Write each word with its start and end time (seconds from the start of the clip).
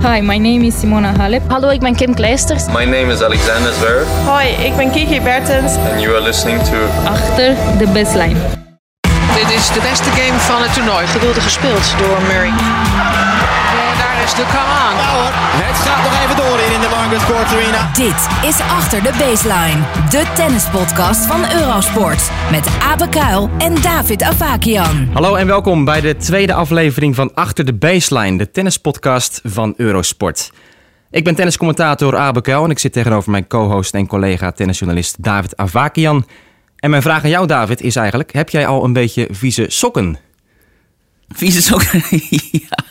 Hi, 0.00 0.20
my 0.20 0.38
name 0.38 0.62
is 0.64 0.80
Simona 0.80 1.12
Halep. 1.16 1.42
Hallo, 1.48 1.68
ik 1.68 1.80
ben 1.80 1.94
Kim 1.94 2.14
Kleisters. 2.14 2.66
My 2.66 2.84
name 2.84 3.12
is 3.12 3.22
Alexander 3.22 3.72
Zverev. 3.72 4.06
Hoi, 4.24 4.46
ik 4.46 4.76
ben 4.76 4.90
Kiki 4.90 5.20
Bertens. 5.20 5.76
And 5.76 6.00
you 6.00 6.14
are 6.14 6.22
listening 6.22 6.62
to... 6.62 6.76
Achter 7.04 7.54
de 7.78 7.86
baseline. 7.86 8.38
Dit 9.34 9.50
is 9.56 9.68
de 9.68 9.80
beste 9.90 10.10
game 10.10 10.38
van 10.38 10.62
het 10.62 10.74
toernooi. 10.74 11.06
Geweldig 11.06 11.42
gespeeld 11.42 11.94
door 11.98 12.22
Murray. 12.22 12.52
Nou 14.36 15.16
hoor, 15.16 15.30
het 15.64 15.76
gaat 15.76 16.02
nog 16.02 16.22
even 16.22 16.36
door 16.36 16.74
in 16.74 16.80
de 16.80 16.88
Margaret 16.90 17.24
Court 17.24 17.46
Arena. 17.46 17.92
Dit 17.92 18.48
is 18.50 18.60
Achter 18.60 19.02
de 19.02 19.12
Baseline, 19.18 19.82
de 20.10 20.32
tennispodcast 20.34 21.26
van 21.26 21.52
Eurosport. 21.52 22.30
Met 22.50 22.68
Abe 22.82 23.08
Kuil 23.08 23.50
en 23.58 23.74
David 23.82 24.22
Avakian. 24.22 25.08
Hallo 25.12 25.34
en 25.34 25.46
welkom 25.46 25.84
bij 25.84 26.00
de 26.00 26.16
tweede 26.16 26.52
aflevering 26.52 27.14
van 27.14 27.34
Achter 27.34 27.64
de 27.64 27.74
Baseline, 27.74 28.38
de 28.38 28.50
tennispodcast 28.50 29.40
van 29.44 29.74
Eurosport. 29.76 30.52
Ik 31.10 31.24
ben 31.24 31.34
tenniscommentator 31.34 32.16
Abe 32.16 32.40
Kuil 32.40 32.64
en 32.64 32.70
ik 32.70 32.78
zit 32.78 32.92
tegenover 32.92 33.30
mijn 33.30 33.46
co-host 33.46 33.94
en 33.94 34.06
collega 34.06 34.52
tennisjournalist 34.52 35.22
David 35.22 35.56
Avakian. 35.56 36.26
En 36.76 36.90
mijn 36.90 37.02
vraag 37.02 37.24
aan 37.24 37.30
jou, 37.30 37.46
David, 37.46 37.80
is 37.80 37.96
eigenlijk: 37.96 38.32
heb 38.32 38.48
jij 38.48 38.66
al 38.66 38.84
een 38.84 38.92
beetje 38.92 39.28
vieze 39.30 39.64
sokken? 39.68 40.18
Vieze 41.28 41.62
sokken? 41.62 42.02
ja, 42.68 42.84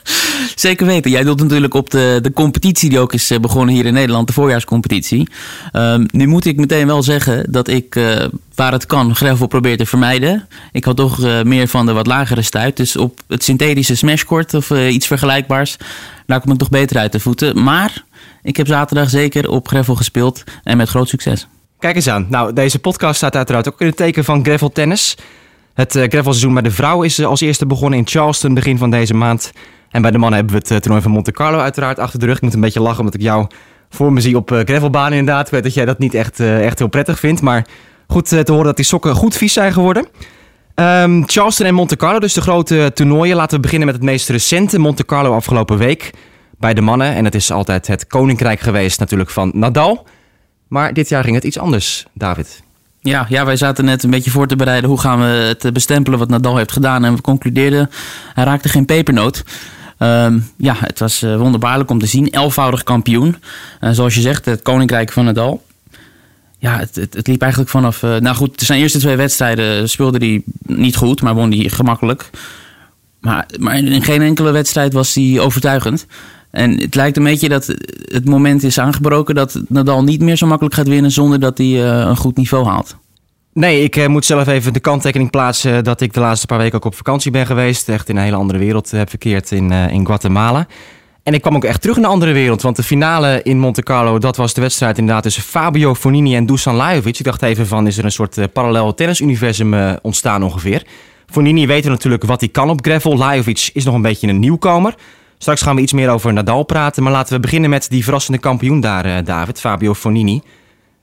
zeker 0.56 0.86
weten. 0.86 1.12
Jij 1.12 1.24
doet 1.24 1.42
natuurlijk 1.42 1.74
op 1.74 1.90
de, 1.90 2.20
de 2.22 2.34
competitie 2.34 2.90
die 2.90 3.00
ook 3.00 3.14
is 3.14 3.32
eh, 3.32 3.40
begonnen 3.40 3.76
hier 3.76 3.86
in 3.86 3.94
Nederland, 3.94 4.28
de 4.28 4.34
voorjaarscompetitie. 4.34 5.30
Um, 5.74 6.06
nu 6.12 6.28
moet 6.28 6.46
ik 6.46 6.58
meteen 6.58 6.88
wel 6.88 7.04
zeggen 7.04 7.52
dat 7.52 7.68
ik, 7.68 7.96
uh, 7.96 8.26
waar 8.56 8.72
het 8.72 8.86
kan, 8.86 9.16
gravel 9.16 9.48
probeer 9.48 9.78
te 9.78 9.86
vermijden. 9.86 10.48
Ik 10.72 10.84
had 10.84 10.96
toch 10.96 11.20
uh, 11.20 11.42
meer 11.42 11.68
van 11.68 11.86
de 11.86 11.94
wat 11.94 12.08
lagere 12.08 12.42
stuit. 12.42 12.78
Dus 12.78 12.96
op 12.96 13.20
het 13.28 13.44
synthetische 13.44 13.96
smashcourt 13.96 14.54
of 14.54 14.70
iets 14.70 15.08
vergelijkbaars, 15.08 15.78
daar 16.26 16.42
kom 16.42 16.52
ik 16.52 16.58
toch 16.58 16.70
beter 16.70 16.98
uit 16.98 17.12
de 17.12 17.20
voeten. 17.20 17.64
Maar 17.64 18.04
ik 18.44 18.58
heb 18.58 18.68
zaterdag 18.68 19.10
zeker 19.10 19.50
op 19.50 19.68
gravel 19.68 19.96
gespeeld 19.96 20.44
en 20.64 20.78
met 20.78 20.90
groot 20.90 21.10
succes. 21.10 21.48
Kijk 21.80 21.96
eens 21.96 22.10
aan. 22.10 22.28
Nou, 22.30 22.54
deze 22.54 22.80
podcast 22.80 23.16
staat 23.16 23.36
uiteraard 23.36 23.68
ook 23.68 23.82
in 23.82 23.88
het 23.88 23.96
teken 23.96 24.24
van 24.24 24.44
gravel 24.44 24.70
tennis. 24.72 25.16
Het 25.78 25.96
uh, 25.96 26.04
gravelseizoen 26.04 26.54
bij 26.54 26.62
de 26.62 26.72
vrouw 26.72 27.02
is 27.02 27.24
als 27.24 27.42
eerste 27.42 27.66
begonnen 27.66 28.00
in 28.00 28.08
Charleston 28.08 28.54
begin 28.54 28.78
van 28.78 28.90
deze 28.90 29.14
maand. 29.14 29.52
En 29.90 30.02
bij 30.02 30.12
de 30.12 30.18
mannen 30.18 30.40
hebben 30.40 30.56
we 30.56 30.62
het 30.62 30.72
uh, 30.72 30.78
toernooi 30.78 31.02
van 31.02 31.12
Monte 31.12 31.32
Carlo 31.32 31.60
uiteraard 31.60 32.00
achter 32.00 32.20
de 32.20 32.26
rug. 32.26 32.36
Ik 32.36 32.42
moet 32.42 32.54
een 32.54 32.60
beetje 32.60 32.82
lachen 32.82 33.00
omdat 33.00 33.14
ik 33.14 33.22
jou 33.22 33.48
voor 33.90 34.14
me 34.14 34.22
zie 34.22 34.36
op 34.36 34.62
gravelbaan 34.66 35.14
inderdaad. 35.14 35.46
Ik 35.46 35.52
weet 35.52 35.64
dat 35.64 35.74
jij 35.74 35.86
dat 35.86 36.00
niet 36.00 36.14
echt, 36.14 36.40
echt 36.40 36.80
heel 36.80 36.88
prettig 36.88 37.20
vindt. 37.20 37.42
Maar 37.42 37.68
goed 38.08 38.28
te 38.28 38.44
horen 38.46 38.66
dat 38.66 38.76
die 38.76 38.86
sokken 38.86 39.16
goed 39.16 39.36
vies 39.36 39.54
zijn 39.54 39.74
geworden. 39.74 40.08
Um, 40.76 41.24
Charleston 41.28 41.66
en 41.66 41.74
Monte 41.74 41.96
Carlo, 41.96 42.20
dus 42.20 42.34
de 42.34 42.42
grote 42.42 42.92
toernooien. 42.94 43.36
Laten 43.36 43.56
we 43.56 43.62
beginnen 43.62 43.88
met 43.88 43.96
het 43.96 44.06
meest 44.06 44.30
recente. 44.30 44.80
Monte 44.80 45.06
Carlo 45.06 45.34
afgelopen 45.34 45.78
week 45.78 46.12
bij 46.60 46.74
de 46.74 46.82
mannen. 46.82 47.14
En 47.14 47.26
het 47.26 47.36
is 47.36 47.52
altijd 47.52 47.88
het 47.88 48.08
koninkrijk 48.08 48.60
geweest 48.60 49.00
natuurlijk 49.00 49.30
van 49.30 49.52
Nadal. 49.54 50.08
Maar 50.68 50.94
dit 50.94 51.10
jaar 51.10 51.24
ging 51.24 51.36
het 51.36 51.44
iets 51.44 51.60
anders, 51.60 52.06
David. 52.14 52.66
Ja, 53.02 53.26
ja, 53.30 53.46
wij 53.46 53.56
zaten 53.56 53.86
net 53.86 54.04
een 54.04 54.10
beetje 54.10 54.32
voor 54.32 54.48
te 54.48 54.56
bereiden. 54.56 54.90
Hoe 54.90 55.00
gaan 55.00 55.20
we 55.20 55.56
het 55.58 55.74
bestempelen 55.74 56.20
wat 56.20 56.30
Nadal 56.30 56.58
heeft 56.58 56.72
gedaan? 56.72 57.06
En 57.06 57.16
we 57.16 57.22
concludeerden, 57.22 57.90
hij 58.34 58.44
raakte 58.44 58.70
geen 58.70 58.86
pepernoot. 58.86 59.44
Um, 60.00 60.52
ja, 60.58 60.76
het 60.80 61.00
was 61.00 61.24
uh, 61.24 61.38
wonderbaarlijk 61.38 61.90
om 61.90 62.00
te 62.00 62.06
zien. 62.06 62.32
Elfvoudig 62.32 62.84
kampioen. 62.84 63.36
Uh, 63.82 63.90
zoals 63.92 64.16
je 64.16 64.22
zegt, 64.22 64.46
het 64.46 64.62
koninkrijk 64.62 65.12
van 65.12 65.26
Nadal. 65.26 65.66
Ja, 66.60 66.78
het, 66.78 66.96
het, 66.96 67.28
liep 67.28 67.42
eigenlijk 67.42 67.72
vanaf... 67.72 68.02
Nou 68.02 68.36
goed, 68.36 68.62
zijn 68.62 68.82
eerste 68.82 69.00
twee 69.00 69.16
wedstrijden 69.16 69.90
speelde 69.90 70.18
hij 70.18 70.42
niet 70.66 70.96
goed, 70.96 71.22
maar 71.22 71.36
won 71.36 71.52
hij 71.52 71.70
gemakkelijk. 71.70 72.30
Maar, 73.20 73.46
maar 73.60 73.78
in 73.78 74.04
geen 74.04 74.22
enkele 74.22 74.52
wedstrijd 74.52 74.94
was 74.94 75.14
hij 75.14 75.40
overtuigend. 75.40 76.06
En 76.58 76.80
het 76.80 76.96
lijkt 76.96 77.18
een 77.18 77.24
beetje 77.24 77.50
dat 77.50 77.76
het 78.06 78.26
moment 78.26 78.64
is 78.64 78.80
aangebroken 78.80 79.36
dat 79.36 79.62
Nadal 79.68 80.04
niet 80.04 80.22
meer 80.22 80.36
zo 80.36 80.48
makkelijk 80.48 80.76
gaat 80.76 80.88
winnen 80.88 81.12
zonder 81.12 81.40
dat 81.40 81.58
hij 81.58 81.68
uh, 81.68 81.84
een 81.84 82.18
goed 82.18 82.38
niveau 82.38 82.66
haalt. 82.66 82.98
Nee, 83.54 83.84
ik 83.84 83.96
uh, 83.96 84.08
moet 84.08 84.26
zelf 84.26 84.48
even 84.48 84.74
de 84.74 84.80
kanttekening 84.80 85.30
plaatsen 85.30 85.84
dat 85.84 86.02
ik 86.02 86.14
de 86.14 86.20
laatste 86.20 86.48
paar 86.48 86.58
weken 86.58 86.76
ook 86.76 86.86
op 86.86 86.96
vakantie 86.96 87.32
ben 87.32 87.46
geweest. 87.46 87.90
Echt 87.90 88.10
in 88.10 88.18
een 88.18 88.24
hele 88.24 88.36
andere 88.36 88.60
wereld 88.60 88.92
heb 88.92 89.10
verkeerd 89.10 89.52
in, 89.52 89.72
uh, 89.72 89.90
in 89.90 90.06
Guatemala. 90.06 90.68
En 91.24 91.34
ik 91.34 91.42
kwam 91.42 91.56
ook 91.56 91.64
echt 91.64 91.82
terug 91.82 91.96
naar 91.96 92.06
een 92.06 92.12
andere 92.12 92.32
wereld. 92.32 92.62
Want 92.62 92.76
de 92.76 92.84
finale 92.84 93.42
in 93.44 93.60
Monte 93.60 93.84
Carlo, 93.84 94.20
dat 94.20 94.38
was 94.38 94.54
de 94.54 94.62
wedstrijd 94.62 94.98
inderdaad 94.98 95.24
tussen 95.24 95.44
Fabio 95.44 95.96
Fonini 95.96 96.36
en 96.36 96.46
Dusan 96.46 96.76
Lajovic. 96.76 97.20
Ik 97.20 97.26
dacht 97.26 97.42
even 97.42 97.68
van, 97.68 97.88
is 97.88 97.98
er 97.98 98.06
een 98.06 98.12
soort 98.12 98.54
parallel 98.54 98.94
tennisuniversum 98.94 99.98
ontstaan 100.02 100.44
ongeveer? 100.44 100.86
Fonini 101.26 101.68
weet 101.68 101.86
natuurlijk 101.86 102.24
wat 102.24 102.40
hij 102.40 102.50
kan 102.50 102.70
op 102.70 102.86
gravel. 102.86 103.18
Lajovic 103.18 103.70
is 103.74 103.84
nog 103.84 103.96
een 103.96 104.02
beetje 104.02 104.28
een 104.28 104.40
nieuwkomer. 104.40 104.96
Straks 105.38 105.62
gaan 105.62 105.76
we 105.76 105.82
iets 105.82 105.94
meer 105.94 106.10
over 106.10 106.34
Nadal 106.34 106.64
praten. 106.64 107.04
Maar 107.04 107.12
laten 107.12 107.34
we 107.34 107.40
beginnen 107.40 107.70
met 107.70 107.90
die 107.90 108.04
verrassende 108.04 108.40
kampioen 108.40 108.80
daar, 108.80 109.06
uh, 109.06 109.16
David, 109.24 109.60
Fabio 109.60 109.94
Fonini. 109.94 110.42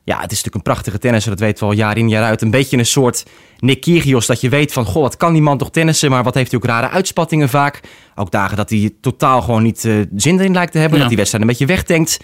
Ja, 0.05 0.15
het 0.15 0.33
is 0.33 0.37
natuurlijk 0.37 0.55
een 0.55 0.73
prachtige 0.73 0.99
tennisser, 0.99 1.31
dat 1.31 1.41
weten 1.41 1.65
we 1.65 1.71
al 1.71 1.77
jaar 1.77 1.97
in 1.97 2.09
jaar 2.09 2.25
uit. 2.25 2.43
Een 2.43 2.51
beetje 2.51 2.77
een 2.77 2.87
soort 2.87 3.25
Nick 3.59 3.81
Kyrgios, 3.81 4.27
dat 4.27 4.41
je 4.41 4.49
weet 4.49 4.73
van... 4.73 4.85
goh, 4.85 5.03
wat 5.03 5.17
kan 5.17 5.33
die 5.33 5.43
man 5.43 5.59
toch 5.59 5.71
tennissen, 5.71 6.11
maar 6.11 6.23
wat 6.23 6.35
heeft 6.35 6.51
hij 6.51 6.61
ook 6.61 6.67
rare 6.67 6.89
uitspattingen 6.89 7.49
vaak. 7.49 7.81
Ook 8.15 8.31
dagen 8.31 8.57
dat 8.57 8.71
hij 8.71 8.95
totaal 9.01 9.43
gewoon 9.43 9.63
niet 9.63 9.85
uh, 9.85 10.07
zin 10.17 10.39
erin 10.39 10.53
lijkt 10.53 10.73
te 10.73 10.79
hebben. 10.79 10.95
Ja. 10.95 11.01
Dat 11.01 11.09
die 11.09 11.19
wedstrijd 11.19 11.45
een 11.45 11.51
beetje 11.51 11.75
wegdenkt. 11.75 12.21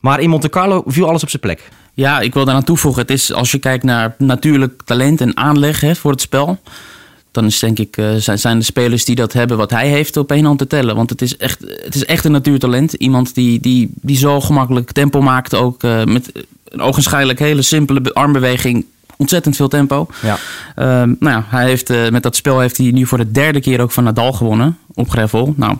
Maar 0.00 0.20
in 0.20 0.30
Monte 0.30 0.48
Carlo 0.48 0.82
viel 0.86 1.08
alles 1.08 1.22
op 1.22 1.28
zijn 1.28 1.42
plek. 1.42 1.68
Ja, 1.94 2.20
ik 2.20 2.34
wil 2.34 2.44
daaraan 2.44 2.64
toevoegen. 2.64 3.02
Het 3.02 3.10
is, 3.10 3.32
als 3.32 3.50
je 3.50 3.58
kijkt 3.58 3.84
naar 3.84 4.14
natuurlijk 4.18 4.82
talent 4.84 5.20
en 5.20 5.36
aanleg 5.36 5.80
hè, 5.80 5.94
voor 5.94 6.10
het 6.10 6.20
spel 6.20 6.58
dan 7.36 7.44
is 7.44 7.58
denk 7.58 7.78
ik, 7.78 7.96
uh, 7.96 8.08
zijn 8.16 8.58
de 8.58 8.64
spelers 8.64 9.04
die 9.04 9.14
dat 9.14 9.32
hebben 9.32 9.56
wat 9.56 9.70
hij 9.70 9.88
heeft 9.88 10.16
op 10.16 10.30
één 10.30 10.44
hand 10.44 10.58
te 10.58 10.66
tellen. 10.66 10.96
Want 10.96 11.10
het 11.10 11.22
is 11.22 11.36
echt, 11.36 11.60
het 11.84 11.94
is 11.94 12.04
echt 12.04 12.24
een 12.24 12.32
natuurtalent. 12.32 12.92
Iemand 12.92 13.34
die, 13.34 13.60
die, 13.60 13.90
die 13.94 14.16
zo 14.16 14.40
gemakkelijk 14.40 14.92
tempo 14.92 15.20
maakt, 15.20 15.54
ook 15.54 15.82
uh, 15.82 16.04
met 16.04 16.32
een 16.68 16.80
ogenschijnlijk 16.80 17.38
hele 17.38 17.62
simpele 17.62 18.14
armbeweging. 18.14 18.84
Ontzettend 19.16 19.56
veel 19.56 19.68
tempo. 19.68 20.08
Ja. 20.22 20.34
Uh, 20.34 20.84
nou 21.18 21.36
ja, 21.36 21.44
hij 21.48 21.64
heeft, 21.64 21.90
uh, 21.90 22.08
met 22.08 22.22
dat 22.22 22.36
spel 22.36 22.60
heeft 22.60 22.76
hij 22.76 22.90
nu 22.90 23.06
voor 23.06 23.18
de 23.18 23.30
derde 23.30 23.60
keer 23.60 23.80
ook 23.80 23.92
van 23.92 24.04
Nadal 24.04 24.32
gewonnen 24.32 24.78
op 24.94 25.10
gravel. 25.10 25.54
Nou, 25.56 25.76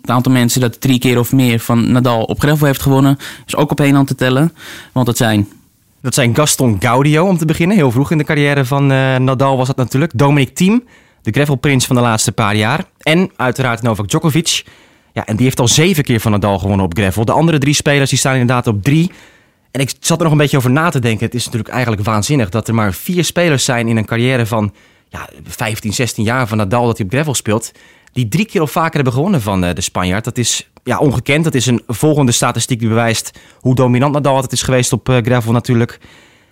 het 0.00 0.10
aantal 0.10 0.32
mensen 0.32 0.60
dat 0.60 0.80
drie 0.80 0.98
keer 0.98 1.18
of 1.18 1.32
meer 1.32 1.58
van 1.58 1.92
Nadal 1.92 2.22
op 2.22 2.40
gravel 2.40 2.66
heeft 2.66 2.82
gewonnen, 2.82 3.18
is 3.46 3.56
ook 3.56 3.70
op 3.70 3.80
één 3.80 3.94
hand 3.94 4.08
te 4.08 4.14
tellen. 4.14 4.52
Want 4.92 5.06
het 5.06 5.16
zijn 5.16 5.48
dat 6.02 6.14
zijn 6.14 6.34
Gaston 6.34 6.76
Gaudio 6.80 7.26
om 7.26 7.38
te 7.38 7.44
beginnen. 7.44 7.76
Heel 7.76 7.90
vroeg 7.90 8.10
in 8.10 8.18
de 8.18 8.24
carrière 8.24 8.64
van 8.64 8.92
uh, 8.92 9.16
Nadal 9.16 9.56
was 9.56 9.66
dat 9.66 9.76
natuurlijk. 9.76 10.12
Dominic 10.14 10.54
Thiem, 10.54 10.84
de 11.22 11.30
gravelprins 11.30 11.86
van 11.86 11.96
de 11.96 12.02
laatste 12.02 12.32
paar 12.32 12.56
jaar. 12.56 12.84
En 12.98 13.30
uiteraard 13.36 13.82
Novak 13.82 14.08
Djokovic. 14.08 14.64
Ja, 15.12 15.26
en 15.26 15.36
die 15.36 15.44
heeft 15.44 15.60
al 15.60 15.68
zeven 15.68 16.04
keer 16.04 16.20
van 16.20 16.30
Nadal 16.30 16.58
gewonnen 16.58 16.86
op 16.86 16.94
gravel. 16.94 17.24
De 17.24 17.32
andere 17.32 17.58
drie 17.58 17.74
spelers 17.74 18.10
die 18.10 18.18
staan 18.18 18.32
inderdaad 18.32 18.66
op 18.66 18.82
drie. 18.82 19.10
En 19.70 19.80
ik 19.80 19.92
zat 20.00 20.16
er 20.16 20.22
nog 20.22 20.32
een 20.32 20.38
beetje 20.38 20.56
over 20.56 20.70
na 20.70 20.90
te 20.90 20.98
denken. 20.98 21.24
Het 21.26 21.34
is 21.34 21.44
natuurlijk 21.44 21.72
eigenlijk 21.72 22.02
waanzinnig 22.02 22.48
dat 22.48 22.68
er 22.68 22.74
maar 22.74 22.92
vier 22.92 23.24
spelers 23.24 23.64
zijn 23.64 23.88
in 23.88 23.96
een 23.96 24.04
carrière 24.04 24.46
van 24.46 24.72
ja, 25.08 25.28
15, 25.44 25.92
16 25.92 26.24
jaar 26.24 26.48
van 26.48 26.56
Nadal 26.56 26.86
dat 26.86 26.96
hij 26.96 27.06
op 27.06 27.12
gravel 27.12 27.34
speelt. 27.34 27.72
Die 28.12 28.28
drie 28.28 28.46
keer 28.46 28.62
of 28.62 28.70
vaker 28.70 28.94
hebben 28.94 29.12
gewonnen 29.12 29.40
van 29.40 29.64
uh, 29.64 29.74
de 29.74 29.80
Spanjaard. 29.80 30.24
Dat 30.24 30.38
is 30.38 30.70
ja, 30.84 30.98
ongekend. 30.98 31.44
Dat 31.44 31.54
is 31.54 31.66
een 31.66 31.82
volgende 31.86 32.32
statistiek 32.32 32.78
die 32.78 32.88
bewijst 32.88 33.38
hoe 33.60 33.74
dominant 33.74 34.12
Nadal 34.12 34.34
altijd 34.34 34.52
is 34.52 34.62
geweest 34.62 34.92
op 34.92 35.08
uh, 35.08 35.16
gravel 35.22 35.52
natuurlijk. 35.52 36.00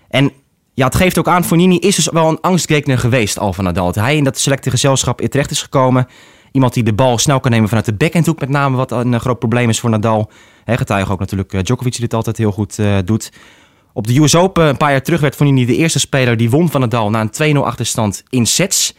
En 0.08 0.32
ja, 0.74 0.84
het 0.84 0.94
geeft 0.94 1.18
ook 1.18 1.28
aan, 1.28 1.44
Fonini 1.44 1.78
is 1.78 1.96
dus 1.96 2.08
wel 2.08 2.28
een 2.28 2.40
angstgekner 2.40 2.98
geweest 2.98 3.38
al 3.38 3.52
van 3.52 3.64
Nadal. 3.64 3.86
Dat 3.86 3.94
hij 3.94 4.16
in 4.16 4.24
dat 4.24 4.38
selecte 4.38 4.70
gezelschap 4.70 5.20
terecht 5.20 5.50
is 5.50 5.62
gekomen. 5.62 6.06
Iemand 6.52 6.74
die 6.74 6.82
de 6.82 6.92
bal 6.92 7.18
snel 7.18 7.40
kan 7.40 7.50
nemen 7.50 7.68
vanuit 7.68 7.86
de 7.86 7.94
backhandhoek 7.94 8.40
met 8.40 8.48
name, 8.48 8.76
wat 8.76 8.90
een 8.90 9.20
groot 9.20 9.38
probleem 9.38 9.68
is 9.68 9.80
voor 9.80 9.90
Nadal. 9.90 10.30
He, 10.64 10.76
getuige 10.76 11.12
ook 11.12 11.18
natuurlijk 11.18 11.52
uh, 11.52 11.60
Djokovic 11.62 11.92
die 11.92 12.00
dit 12.00 12.14
altijd 12.14 12.36
heel 12.36 12.52
goed 12.52 12.78
uh, 12.78 12.98
doet. 13.04 13.32
Op 13.92 14.06
de 14.06 14.20
US 14.20 14.34
Open 14.34 14.66
een 14.66 14.76
paar 14.76 14.90
jaar 14.90 15.02
terug 15.02 15.20
werd 15.20 15.34
Fonini 15.34 15.66
de 15.66 15.76
eerste 15.76 15.98
speler 15.98 16.36
die 16.36 16.50
won 16.50 16.70
van 16.70 16.80
Nadal 16.80 17.10
na 17.10 17.28
een 17.32 17.56
2-0 17.56 17.58
achterstand 17.58 18.22
in 18.28 18.46
sets. 18.46 18.94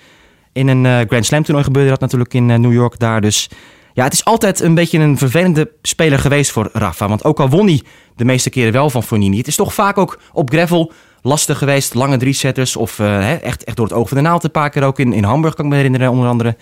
In 0.54 0.68
een 0.68 1.08
Grand 1.08 1.26
Slam 1.26 1.44
toernooi 1.44 1.66
gebeurde 1.66 1.90
dat 1.90 2.00
natuurlijk 2.00 2.34
in 2.34 2.46
New 2.46 2.74
York 2.74 3.00
daar. 3.00 3.22
Dus 3.22 3.50
ja, 3.94 4.04
het 4.04 4.14
is 4.14 4.26
altijd 4.26 4.60
een 4.60 4.76
beetje 4.76 5.00
een 5.00 5.18
vervelende 5.18 5.72
speler 5.82 6.20
geweest 6.20 6.52
voor 6.52 6.70
Rafa. 6.74 7.08
Want 7.08 7.24
ook 7.24 7.40
al 7.40 7.50
won 7.50 7.68
hij 7.68 7.82
de 8.16 8.26
meeste 8.26 8.50
keren 8.50 8.72
wel 8.72 8.90
van 8.90 9.04
Fonini. 9.04 9.38
Het 9.38 9.48
is 9.48 9.56
toch 9.56 9.74
vaak 9.74 9.98
ook 9.98 10.20
op 10.34 10.50
gravel 10.50 10.92
lastig 11.22 11.58
geweest. 11.58 11.94
Lange 11.94 12.18
drie-setters 12.18 12.76
of 12.76 13.00
uh, 13.00 13.44
echt, 13.44 13.64
echt 13.64 13.78
door 13.78 13.86
het 13.86 13.96
oog 13.96 14.08
van 14.08 14.18
de 14.18 14.24
naald 14.24 14.44
een 14.44 14.52
paar 14.52 14.70
keer 14.70 14.84
ook. 14.84 15.00
In, 15.00 15.14
in 15.14 15.24
Hamburg 15.24 15.54
kan 15.54 15.66
ik 15.66 15.72
me 15.72 15.78
herinneren 15.78 16.10
onder 16.10 16.28
andere. 16.28 16.58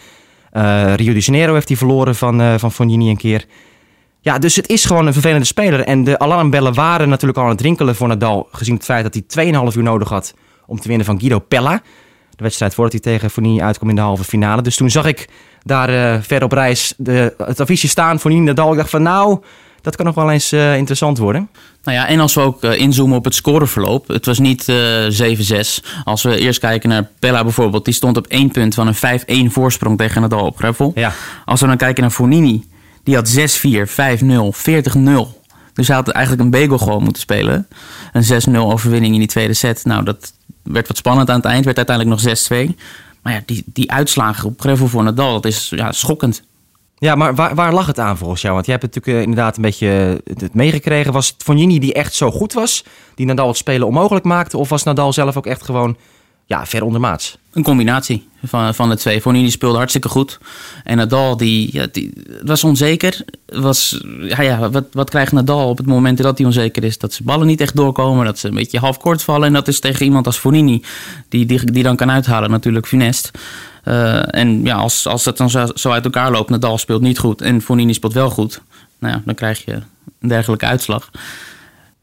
Uh, 0.54 0.94
Rio 0.96 1.14
de 1.14 1.20
Janeiro 1.20 1.54
heeft 1.54 1.68
hij 1.68 1.78
verloren 1.78 2.16
van, 2.16 2.42
uh, 2.42 2.54
van 2.58 2.72
Fonini 2.72 3.10
een 3.10 3.18
keer. 3.18 3.46
Ja, 4.22 4.40
dus 4.40 4.56
het 4.56 4.70
is 4.70 4.86
gewoon 4.86 5.08
een 5.08 5.14
vervelende 5.14 5.46
speler. 5.46 5.80
En 5.80 6.04
de 6.04 6.20
alarmbellen 6.20 6.74
waren 6.74 7.10
natuurlijk 7.10 7.40
al 7.40 7.46
aan 7.46 7.52
het 7.52 7.62
rinkelen 7.62 7.96
voor 7.96 8.08
Nadal. 8.08 8.48
Gezien 8.52 8.74
het 8.74 8.84
feit 8.84 9.04
dat 9.04 9.24
hij 9.36 9.52
2,5 9.72 9.78
uur 9.78 9.84
nodig 9.84 10.10
had 10.10 10.34
om 10.66 10.80
te 10.80 10.88
winnen 10.88 11.06
van 11.06 11.20
Guido 11.20 11.40
Pella. 11.40 11.82
De 12.36 12.44
wedstrijd 12.44 12.74
voordat 12.74 12.94
hij 12.94 13.02
tegen 13.02 13.30
Fonini 13.30 13.62
uitkwam 13.62 13.90
in 13.90 13.96
de 13.96 14.02
halve 14.02 14.24
finale. 14.24 14.62
Dus 14.62 14.76
toen 14.76 14.90
zag 14.90 15.06
ik 15.06 15.28
daar 15.64 15.90
uh, 15.90 16.22
ver 16.22 16.44
op 16.44 16.52
reis 16.52 16.94
de, 16.98 17.34
het 17.38 17.60
affiche 17.60 17.88
staan 17.88 18.20
voor 18.20 18.32
Nina 18.32 18.44
Nadal. 18.44 18.72
Ik 18.72 18.78
dacht 18.78 18.90
van 18.90 19.02
nou, 19.02 19.40
dat 19.82 19.96
kan 19.96 20.06
nog 20.06 20.16
wel 20.16 20.32
eens 20.32 20.54
uh, 20.54 20.76
interessant 20.76 21.18
worden. 21.18 21.50
Nou 21.84 21.98
ja, 21.98 22.08
en 22.08 22.20
als 22.20 22.34
we 22.34 22.42
ook 22.42 22.64
uh, 22.64 22.80
inzoomen 22.80 23.18
op 23.18 23.24
het 23.24 23.36
scoreverloop. 23.36 24.08
Het 24.08 24.26
was 24.26 24.40
niet 24.40 24.72
7-6. 24.72 25.86
Als 26.04 26.24
we 26.24 26.38
eerst 26.38 26.60
kijken 26.60 26.90
naar 26.90 27.10
Pella 27.20 27.44
bijvoorbeeld. 27.44 27.86
Die 27.86 27.94
stond 27.94 28.18
op 28.18 28.28
één 28.28 28.52
punt 28.52 28.76
van 28.76 28.88
een 28.88 29.48
5-1 29.50 29.52
voorsprong 29.52 29.98
tegen 29.98 30.22
Nadal 30.22 30.46
op 30.46 30.58
gravel. 30.58 30.92
Ja. 30.96 31.14
Als 31.46 31.62
we 31.62 31.68
dan 31.68 31.78
kijken 31.78 32.02
naar 32.02 32.12
Fonini. 32.12 32.64
Die 33.04 33.16
had 33.16 33.38
6-4, 33.38 33.42
5-0, 33.42 33.46
40-0. 34.98 35.40
Dus 35.74 35.88
hij 35.88 35.96
had 35.96 36.10
eigenlijk 36.10 36.44
een 36.44 36.50
bagel 36.50 36.78
gewoon 36.78 37.04
moeten 37.04 37.22
spelen. 37.22 37.68
Een 38.14 38.42
6-0 38.50 38.56
overwinning 38.56 39.14
in 39.14 39.20
die 39.20 39.28
tweede 39.28 39.54
set. 39.54 39.86
Nou, 39.86 40.04
dat 40.04 40.34
werd 40.64 40.88
wat 40.88 40.98
spannend 40.98 41.30
aan 41.30 41.36
het 41.36 41.46
eind. 41.46 41.66
Werd 41.66 41.78
uiteindelijk 41.78 42.24
nog 42.24 42.72
6-2. 42.72 42.76
Ja, 43.32 43.42
die, 43.46 43.64
die 43.66 43.92
uitslagen 43.92 44.50
op 44.50 44.62
gravel 44.62 44.88
voor 44.88 45.04
Nadal, 45.04 45.34
dat 45.34 45.46
is 45.46 45.70
ja, 45.76 45.92
schokkend. 45.92 46.44
Ja, 47.00 47.16
maar 47.16 47.36
waar, 47.36 47.56
waar 47.56 47.74
lag 47.74 47.88
het 47.88 48.00
aan 48.00 48.18
volgens 48.18 48.42
jou? 48.42 48.54
Want 48.54 48.66
jij 48.66 48.76
hebt 48.76 48.88
natuurlijk 48.88 49.18
eh, 49.18 49.30
inderdaad 49.30 49.56
een 49.56 49.62
beetje 49.62 50.22
eh, 50.24 50.36
het 50.38 50.54
meegekregen. 50.54 51.14
Was 51.14 51.28
het 51.28 51.44
Fognini 51.44 51.80
die 51.80 51.94
echt 51.94 52.14
zo 52.14 52.32
goed 52.32 52.54
was? 52.54 52.86
Die 53.16 53.26
Nadal 53.26 53.48
het 53.48 53.58
spelen 53.58 53.88
onmogelijk 53.88 54.26
maakte? 54.26 54.58
Of 54.58 54.70
was 54.70 54.84
Nadal 54.84 55.14
zelf 55.14 55.38
ook 55.38 55.46
echt 55.46 55.64
gewoon 55.64 55.98
ja, 56.50 56.66
ver 56.66 56.84
ondermaats? 56.84 57.38
Een 57.52 57.64
combinatie 57.64 58.28
van, 58.44 58.76
van 58.76 58.90
de 58.90 58.96
twee. 58.96 59.22
Fognini 59.22 59.50
speelde 59.50 59.78
hartstikke 59.78 60.10
goed. 60.10 60.38
En 60.84 60.98
Nadal, 60.98 61.38
die, 61.38 61.90
die 61.92 62.14
was 62.44 62.64
onzeker. 62.64 63.26
Was, 63.46 64.02
ja, 64.20 64.42
ja, 64.42 64.70
wat, 64.70 64.86
wat 64.92 65.10
krijgt 65.10 65.32
Nadal 65.32 65.70
op 65.70 65.78
het 65.78 65.86
moment 65.86 66.18
dat 66.18 66.38
hij 66.38 66.48
onzeker 66.48 66.84
is? 66.84 66.98
Dat 66.98 67.14
zijn 67.14 67.28
ballen 67.28 67.48
niet 67.48 67.62
echt 67.62 67.76
doorkomen, 67.76 68.26
dat 68.26 68.40
ze 68.40 68.48
een 68.48 68.54
beetje 68.54 68.80
half 68.80 68.98
kort 68.98 69.24
vallen. 69.24 69.48
En 69.48 69.54
dat 69.54 69.68
is 69.68 69.80
tegen 69.80 70.06
iemand 70.06 70.26
als 70.26 70.38
Fognini, 70.38 70.84
die, 71.30 71.46
die, 71.46 71.72
die 71.72 71.84
dan 71.84 71.96
kan 71.96 72.12
uithalen, 72.12 72.50
natuurlijk 72.50 72.88
funest. 72.88 73.32
Uh, 73.86 74.36
en 74.36 74.64
ja, 74.64 74.76
als, 74.76 75.08
als 75.08 75.24
dat 75.24 75.38
dan 75.38 75.50
zo, 75.74 75.90
uit 75.90 76.06
elkaar 76.06 76.32
loopt, 76.32 76.50
Nadal 76.50 76.78
speelt 76.78 77.02
niet 77.02 77.20
goed 77.20 77.42
en 77.42 77.62
Fognini 77.62 77.94
speelt 77.94 78.14
wel 78.14 78.30
goed. 78.30 78.62
Nou 79.00 79.14
ja, 79.14 79.22
dan 79.26 79.36
krijg 79.36 79.66
je 79.66 79.74
een 80.20 80.30
dergelijke 80.30 80.66
uitslag. 80.66 81.10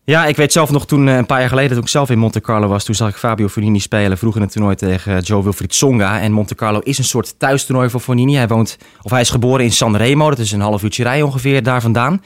Ja, 0.06 0.26
ik 0.26 0.36
weet 0.36 0.52
zelf 0.52 0.70
nog 0.70 0.86
toen, 0.86 1.08
eh, 1.08 1.16
een 1.16 1.26
paar 1.26 1.40
jaar 1.40 1.48
geleden, 1.48 1.70
toen 1.70 1.82
ik 1.82 1.88
zelf 1.88 2.10
in 2.10 2.18
Monte 2.18 2.40
Carlo 2.40 2.68
was, 2.68 2.84
toen 2.84 2.94
zag 2.94 3.08
ik 3.08 3.16
Fabio 3.16 3.48
Fognini 3.48 3.78
spelen 3.78 4.18
vroeg 4.18 4.36
in 4.36 4.40
het 4.40 4.52
toernooi 4.52 4.74
tegen 4.74 5.20
Joe 5.20 5.42
Wilfried 5.42 5.74
Songa. 5.74 6.20
En 6.20 6.32
Monte 6.32 6.54
Carlo 6.54 6.78
is 6.78 6.98
een 6.98 7.04
soort 7.04 7.38
thuistoernooi 7.38 7.90
voor 7.90 8.00
Fognini. 8.00 8.34
Hij 8.34 8.48
woont, 8.48 8.78
of 9.02 9.10
hij 9.10 9.20
is 9.20 9.30
geboren 9.30 9.64
in 9.64 9.72
Sanremo, 9.72 10.28
dat 10.28 10.38
is 10.38 10.52
een 10.52 10.60
half 10.60 10.82
uurtje 10.82 11.02
rij 11.02 11.22
ongeveer 11.22 11.62
daar 11.62 11.80
vandaan. 11.80 12.22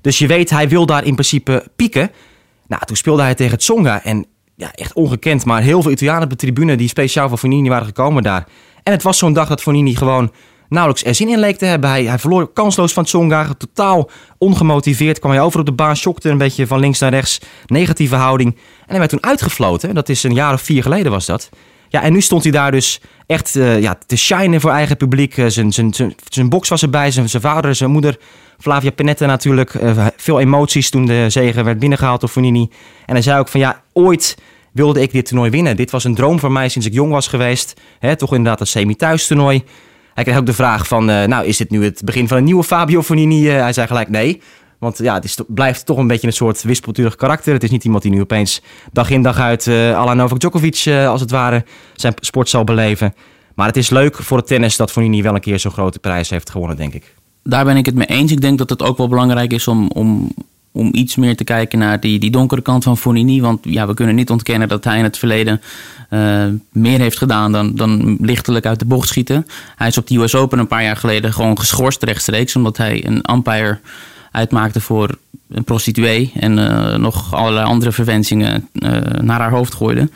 Dus 0.00 0.18
je 0.18 0.26
weet, 0.26 0.50
hij 0.50 0.68
wil 0.68 0.86
daar 0.86 1.04
in 1.04 1.12
principe 1.12 1.70
pieken. 1.76 2.10
Nou, 2.66 2.84
toen 2.84 2.96
speelde 2.96 3.22
hij 3.22 3.34
tegen 3.34 3.58
Tsonga 3.58 4.04
en 4.04 4.26
ja, 4.56 4.72
echt 4.72 4.92
ongekend, 4.92 5.44
maar 5.44 5.62
heel 5.62 5.82
veel 5.82 5.90
Italianen 5.90 6.22
op 6.22 6.30
de 6.30 6.36
tribune 6.36 6.76
die 6.76 6.88
speciaal 6.88 7.28
voor 7.28 7.38
Fognini 7.38 7.68
waren 7.68 7.86
gekomen 7.86 8.22
daar. 8.22 8.46
En 8.82 8.92
het 8.92 9.02
was 9.02 9.18
zo'n 9.18 9.32
dag 9.32 9.48
dat 9.48 9.62
Fognini 9.62 9.94
gewoon 9.94 10.32
nauwelijks 10.68 11.04
er 11.04 11.14
zin 11.14 11.28
in 11.28 11.38
leek 11.38 11.58
te 11.58 11.64
hebben. 11.64 11.90
Hij, 11.90 12.04
hij 12.04 12.18
verloor 12.18 12.52
kansloos 12.52 12.92
van 12.92 13.04
Tsonga. 13.04 13.48
Totaal 13.58 14.10
ongemotiveerd 14.38 15.18
kwam 15.18 15.32
hij 15.32 15.40
over 15.40 15.60
op 15.60 15.66
de 15.66 15.72
baan. 15.72 15.96
Schokte 15.96 16.28
een 16.28 16.38
beetje 16.38 16.66
van 16.66 16.80
links 16.80 16.98
naar 16.98 17.10
rechts. 17.10 17.40
Negatieve 17.66 18.14
houding. 18.14 18.54
En 18.54 18.60
hij 18.86 18.98
werd 18.98 19.10
toen 19.10 19.22
uitgefloten. 19.22 19.94
Dat 19.94 20.08
is 20.08 20.22
een 20.22 20.34
jaar 20.34 20.52
of 20.52 20.62
vier 20.62 20.82
geleden 20.82 21.12
was 21.12 21.26
dat. 21.26 21.48
Ja, 21.88 22.02
en 22.02 22.12
nu 22.12 22.20
stond 22.20 22.42
hij 22.42 22.52
daar 22.52 22.70
dus 22.70 23.00
echt 23.26 23.54
uh, 23.54 23.80
ja, 23.80 23.98
te 24.06 24.16
shinen 24.16 24.60
voor 24.60 24.70
eigen 24.70 24.96
publiek. 24.96 25.36
Uh, 25.36 25.46
zijn, 25.46 25.72
zijn, 25.72 25.94
zijn, 25.94 26.14
zijn 26.28 26.48
box 26.48 26.68
was 26.68 26.82
erbij. 26.82 27.10
Zijn, 27.10 27.28
zijn 27.28 27.42
vader, 27.42 27.74
zijn 27.74 27.90
moeder. 27.90 28.18
Flavia 28.58 28.90
Panetta 28.90 29.26
natuurlijk. 29.26 29.74
Uh, 29.74 30.06
veel 30.16 30.40
emoties 30.40 30.90
toen 30.90 31.06
de 31.06 31.26
zegen 31.28 31.64
werd 31.64 31.78
binnengehaald 31.78 32.20
door 32.20 32.28
Fonini. 32.28 32.70
En 33.06 33.14
hij 33.14 33.22
zei 33.22 33.38
ook 33.38 33.48
van 33.48 33.60
ja, 33.60 33.82
ooit 33.92 34.36
wilde 34.72 35.00
ik 35.00 35.12
dit 35.12 35.26
toernooi 35.26 35.50
winnen. 35.50 35.76
Dit 35.76 35.90
was 35.90 36.04
een 36.04 36.14
droom 36.14 36.38
voor 36.38 36.52
mij 36.52 36.68
sinds 36.68 36.86
ik 36.86 36.92
jong 36.92 37.12
was 37.12 37.28
geweest. 37.28 37.80
He, 37.98 38.16
toch 38.16 38.30
inderdaad 38.30 38.60
een 38.60 38.66
semi-thuis 38.66 39.26
toernooi. 39.26 39.64
Hij 40.16 40.24
kreeg 40.24 40.36
ook 40.36 40.46
de 40.46 40.52
vraag 40.52 40.86
van, 40.86 41.10
uh, 41.10 41.24
nou 41.24 41.46
is 41.46 41.56
dit 41.56 41.70
nu 41.70 41.84
het 41.84 42.02
begin 42.04 42.28
van 42.28 42.36
een 42.36 42.44
nieuwe 42.44 42.64
Fabio 42.64 43.02
Fonini? 43.02 43.46
Uh, 43.46 43.60
hij 43.60 43.72
zei 43.72 43.86
gelijk 43.86 44.08
nee. 44.08 44.40
Want 44.78 44.98
ja, 44.98 45.14
het 45.14 45.24
is, 45.24 45.38
blijft 45.46 45.86
toch 45.86 45.98
een 45.98 46.06
beetje 46.06 46.26
een 46.26 46.32
soort 46.32 46.62
wispelturig 46.62 47.16
karakter. 47.16 47.52
Het 47.52 47.62
is 47.62 47.70
niet 47.70 47.84
iemand 47.84 48.02
die 48.02 48.12
nu 48.12 48.20
opeens 48.20 48.62
dag 48.92 49.10
in 49.10 49.22
dag 49.22 49.38
uit 49.38 49.66
uh, 49.66 49.74
la 50.04 50.14
Novak 50.14 50.38
Djokovic 50.38 50.86
als 50.86 51.20
het 51.20 51.30
ware 51.30 51.64
zijn 51.94 52.14
sport 52.20 52.48
zal 52.48 52.64
beleven. 52.64 53.14
Maar 53.54 53.66
het 53.66 53.76
is 53.76 53.90
leuk 53.90 54.16
voor 54.16 54.36
het 54.36 54.46
tennis 54.46 54.76
dat 54.76 54.92
Fonini 54.92 55.22
wel 55.22 55.34
een 55.34 55.40
keer 55.40 55.58
zo'n 55.58 55.72
grote 55.72 55.98
prijs 55.98 56.30
heeft 56.30 56.50
gewonnen, 56.50 56.76
denk 56.76 56.94
ik. 56.94 57.14
Daar 57.42 57.64
ben 57.64 57.76
ik 57.76 57.86
het 57.86 57.94
mee 57.94 58.06
eens. 58.06 58.32
Ik 58.32 58.40
denk 58.40 58.58
dat 58.58 58.70
het 58.70 58.82
ook 58.82 58.96
wel 58.96 59.08
belangrijk 59.08 59.52
is 59.52 59.68
om, 59.68 59.90
om 59.90 60.32
om 60.76 60.88
iets 60.92 61.16
meer 61.16 61.36
te 61.36 61.44
kijken 61.44 61.78
naar 61.78 62.00
die, 62.00 62.18
die 62.18 62.30
donkere 62.30 62.62
kant 62.62 62.84
van 62.84 62.98
Fonini. 62.98 63.40
Want 63.40 63.58
ja, 63.62 63.86
we 63.86 63.94
kunnen 63.94 64.14
niet 64.14 64.30
ontkennen 64.30 64.68
dat 64.68 64.84
hij 64.84 64.98
in 64.98 65.04
het 65.04 65.18
verleden 65.18 65.60
uh, 66.10 66.44
meer 66.72 66.98
heeft 66.98 67.18
gedaan 67.18 67.52
dan, 67.52 67.74
dan 67.74 68.16
lichtelijk 68.20 68.66
uit 68.66 68.78
de 68.78 68.84
bocht 68.84 69.08
schieten. 69.08 69.46
Hij 69.76 69.88
is 69.88 69.98
op 69.98 70.06
de 70.06 70.18
US 70.18 70.34
Open 70.34 70.58
een 70.58 70.66
paar 70.66 70.82
jaar 70.82 70.96
geleden 70.96 71.32
gewoon 71.32 71.58
geschorst 71.58 72.02
rechtstreeks. 72.02 72.56
Omdat 72.56 72.76
hij 72.76 73.06
een 73.06 73.32
umpire 73.32 73.78
uitmaakte 74.30 74.80
voor 74.80 75.18
een 75.48 75.64
prostituee. 75.64 76.32
En 76.34 76.58
uh, 76.58 76.94
nog 76.94 77.34
allerlei 77.34 77.66
andere 77.66 77.92
verwensingen 77.92 78.68
uh, 78.72 78.90
naar 79.20 79.40
haar 79.40 79.50
hoofd 79.50 79.74
gooide. 79.74 80.08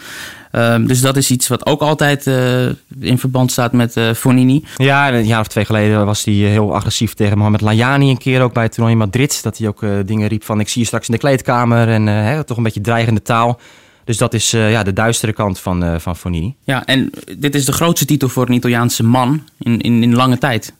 Um, 0.52 0.86
dus 0.86 1.00
dat 1.00 1.16
is 1.16 1.30
iets 1.30 1.48
wat 1.48 1.66
ook 1.66 1.80
altijd 1.80 2.26
uh, 2.26 2.66
in 3.00 3.18
verband 3.18 3.52
staat 3.52 3.72
met 3.72 3.96
uh, 3.96 4.12
Fonini. 4.12 4.64
Ja, 4.76 5.12
een 5.12 5.26
jaar 5.26 5.40
of 5.40 5.48
twee 5.48 5.64
geleden 5.64 6.06
was 6.06 6.24
hij 6.24 6.34
heel 6.34 6.74
agressief 6.74 7.14
tegen 7.14 7.36
Mohamed 7.38 7.60
Layani 7.60 8.10
een 8.10 8.18
keer 8.18 8.42
ook 8.42 8.52
bij 8.52 8.62
het 8.62 8.72
toernooi 8.72 8.92
in 8.92 8.98
Madrid. 8.98 9.42
Dat 9.42 9.58
hij 9.58 9.68
ook 9.68 9.82
uh, 9.82 9.90
dingen 10.06 10.28
riep 10.28 10.44
van 10.44 10.60
ik 10.60 10.68
zie 10.68 10.80
je 10.80 10.86
straks 10.86 11.06
in 11.06 11.14
de 11.14 11.20
kleedkamer 11.20 11.88
en 11.88 12.06
hè, 12.06 12.44
toch 12.44 12.56
een 12.56 12.62
beetje 12.62 12.80
dreigende 12.80 13.22
taal. 13.22 13.60
Dus 14.04 14.16
dat 14.16 14.34
is 14.34 14.50
ja, 14.50 14.82
de 14.82 14.92
duistere 14.92 15.32
kant 15.32 15.58
van, 15.58 16.00
van 16.00 16.16
Fonini. 16.16 16.54
Ja, 16.64 16.86
en 16.86 17.10
dit 17.38 17.54
is 17.54 17.64
de 17.64 17.72
grootste 17.72 18.06
titel 18.06 18.28
voor 18.28 18.46
een 18.46 18.54
Italiaanse 18.54 19.04
man 19.04 19.44
in, 19.58 19.80
in, 19.80 20.02
in 20.02 20.14
lange 20.14 20.38
tijd. 20.38 20.72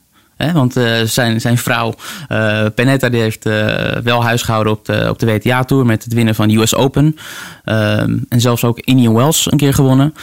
Want 0.52 0.76
uh, 0.76 1.00
zijn, 1.04 1.40
zijn 1.40 1.58
vrouw 1.58 1.94
uh, 2.28 2.66
die 2.74 3.20
heeft 3.20 3.46
uh, 3.46 3.76
wel 4.02 4.24
huis 4.24 4.42
gehouden 4.42 4.72
op 4.72 4.84
de, 4.84 5.06
op 5.08 5.18
de 5.18 5.26
WTA-tour 5.26 5.86
met 5.86 6.04
het 6.04 6.12
winnen 6.12 6.34
van 6.34 6.48
de 6.48 6.56
US 6.56 6.74
Open. 6.74 7.16
en 7.64 8.40
zelfs 8.40 8.64
ook 8.64 8.78
Indian 8.78 9.14
Wells 9.14 9.52
een 9.52 9.58
keer 9.58 9.74
gewonnen. 9.74 10.14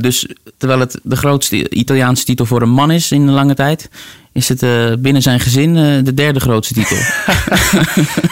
dus 0.00 0.28
terwijl 0.56 0.80
het 0.80 1.00
de 1.02 1.16
grootste 1.16 1.70
Italiaanse 1.70 2.24
titel 2.24 2.46
voor 2.46 2.62
een 2.62 2.70
man 2.70 2.90
is 2.90 3.12
in 3.12 3.28
een 3.28 3.34
lange 3.34 3.54
tijd, 3.54 3.90
is 4.32 4.48
het 4.48 4.60
binnen 5.02 5.22
zijn 5.22 5.40
gezin 5.40 5.74
de 6.04 6.14
derde 6.14 6.40
grootste 6.40 6.74
titel. 6.74 6.96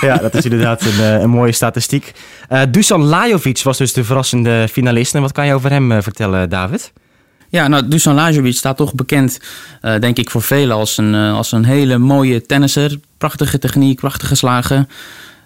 ja, 0.08 0.17
dat 0.17 0.34
is 0.34 0.44
inderdaad 0.44 0.82
een, 0.82 1.23
een 1.23 1.31
mooie 1.31 1.52
statistiek. 1.52 2.12
Dusan 2.70 3.05
Lajovic 3.05 3.62
was 3.62 3.78
dus 3.78 3.93
de 3.93 4.05
verrassende 4.05 4.69
finalist. 4.70 5.14
En 5.14 5.20
wat 5.20 5.32
kan 5.32 5.46
je 5.46 5.55
over 5.55 5.70
hem 5.70 6.02
vertellen, 6.02 6.49
David? 6.49 6.93
Ja, 7.56 7.68
nou, 7.68 7.88
Dusan 7.88 8.14
Lajovic 8.14 8.56
staat 8.56 8.76
toch 8.76 8.94
bekend, 8.94 9.38
uh, 9.82 9.98
denk 9.98 10.16
ik, 10.16 10.30
voor 10.30 10.42
velen 10.42 10.76
als 10.76 10.96
een, 10.96 11.14
uh, 11.14 11.34
als 11.34 11.52
een 11.52 11.64
hele 11.64 11.98
mooie 11.98 12.46
tennisser. 12.46 12.98
Prachtige 13.18 13.58
techniek, 13.58 14.00
prachtige 14.00 14.34
slagen. 14.34 14.88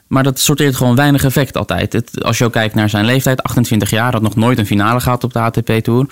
Maar 0.06 0.22
dat 0.22 0.40
sorteert 0.40 0.76
gewoon 0.76 0.94
weinig 0.94 1.24
effect 1.24 1.56
altijd. 1.56 1.92
Het, 1.92 2.24
als 2.24 2.38
je 2.38 2.44
ook 2.44 2.52
kijkt 2.52 2.74
naar 2.74 2.88
zijn 2.88 3.04
leeftijd, 3.04 3.42
28 3.42 3.90
jaar, 3.90 4.12
had 4.12 4.22
nog 4.22 4.36
nooit 4.36 4.58
een 4.58 4.66
finale 4.66 5.00
gehad 5.00 5.24
op 5.24 5.32
de 5.32 5.38
ATP-tour. 5.38 6.06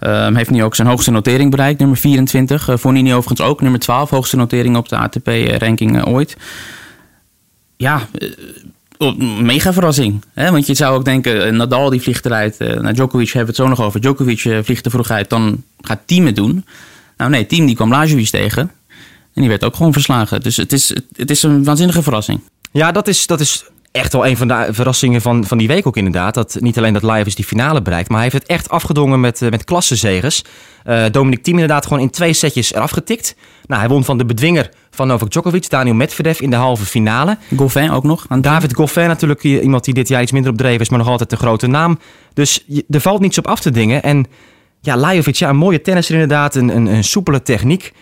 Uh, 0.00 0.34
heeft 0.34 0.50
nu 0.50 0.64
ook 0.64 0.74
zijn 0.74 0.88
hoogste 0.88 1.10
notering 1.10 1.50
bereikt, 1.50 1.78
nummer 1.78 1.96
24. 1.96 2.68
Uh, 2.68 2.76
Fonini 2.76 3.14
overigens 3.14 3.48
ook, 3.48 3.60
nummer 3.60 3.80
12, 3.80 4.10
hoogste 4.10 4.36
notering 4.36 4.76
op 4.76 4.88
de 4.88 4.96
ATP-ranking 4.96 6.04
ooit. 6.06 6.36
Ja, 7.76 8.08
mega 9.42 9.72
verrassing. 9.72 10.24
Hè? 10.34 10.50
Want 10.50 10.66
je 10.66 10.74
zou 10.74 10.94
ook 10.96 11.04
denken, 11.04 11.46
eh, 11.46 11.52
Nadal 11.52 11.90
die 11.90 12.00
vliegt 12.00 12.26
eruit. 12.26 12.56
Uh, 12.58 12.68
nou, 12.68 12.94
Djokovic 12.94 13.26
hebben 13.26 13.54
we 13.54 13.62
het 13.62 13.68
zo 13.68 13.68
nog 13.68 13.86
over. 13.86 14.00
Djokovic 14.00 14.44
uh, 14.44 14.58
vliegt 14.62 14.84
er 14.84 14.90
vroeg 14.90 15.10
uit. 15.10 15.30
Dan 15.30 15.62
gaat 15.80 16.00
Team 16.04 16.26
het 16.26 16.36
doen. 16.36 16.64
Nou 17.16 17.30
nee, 17.30 17.46
Team 17.46 17.66
die 17.66 17.74
kwam 17.74 17.90
Lajovic 17.90 18.28
tegen. 18.28 18.70
En 19.34 19.40
die 19.40 19.48
werd 19.48 19.64
ook 19.64 19.76
gewoon 19.76 19.92
verslagen. 19.92 20.40
Dus 20.40 20.56
het 20.56 20.72
is, 20.72 20.94
het 21.16 21.30
is 21.30 21.42
een 21.42 21.64
waanzinnige 21.64 22.02
verrassing. 22.02 22.40
Ja, 22.72 22.92
dat 22.92 23.08
is, 23.08 23.26
dat 23.26 23.40
is 23.40 23.64
echt 23.92 24.12
wel 24.12 24.26
een 24.26 24.36
van 24.36 24.48
de 24.48 24.68
verrassingen 24.70 25.20
van, 25.20 25.44
van 25.44 25.58
die 25.58 25.68
week 25.68 25.86
ook 25.86 25.96
inderdaad. 25.96 26.34
Dat 26.34 26.56
niet 26.60 26.78
alleen 26.78 26.92
dat 26.92 27.02
Lajovic 27.02 27.36
die 27.36 27.44
finale 27.44 27.82
bereikt, 27.82 28.08
maar 28.08 28.20
hij 28.20 28.28
heeft 28.30 28.42
het 28.42 28.52
echt 28.52 28.68
afgedwongen 28.68 29.20
met, 29.20 29.40
met 29.40 29.64
klassenzegers. 29.64 30.42
Uh, 30.86 31.04
Dominic 31.10 31.42
Thiem 31.42 31.54
inderdaad 31.54 31.86
gewoon 31.86 32.02
in 32.02 32.10
twee 32.10 32.32
setjes 32.32 32.74
eraf 32.74 32.90
getikt. 32.90 33.34
Nou, 33.66 33.80
hij 33.80 33.90
won 33.90 34.04
van 34.04 34.18
de 34.18 34.24
bedwinger 34.24 34.70
van 35.00 35.08
Novak 35.08 35.30
Djokovic, 35.30 35.70
Daniel 35.70 35.94
Medvedev 35.94 36.40
in 36.40 36.50
de 36.50 36.56
halve 36.56 36.84
finale. 36.84 37.38
Goffin 37.56 37.90
ook 37.90 38.04
nog. 38.04 38.26
David 38.40 38.74
Goffin 38.74 39.06
natuurlijk, 39.06 39.42
iemand 39.42 39.84
die 39.84 39.94
dit 39.94 40.08
jaar 40.08 40.22
iets 40.22 40.32
minder 40.32 40.50
opdreven 40.50 40.80
is, 40.80 40.88
maar 40.88 40.98
nog 40.98 41.08
altijd 41.08 41.32
een 41.32 41.38
grote 41.38 41.66
naam. 41.66 41.98
Dus 42.34 42.64
er 42.88 43.00
valt 43.00 43.20
niets 43.20 43.38
op 43.38 43.46
af 43.46 43.60
te 43.60 43.70
dingen. 43.70 44.02
En 44.02 44.26
ja, 44.80 44.96
Lajovic, 44.96 45.34
ja, 45.34 45.48
een 45.48 45.56
mooie 45.56 45.80
tennisser 45.80 46.14
inderdaad, 46.14 46.54
een, 46.54 46.76
een, 46.76 46.86
een 46.86 47.04
soepele 47.04 47.42
techniek. 47.42 47.92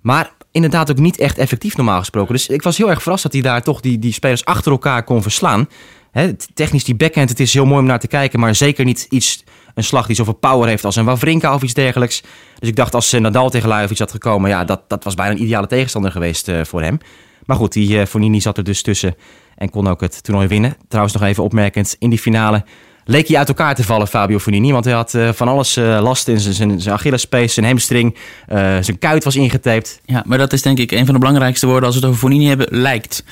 Maar 0.00 0.32
inderdaad 0.50 0.90
ook 0.90 0.98
niet 0.98 1.18
echt 1.18 1.38
effectief 1.38 1.76
normaal 1.76 1.98
gesproken. 1.98 2.34
Dus 2.34 2.48
ik 2.48 2.62
was 2.62 2.76
heel 2.76 2.90
erg 2.90 3.02
verrast 3.02 3.22
dat 3.22 3.32
hij 3.32 3.42
daar 3.42 3.62
toch 3.62 3.80
die, 3.80 3.98
die 3.98 4.12
spelers 4.12 4.44
achter 4.44 4.72
elkaar 4.72 5.04
kon 5.04 5.22
verslaan. 5.22 5.68
He, 6.10 6.32
technisch 6.54 6.84
die 6.84 6.94
backhand, 6.94 7.28
het 7.28 7.40
is 7.40 7.52
heel 7.54 7.66
mooi 7.66 7.80
om 7.80 7.86
naar 7.86 8.00
te 8.00 8.08
kijken, 8.08 8.40
maar 8.40 8.54
zeker 8.54 8.84
niet 8.84 9.06
iets, 9.10 9.44
een 9.76 9.84
slag 9.84 10.06
die 10.06 10.16
zoveel 10.16 10.34
power 10.34 10.68
heeft 10.68 10.84
als 10.84 10.96
een 10.96 11.04
Wawrinka 11.04 11.54
of 11.54 11.62
iets 11.62 11.74
dergelijks. 11.74 12.22
Dus 12.58 12.68
ik 12.68 12.76
dacht 12.76 12.94
als 12.94 13.12
Nadal 13.12 13.50
tegen 13.50 13.68
Lajovic 13.68 13.98
had 13.98 14.10
gekomen, 14.10 14.50
ja, 14.50 14.64
dat, 14.64 14.80
dat 14.88 15.04
was 15.04 15.14
bijna 15.14 15.32
een 15.32 15.42
ideale 15.42 15.66
tegenstander 15.66 16.10
geweest 16.10 16.48
uh, 16.48 16.64
voor 16.64 16.82
hem. 16.82 16.98
Maar 17.44 17.56
goed, 17.56 17.72
die 17.72 17.98
uh, 17.98 18.04
Fonini 18.04 18.40
zat 18.40 18.56
er 18.56 18.64
dus 18.64 18.82
tussen 18.82 19.14
en 19.56 19.70
kon 19.70 19.88
ook 19.88 20.00
het 20.00 20.22
toernooi 20.22 20.48
winnen. 20.48 20.76
Trouwens 20.88 21.14
nog 21.14 21.28
even 21.28 21.42
opmerkend, 21.42 21.96
in 21.98 22.10
die 22.10 22.18
finale 22.18 22.64
leek 23.04 23.28
hij 23.28 23.38
uit 23.38 23.48
elkaar 23.48 23.74
te 23.74 23.84
vallen, 23.84 24.08
Fabio 24.08 24.38
Fonini. 24.38 24.72
Want 24.72 24.84
hij 24.84 24.94
had 24.94 25.14
uh, 25.14 25.32
van 25.32 25.48
alles 25.48 25.76
uh, 25.76 25.98
last 26.02 26.28
in 26.28 26.40
zijn, 26.40 26.80
zijn 26.80 26.94
Achillespees, 26.94 27.54
zijn 27.54 27.66
hamstring. 27.66 28.14
Uh, 28.14 28.56
zijn 28.80 28.98
kuit 28.98 29.24
was 29.24 29.36
ingetaped. 29.36 30.00
Ja, 30.04 30.22
maar 30.26 30.38
dat 30.38 30.52
is 30.52 30.62
denk 30.62 30.78
ik 30.78 30.90
een 30.90 31.04
van 31.04 31.14
de 31.14 31.20
belangrijkste 31.20 31.66
woorden 31.66 31.84
als 31.84 31.94
we 31.94 32.00
het 32.00 32.10
over 32.10 32.20
Fonini 32.20 32.46
hebben. 32.46 32.66
Lijkt. 32.70 33.24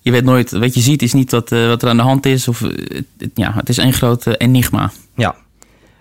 Je 0.00 0.10
weet 0.10 0.24
nooit, 0.24 0.50
wat 0.50 0.74
je 0.74 0.80
ziet 0.80 1.02
is 1.02 1.12
niet 1.12 1.30
wat, 1.30 1.50
wat 1.50 1.82
er 1.82 1.88
aan 1.88 1.96
de 1.96 2.02
hand 2.02 2.26
is. 2.26 2.48
Of, 2.48 2.62
ja, 3.34 3.52
het 3.54 3.68
is 3.68 3.76
een 3.76 3.92
groot 3.92 4.26
enigma. 4.26 4.90
Ja. 5.14 5.34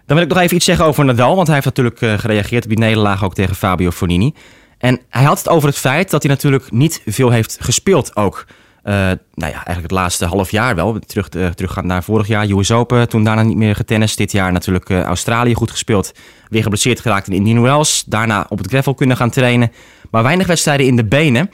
Dan 0.08 0.16
wil 0.18 0.26
ik 0.26 0.34
nog 0.34 0.40
even 0.40 0.56
iets 0.56 0.66
zeggen 0.66 0.86
over 0.86 1.06
Nadal. 1.06 1.36
Want 1.36 1.48
hij 1.48 1.56
heeft 1.56 1.78
natuurlijk 1.78 2.20
gereageerd 2.22 2.64
op 2.64 2.70
die 2.70 2.80
nederlaag 2.80 3.24
ook 3.24 3.34
tegen 3.34 3.56
Fabio 3.56 3.92
Fonini. 3.92 4.34
En 4.78 5.02
hij 5.10 5.24
had 5.24 5.38
het 5.38 5.50
over 5.50 5.68
het 5.68 5.78
feit 5.78 6.10
dat 6.10 6.24
hij 6.24 6.32
natuurlijk 6.32 6.72
niet 6.72 7.02
veel 7.06 7.30
heeft 7.30 7.58
gespeeld 7.60 8.16
ook. 8.16 8.46
Uh, 8.84 8.94
nou 8.94 9.18
ja, 9.34 9.52
eigenlijk 9.52 9.82
het 9.82 9.92
laatste 9.92 10.26
half 10.26 10.52
jaar 10.52 10.76
wel. 10.76 11.00
Terug, 11.00 11.30
uh, 11.36 11.48
teruggaan 11.48 11.88
naar 11.88 12.04
vorig 12.04 12.28
jaar, 12.28 12.50
US 12.50 12.72
Open. 12.72 13.10
Toen 13.10 13.24
daarna 13.24 13.42
niet 13.42 13.58
meer 13.58 13.76
getennist. 13.76 14.18
Dit 14.18 14.32
jaar 14.32 14.52
natuurlijk 14.52 14.90
Australië 14.90 15.54
goed 15.54 15.72
gespeeld. 15.72 16.12
Weer 16.50 16.62
geblesseerd 16.62 17.00
geraakt 17.00 17.28
in 17.28 17.34
Indian 17.34 17.62
Wells. 17.62 18.04
Daarna 18.06 18.46
op 18.50 18.58
het 18.58 18.68
gravel 18.68 18.94
kunnen 18.94 19.18
gaan 19.18 19.30
trainen. 19.30 19.72
Maar 20.12 20.24
weinig 20.24 20.48
wedstrijden 20.48 20.86
in 20.86 20.96
de 20.96 21.06
benen. 21.06 21.50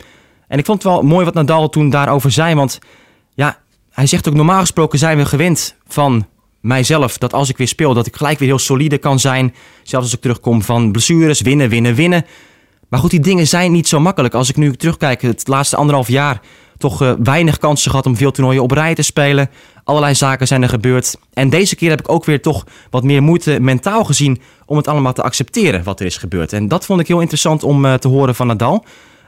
En 0.47 0.59
ik 0.59 0.65
vond 0.65 0.83
het 0.83 0.91
wel 0.91 1.01
mooi 1.01 1.25
wat 1.25 1.33
Nadal 1.33 1.69
toen 1.69 1.89
daarover 1.89 2.31
zei. 2.31 2.55
Want 2.55 2.79
ja, 3.33 3.57
hij 3.91 4.07
zegt 4.07 4.27
ook 4.27 4.33
normaal 4.33 4.59
gesproken 4.59 4.99
zijn 4.99 5.17
we 5.17 5.25
gewend 5.25 5.75
van 5.87 6.27
mijzelf. 6.63 7.17
Dat 7.17 7.33
als 7.33 7.49
ik 7.49 7.57
weer 7.57 7.67
speel, 7.67 7.93
dat 7.93 8.07
ik 8.07 8.15
gelijk 8.15 8.39
weer 8.39 8.47
heel 8.47 8.59
solide 8.59 8.97
kan 8.97 9.19
zijn. 9.19 9.53
Zelfs 9.83 10.05
als 10.05 10.15
ik 10.15 10.21
terugkom 10.21 10.61
van 10.61 10.91
blessures. 10.91 11.41
Winnen, 11.41 11.69
winnen, 11.69 11.95
winnen. 11.95 12.25
Maar 12.89 12.99
goed, 12.99 13.09
die 13.09 13.19
dingen 13.19 13.47
zijn 13.47 13.71
niet 13.71 13.87
zo 13.87 13.99
makkelijk. 13.99 14.33
Als 14.33 14.49
ik 14.49 14.55
nu 14.55 14.75
terugkijk, 14.75 15.21
het 15.21 15.47
laatste 15.47 15.75
anderhalf 15.75 16.07
jaar 16.07 16.41
toch 16.77 17.01
uh, 17.01 17.11
weinig 17.23 17.57
kansen 17.57 17.89
gehad 17.89 18.05
om 18.05 18.17
veel 18.17 18.31
toernooien 18.31 18.63
op 18.63 18.71
rij 18.71 18.95
te 18.95 19.01
spelen. 19.01 19.49
Allerlei 19.83 20.15
zaken 20.15 20.47
zijn 20.47 20.61
er 20.61 20.69
gebeurd. 20.69 21.15
En 21.33 21.49
deze 21.49 21.75
keer 21.75 21.89
heb 21.89 21.99
ik 21.99 22.11
ook 22.11 22.25
weer 22.25 22.41
toch 22.41 22.65
wat 22.89 23.03
meer 23.03 23.23
moeite 23.23 23.59
mentaal 23.59 24.03
gezien 24.03 24.41
om 24.65 24.77
het 24.77 24.87
allemaal 24.87 25.13
te 25.13 25.23
accepteren 25.23 25.83
wat 25.83 25.99
er 25.99 26.05
is 26.05 26.17
gebeurd. 26.17 26.53
En 26.53 26.67
dat 26.67 26.85
vond 26.85 26.99
ik 26.99 27.07
heel 27.07 27.19
interessant 27.19 27.63
om 27.63 27.85
uh, 27.85 27.93
te 27.93 28.07
horen 28.07 28.35
van 28.35 28.47
Nadal. 28.47 28.85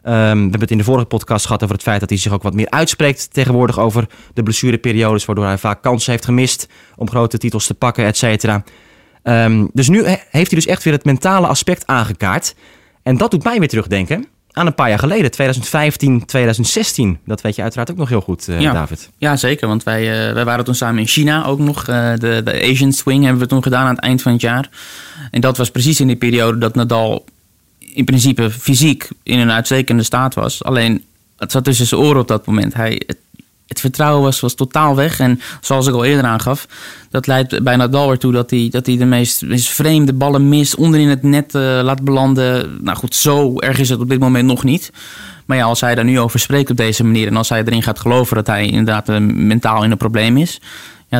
Um, 0.07 0.11
we 0.11 0.17
hebben 0.19 0.59
het 0.59 0.71
in 0.71 0.77
de 0.77 0.83
vorige 0.83 1.05
podcast 1.05 1.45
gehad 1.45 1.63
over 1.63 1.75
het 1.75 1.83
feit 1.83 1.99
dat 1.99 2.09
hij 2.09 2.17
zich 2.17 2.31
ook 2.31 2.43
wat 2.43 2.53
meer 2.53 2.69
uitspreekt 2.69 3.33
tegenwoordig 3.33 3.79
over 3.79 4.07
de 4.33 4.43
blessureperiodes, 4.43 5.25
waardoor 5.25 5.45
hij 5.45 5.57
vaak 5.57 5.81
kansen 5.81 6.11
heeft 6.11 6.25
gemist 6.25 6.67
om 6.95 7.09
grote 7.09 7.37
titels 7.37 7.67
te 7.67 7.73
pakken, 7.73 8.05
et 8.05 8.17
cetera. 8.17 8.63
Um, 9.23 9.69
dus 9.73 9.89
nu 9.89 10.03
heeft 10.05 10.31
hij 10.31 10.43
dus 10.43 10.65
echt 10.65 10.83
weer 10.83 10.93
het 10.93 11.05
mentale 11.05 11.47
aspect 11.47 11.87
aangekaart. 11.87 12.55
En 13.03 13.17
dat 13.17 13.31
doet 13.31 13.43
mij 13.43 13.59
weer 13.59 13.67
terugdenken 13.67 14.27
aan 14.55 14.65
een 14.65 14.75
paar 14.75 14.89
jaar 14.89 14.99
geleden, 14.99 15.31
2015, 15.31 16.25
2016. 16.25 17.19
Dat 17.25 17.41
weet 17.41 17.55
je 17.55 17.61
uiteraard 17.61 17.91
ook 17.91 17.97
nog 17.97 18.09
heel 18.09 18.21
goed, 18.21 18.47
uh, 18.47 18.61
ja. 18.61 18.73
David. 18.73 19.09
Ja, 19.17 19.35
zeker. 19.35 19.67
Want 19.67 19.83
wij, 19.83 20.27
uh, 20.27 20.33
wij 20.33 20.45
waren 20.45 20.65
toen 20.65 20.75
samen 20.75 20.99
in 20.99 21.07
China 21.07 21.45
ook 21.45 21.59
nog. 21.59 21.87
Uh, 21.87 22.13
de, 22.15 22.41
de 22.43 22.61
Asian 22.61 22.93
Swing 22.93 23.23
hebben 23.23 23.41
we 23.41 23.47
toen 23.47 23.63
gedaan 23.63 23.85
aan 23.85 23.95
het 23.95 24.03
eind 24.03 24.21
van 24.21 24.31
het 24.31 24.41
jaar. 24.41 24.69
En 25.31 25.41
dat 25.41 25.57
was 25.57 25.71
precies 25.71 25.99
in 25.99 26.07
die 26.07 26.15
periode 26.15 26.57
dat 26.57 26.75
Nadal 26.75 27.25
in 27.95 28.05
principe 28.05 28.51
fysiek 28.51 29.09
in 29.23 29.39
een 29.39 29.51
uitstekende 29.51 30.03
staat 30.03 30.33
was. 30.33 30.63
Alleen, 30.63 31.03
het 31.37 31.51
zat 31.51 31.63
tussen 31.63 31.85
zijn 31.85 32.01
oren 32.01 32.21
op 32.21 32.27
dat 32.27 32.45
moment. 32.45 32.73
Hij, 32.73 33.01
het, 33.07 33.17
het 33.67 33.79
vertrouwen 33.79 34.23
was, 34.23 34.39
was 34.39 34.53
totaal 34.53 34.95
weg. 34.95 35.19
En 35.19 35.41
zoals 35.61 35.87
ik 35.87 35.93
al 35.93 36.05
eerder 36.05 36.25
aangaf, 36.25 36.67
dat 37.09 37.27
leidt 37.27 37.63
bij 37.63 37.75
Nadal 37.75 38.11
ertoe 38.11 38.31
dat 38.31 38.49
hij, 38.49 38.67
dat 38.71 38.85
hij 38.85 38.97
de 38.97 39.05
meest, 39.05 39.43
vreemde 39.49 40.13
ballen 40.13 40.49
mist, 40.49 40.75
onderin 40.75 41.09
het 41.09 41.23
net 41.23 41.55
uh, 41.55 41.61
laat 41.61 42.03
belanden. 42.03 42.77
Nou 42.83 42.97
goed, 42.97 43.15
zo 43.15 43.59
erg 43.59 43.79
is 43.79 43.89
het 43.89 43.99
op 43.99 44.09
dit 44.09 44.19
moment 44.19 44.47
nog 44.47 44.63
niet. 44.63 44.91
Maar 45.45 45.57
ja, 45.57 45.63
als 45.63 45.81
hij 45.81 45.95
daar 45.95 46.05
nu 46.05 46.19
over 46.19 46.39
spreekt 46.39 46.69
op 46.69 46.77
deze 46.77 47.03
manier 47.03 47.27
en 47.27 47.35
als 47.35 47.49
hij 47.49 47.63
erin 47.63 47.83
gaat 47.83 47.99
geloven 47.99 48.35
dat 48.35 48.47
hij 48.47 48.67
inderdaad 48.67 49.09
uh, 49.09 49.17
mentaal 49.19 49.83
in 49.83 49.91
een 49.91 49.97
probleem 49.97 50.37
is. 50.37 50.61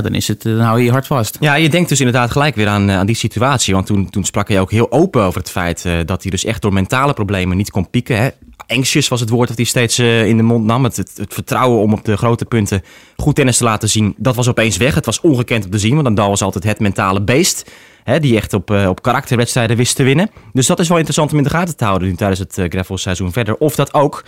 Dan, 0.02 0.14
is 0.14 0.28
het, 0.28 0.42
dan 0.42 0.60
hou 0.60 0.80
je 0.82 0.92
je 0.92 1.04
vast. 1.04 1.38
Ja, 1.40 1.56
je 1.56 1.70
denkt 1.70 1.90
dus 1.90 2.00
inderdaad 2.00 2.32
gelijk 2.32 2.56
weer 2.56 2.68
aan, 2.68 2.92
aan 2.92 3.06
die 3.06 3.16
situatie. 3.16 3.74
Want 3.74 3.86
toen, 3.86 4.10
toen 4.10 4.24
sprak 4.24 4.48
hij 4.48 4.60
ook 4.60 4.72
heel 4.72 4.92
open 4.92 5.22
over 5.22 5.40
het 5.40 5.52
feit 5.52 5.84
uh, 5.86 5.94
dat 6.06 6.22
hij 6.22 6.32
dus 6.32 6.46
echt 6.46 6.62
door 6.62 6.74
mentale 6.74 7.14
problemen 7.14 7.58
niet 7.58 7.72
kon 7.72 7.90
pieken. 7.90 8.18
Hè 8.18 8.30
anxious 8.68 9.08
was 9.08 9.20
het 9.20 9.30
woord 9.30 9.48
dat 9.48 9.58
hij 9.58 9.66
steeds 9.66 10.00
in 10.00 10.38
de 10.38 10.44
mond 10.44 10.66
nam. 10.66 10.84
Het, 10.84 10.96
het, 10.96 11.20
vertrouwen 11.28 11.82
om 11.82 11.94
op 11.94 12.06
de 12.06 12.18
grote 12.18 12.46
punten 12.46 12.82
goed 13.18 13.36
tennis 13.36 13.58
te 13.58 13.64
laten 13.64 13.90
zien, 13.90 14.14
dat 14.18 14.36
was 14.36 14.48
opeens 14.48 14.78
weg. 14.78 14.96
Het 14.96 15.06
was 15.06 15.22
ongekend 15.22 15.66
om 15.66 15.72
te 15.72 15.80
zien, 15.80 15.94
want 15.94 16.08
Nadal 16.08 16.30
was 16.30 16.42
altijd 16.42 16.64
het 16.64 16.80
mentale 16.80 17.22
beest. 17.22 17.72
Hè, 18.04 18.20
die 18.20 18.36
echt 18.36 18.54
op, 18.54 18.70
op 18.70 19.02
karakterwedstrijden 19.02 19.78
wist 19.78 19.96
te 19.96 20.04
winnen. 20.04 20.30
Dus 20.54 20.68
dat 20.68 20.80
is 20.80 20.88
wel 20.88 20.98
interessant 20.98 21.32
om 21.32 21.38
in 21.38 21.44
de 21.44 21.50
gaten 21.50 21.78
te 21.78 21.84
houden 21.84 22.08
nu 22.08 22.16
tijdens 22.16 22.40
het 22.40 22.58
uh, 22.58 22.66
gravelseizoen 22.70 23.32
verder. 23.32 23.58
Of 23.58 23.76
dat 23.76 23.94
ook 23.94 24.24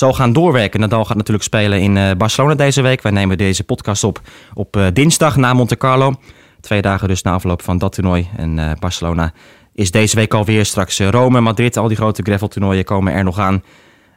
zal 0.00 0.12
gaan 0.12 0.32
doorwerken. 0.32 0.80
Nadal 0.80 1.04
gaat 1.04 1.16
natuurlijk 1.16 1.44
spelen 1.44 1.80
in 1.80 2.18
Barcelona 2.18 2.54
deze 2.54 2.82
week. 2.82 3.02
Wij 3.02 3.12
nemen 3.12 3.38
deze 3.38 3.64
podcast 3.64 4.04
op 4.04 4.20
op 4.54 4.90
dinsdag 4.92 5.36
na 5.36 5.52
Monte 5.52 5.76
Carlo. 5.76 6.14
Twee 6.60 6.82
dagen 6.82 7.08
dus 7.08 7.22
na 7.22 7.32
afloop 7.32 7.62
van 7.62 7.78
dat 7.78 7.92
toernooi. 7.92 8.28
En 8.36 8.76
Barcelona 8.78 9.32
is 9.72 9.90
deze 9.90 10.16
week 10.16 10.34
alweer. 10.34 10.64
Straks 10.66 11.00
Rome, 11.00 11.40
Madrid, 11.40 11.76
al 11.76 11.88
die 11.88 11.96
grote 11.96 12.22
graveltoernooien 12.22 12.84
komen 12.84 13.12
er 13.12 13.24
nog 13.24 13.38
aan. 13.38 13.62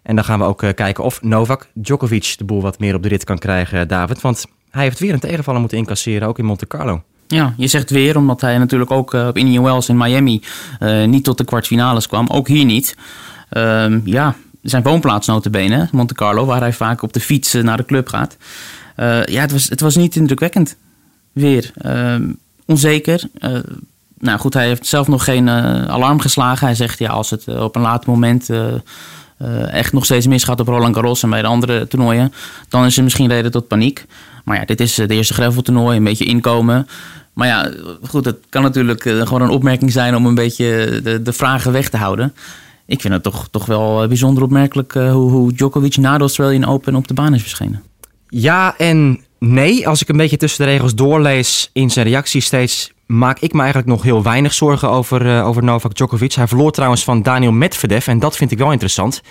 En 0.03 0.15
dan 0.15 0.23
gaan 0.23 0.39
we 0.39 0.45
ook 0.45 0.57
kijken 0.75 1.03
of 1.03 1.21
Novak 1.21 1.67
Djokovic 1.73 2.35
de 2.37 2.43
boel 2.43 2.61
wat 2.61 2.79
meer 2.79 2.95
op 2.95 3.03
de 3.03 3.09
rit 3.09 3.23
kan 3.23 3.37
krijgen, 3.37 3.87
David. 3.87 4.21
Want 4.21 4.45
hij 4.69 4.83
heeft 4.83 4.99
weer 4.99 5.13
een 5.13 5.19
tegenvaller 5.19 5.59
moeten 5.59 5.77
incasseren, 5.77 6.27
ook 6.27 6.39
in 6.39 6.45
Monte 6.45 6.67
Carlo. 6.67 7.01
Ja, 7.27 7.53
je 7.57 7.67
zegt 7.67 7.89
weer, 7.89 8.17
omdat 8.17 8.41
hij 8.41 8.57
natuurlijk 8.57 8.91
ook 8.91 9.13
op 9.13 9.37
Indian 9.37 9.63
Wells 9.63 9.89
in 9.89 9.97
Miami 9.97 10.41
niet 11.05 11.23
tot 11.23 11.37
de 11.37 11.45
kwartfinales 11.45 12.07
kwam. 12.07 12.27
Ook 12.27 12.47
hier 12.47 12.65
niet. 12.65 12.97
Uh, 13.51 13.85
ja, 14.03 14.35
zijn 14.63 14.83
woonplaats 14.83 15.27
notabene, 15.27 15.87
Monte 15.91 16.13
Carlo, 16.13 16.45
waar 16.45 16.59
hij 16.59 16.73
vaak 16.73 17.01
op 17.01 17.13
de 17.13 17.19
fiets 17.19 17.53
naar 17.53 17.77
de 17.77 17.85
club 17.85 18.07
gaat. 18.07 18.37
ja, 19.25 19.41
het 19.41 19.51
was, 19.51 19.69
het 19.69 19.79
was 19.79 19.95
niet 19.95 20.15
indrukwekkend. 20.15 20.75
Weer. 21.31 21.71
Ehm, 21.77 22.31
onzeker. 22.65 23.23
nou 24.19 24.39
goed, 24.39 24.53
hij 24.53 24.67
heeft 24.67 24.85
zelf 24.85 25.07
nog 25.07 25.23
geen 25.23 25.49
alarm 25.49 26.19
geslagen. 26.19 26.67
Hij 26.67 26.75
zegt, 26.75 26.99
ja, 26.99 27.09
als 27.09 27.29
het 27.29 27.47
op 27.47 27.75
een 27.75 27.81
later 27.81 28.09
moment 28.09 28.49
echt 29.71 29.93
nog 29.93 30.05
steeds 30.05 30.27
misgaat 30.27 30.59
op 30.59 30.67
Roland 30.67 30.95
Garros 30.95 31.23
en 31.23 31.29
bij 31.29 31.41
de 31.41 31.47
andere 31.47 31.87
toernooien, 31.87 32.33
dan 32.69 32.85
is 32.85 32.97
er 32.97 33.03
misschien 33.03 33.29
reden 33.29 33.51
tot 33.51 33.67
paniek. 33.67 34.05
Maar 34.43 34.59
ja, 34.59 34.65
dit 34.65 34.79
is 34.79 34.95
de 34.95 35.07
eerste 35.07 35.33
graveltoernooi, 35.33 35.97
een 35.97 36.03
beetje 36.03 36.25
inkomen. 36.25 36.87
Maar 37.33 37.47
ja, 37.47 37.71
goed, 38.07 38.25
het 38.25 38.37
kan 38.49 38.61
natuurlijk 38.61 39.01
gewoon 39.01 39.41
een 39.41 39.49
opmerking 39.49 39.91
zijn 39.91 40.15
om 40.15 40.25
een 40.25 40.35
beetje 40.35 40.99
de, 41.03 41.21
de 41.21 41.33
vragen 41.33 41.71
weg 41.71 41.89
te 41.89 41.97
houden. 41.97 42.33
Ik 42.85 43.01
vind 43.01 43.13
het 43.13 43.23
toch, 43.23 43.47
toch 43.51 43.65
wel 43.65 44.07
bijzonder 44.07 44.43
opmerkelijk 44.43 44.93
uh, 44.93 45.11
hoe, 45.11 45.31
hoe 45.31 45.53
Djokovic 45.53 45.97
na 45.97 46.13
de 46.13 46.19
Australian 46.19 46.65
Open 46.65 46.95
op 46.95 47.07
de 47.07 47.13
baan 47.13 47.33
is 47.33 47.41
verschenen. 47.41 47.83
Ja 48.27 48.77
en 48.77 49.19
nee. 49.39 49.87
Als 49.87 50.01
ik 50.01 50.09
een 50.09 50.17
beetje 50.17 50.37
tussen 50.37 50.65
de 50.65 50.71
regels 50.71 50.95
doorlees 50.95 51.69
in 51.73 51.89
zijn 51.89 52.05
reactie 52.05 52.41
steeds 52.41 52.93
maak 53.05 53.39
ik 53.39 53.53
me 53.53 53.59
eigenlijk 53.59 53.89
nog 53.89 54.03
heel 54.03 54.23
weinig 54.23 54.53
zorgen 54.53 54.89
over, 54.89 55.25
uh, 55.25 55.47
over 55.47 55.63
Novak 55.63 55.95
Djokovic. 55.95 56.33
Hij 56.33 56.47
verloor 56.47 56.71
trouwens 56.71 57.03
van 57.03 57.21
Daniel 57.21 57.51
Medvedev 57.51 58.07
en 58.07 58.19
dat 58.19 58.35
vind 58.35 58.51
ik 58.51 58.57
wel 58.57 58.71
interessant. 58.71 59.21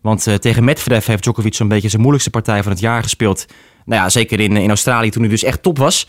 Want 0.00 0.26
tegen 0.40 0.64
Medvedev 0.64 1.06
heeft 1.06 1.22
Djokovic 1.22 1.54
zo'n 1.54 1.68
beetje 1.68 1.88
zijn 1.88 2.00
moeilijkste 2.00 2.30
partij 2.30 2.62
van 2.62 2.72
het 2.72 2.80
jaar 2.80 3.02
gespeeld. 3.02 3.46
Nou 3.84 4.02
ja, 4.02 4.08
zeker 4.08 4.40
in, 4.40 4.56
in 4.56 4.68
Australië 4.68 5.10
toen 5.10 5.22
hij 5.22 5.30
dus 5.30 5.42
echt 5.42 5.62
top 5.62 5.78
was. 5.78 6.08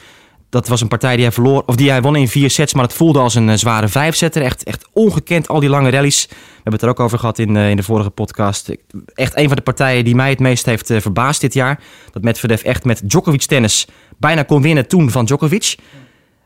Dat 0.53 0.67
was 0.67 0.81
een 0.81 0.87
partij 0.87 1.15
die 1.15 1.23
hij 1.23 1.33
verloor, 1.33 1.63
of 1.65 1.75
die 1.75 1.89
hij 1.89 2.01
won 2.01 2.15
in 2.15 2.27
vier 2.27 2.49
sets, 2.49 2.73
maar 2.73 2.83
het 2.83 2.93
voelde 2.93 3.19
als 3.19 3.35
een 3.35 3.47
uh, 3.47 3.55
zware 3.55 3.87
vijfzetter. 3.87 4.41
Echt, 4.41 4.63
echt 4.63 4.87
ongekend, 4.91 5.47
al 5.47 5.59
die 5.59 5.69
lange 5.69 5.89
rallies. 5.89 6.25
We 6.29 6.35
hebben 6.55 6.73
het 6.73 6.81
er 6.81 6.89
ook 6.89 6.99
over 6.99 7.19
gehad 7.19 7.39
in, 7.39 7.55
in 7.55 7.75
de 7.75 7.83
vorige 7.83 8.09
podcast. 8.09 8.75
Echt 9.13 9.37
een 9.37 9.47
van 9.47 9.55
de 9.55 9.61
partijen 9.61 10.05
die 10.05 10.15
mij 10.15 10.29
het 10.29 10.39
meest 10.39 10.65
heeft 10.65 10.93
verbaasd 10.97 11.41
dit 11.41 11.53
jaar. 11.53 11.79
Dat 12.11 12.23
Medvedev 12.23 12.63
echt 12.63 12.85
met 12.85 13.09
Djokovic 13.09 13.41
tennis 13.41 13.87
bijna 14.17 14.43
kon 14.43 14.61
winnen 14.61 14.87
toen 14.87 15.11
van 15.11 15.25
Djokovic. 15.25 15.75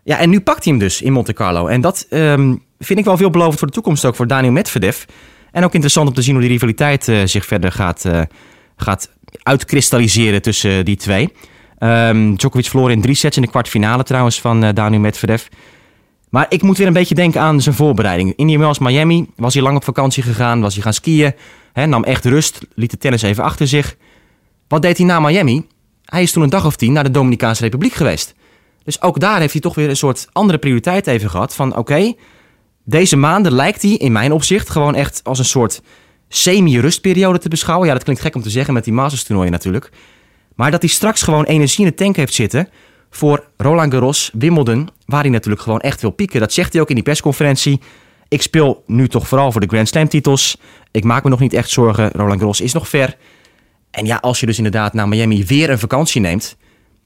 Ja, 0.04 0.18
en 0.20 0.30
nu 0.30 0.40
pakt 0.40 0.64
hij 0.64 0.74
hem 0.74 0.82
dus 0.82 1.02
in 1.02 1.12
Monte 1.12 1.34
Carlo. 1.34 1.68
En 1.68 1.82
dat 1.82 2.06
um, 2.10 2.64
vind 2.80 3.00
ik 3.00 3.06
wel 3.06 3.18
veelbelovend 3.18 3.60
voor 3.60 3.68
de 3.68 3.74
toekomst 3.74 4.06
ook 4.06 4.16
voor 4.16 4.28
Daniel 4.28 4.52
Medvedev. 4.52 5.04
En 5.52 5.64
ook 5.64 5.74
interessant 5.74 6.08
om 6.08 6.14
te 6.14 6.22
zien 6.22 6.34
hoe 6.34 6.44
die 6.44 6.52
rivaliteit 6.52 7.12
zich 7.26 7.46
verder 7.46 7.72
gaat, 7.72 8.06
gaat 8.78 9.10
uitkristalliseren 9.44 10.42
tussen 10.42 10.86
die 10.86 10.96
twee. 10.96 11.32
Um, 11.80 12.36
Djokovic 12.36 12.66
verloor 12.66 12.92
in 12.92 13.02
drie 13.02 13.16
sets 13.16 13.36
in 13.36 13.42
de 13.42 13.50
kwartfinale 13.50 14.04
trouwens 14.04 14.42
van 14.42 14.64
uh, 14.64 14.70
Daniel 14.74 15.02
Medvedev. 15.02 15.46
Maar 16.30 16.46
ik 16.50 16.62
moet 16.62 16.78
weer 16.78 16.88
een 16.88 16.94
beetje 16.94 17.16
denken 17.16 17.42
aan 17.42 17.62
zijn 17.62 17.76
voorbereiding. 17.76 18.34
Indian 18.36 18.60
Wells 18.60 18.80
Miami 18.80 19.28
was 19.36 19.54
hij 19.54 19.64
lang 19.64 19.76
op 19.76 19.84
vakantie 19.84 20.24
gegaan, 20.24 20.62
was 20.62 20.74
hij 20.74 20.84
gaan 20.84 20.94
skiën. 20.94 21.34
Nam 21.74 22.04
echt 22.04 22.26
rust, 22.26 22.60
liet 22.76 22.92
de 22.92 22.98
tennis 22.98 23.22
even 23.22 23.44
achter 23.44 23.68
zich. 23.68 23.98
Wat 24.68 24.82
deed 24.82 24.98
hij 24.98 25.06
na 25.06 25.20
Miami? 25.20 25.68
Hij 26.06 26.22
is 26.22 26.32
toen 26.32 26.44
een 26.44 26.50
dag 26.50 26.66
of 26.66 26.76
tien 26.76 26.94
naar 26.94 27.04
de 27.04 27.12
Dominicaanse 27.12 27.64
Republiek 27.64 27.94
geweest. 27.94 28.34
Dus 28.84 29.02
ook 29.02 29.20
daar 29.20 29.40
heeft 29.40 29.52
hij 29.52 29.62
toch 29.62 29.76
weer 29.76 29.90
een 29.90 29.98
soort 29.98 30.28
andere 30.32 30.58
prioriteit 30.58 31.08
even 31.08 31.30
gehad. 31.30 31.56
Van 31.56 31.76
oké, 31.76 32.14
deze 32.84 33.16
maanden 33.16 33.52
lijkt 33.52 33.82
hij 33.82 33.92
in 33.92 34.12
mijn 34.12 34.32
opzicht 34.32 34.70
gewoon 34.70 34.96
echt 34.96 35.22
als 35.24 35.40
een 35.40 35.46
soort 35.46 35.82
semi-rustperiode 36.30 37.40
te 37.40 37.50
beschouwen. 37.50 37.88
Ja, 37.88 37.94
dat 37.94 38.04
klinkt 38.04 38.22
gek 38.22 38.36
om 38.36 38.42
te 38.42 38.50
zeggen 38.50 38.74
met 38.74 38.84
die 38.84 38.94
Masters 38.94 39.24
toernooien 39.24 39.52
natuurlijk. 39.52 39.92
Maar 40.58 40.72
dat 40.72 40.82
hij 40.82 40.90
straks 40.90 41.22
gewoon 41.22 41.44
energie 41.44 41.86
in 41.86 41.92
de 41.92 41.98
tank 41.98 42.16
heeft 42.16 42.34
zitten 42.34 42.70
voor 43.10 43.44
Roland 43.58 43.94
Garros, 43.94 44.32
Wimbledon, 44.34 44.90
waar 45.06 45.22
hij 45.22 45.30
natuurlijk 45.30 45.62
gewoon 45.62 45.80
echt 45.80 46.02
wil 46.02 46.12
pieken. 46.12 46.40
Dat 46.40 46.54
zegt 46.54 46.74
hij 46.74 46.82
ook 46.82 46.90
in 46.90 46.96
die 46.96 47.04
persconferentie. 47.04 47.80
Ik 48.28 48.42
speel 48.42 48.84
nu 48.86 49.08
toch 49.08 49.28
vooral 49.28 49.52
voor 49.52 49.62
de 49.62 49.68
Grand 49.68 49.88
Slam 49.88 50.08
titels. 50.08 50.58
Ik 50.92 51.04
maak 51.04 51.24
me 51.24 51.30
nog 51.30 51.40
niet 51.40 51.54
echt 51.54 51.70
zorgen. 51.70 52.12
Roland 52.12 52.40
Garros 52.40 52.62
is 52.62 52.74
nog 52.74 52.88
ver. 52.90 53.18
En 53.92 54.06
ja, 54.06 54.16
als 54.16 54.40
je 54.40 54.46
dus 54.46 54.58
inderdaad 54.58 54.94
naar 54.94 55.08
Miami 55.08 55.46
weer 55.46 55.70
een 55.70 55.80
vakantie 55.80 56.22
neemt 56.22 56.58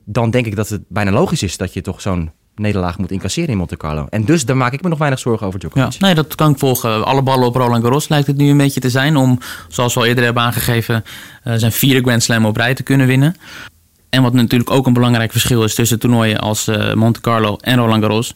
dan 0.05 0.31
denk 0.31 0.45
ik 0.45 0.55
dat 0.55 0.69
het 0.69 0.81
bijna 0.87 1.11
logisch 1.11 1.43
is 1.43 1.57
dat 1.57 1.73
je 1.73 1.81
toch 1.81 2.01
zo'n 2.01 2.31
nederlaag 2.55 2.97
moet 2.97 3.11
incasseren 3.11 3.49
in 3.49 3.57
Monte 3.57 3.77
Carlo. 3.77 4.07
En 4.09 4.25
dus 4.25 4.45
daar 4.45 4.57
maak 4.57 4.73
ik 4.73 4.81
me 4.81 4.89
nog 4.89 4.97
weinig 4.97 5.19
zorgen 5.19 5.47
over 5.47 5.59
Djokovic. 5.59 5.91
Ja, 5.91 6.05
nee, 6.05 6.15
dat 6.15 6.35
kan 6.35 6.51
ik 6.51 6.57
volgen. 6.57 7.05
Alle 7.05 7.21
ballen 7.21 7.47
op 7.47 7.55
Roland 7.55 7.83
Garros 7.83 8.09
lijkt 8.09 8.27
het 8.27 8.37
nu 8.37 8.49
een 8.49 8.57
beetje 8.57 8.79
te 8.79 8.89
zijn... 8.89 9.15
om, 9.15 9.39
zoals 9.67 9.93
we 9.93 9.99
al 9.99 10.05
eerder 10.05 10.23
hebben 10.23 10.43
aangegeven... 10.43 11.03
Uh, 11.43 11.53
zijn 11.55 11.71
vierde 11.71 12.01
Grand 12.01 12.23
Slam 12.23 12.45
op 12.45 12.57
rij 12.57 12.73
te 12.73 12.83
kunnen 12.83 13.07
winnen. 13.07 13.35
En 14.09 14.21
wat 14.21 14.33
natuurlijk 14.33 14.71
ook 14.71 14.87
een 14.87 14.93
belangrijk 14.93 15.31
verschil 15.31 15.63
is... 15.63 15.75
tussen 15.75 15.99
toernooien 15.99 16.39
als 16.39 16.67
uh, 16.67 16.93
Monte 16.93 17.21
Carlo 17.21 17.57
en 17.57 17.77
Roland 17.77 18.01
Garros... 18.01 18.35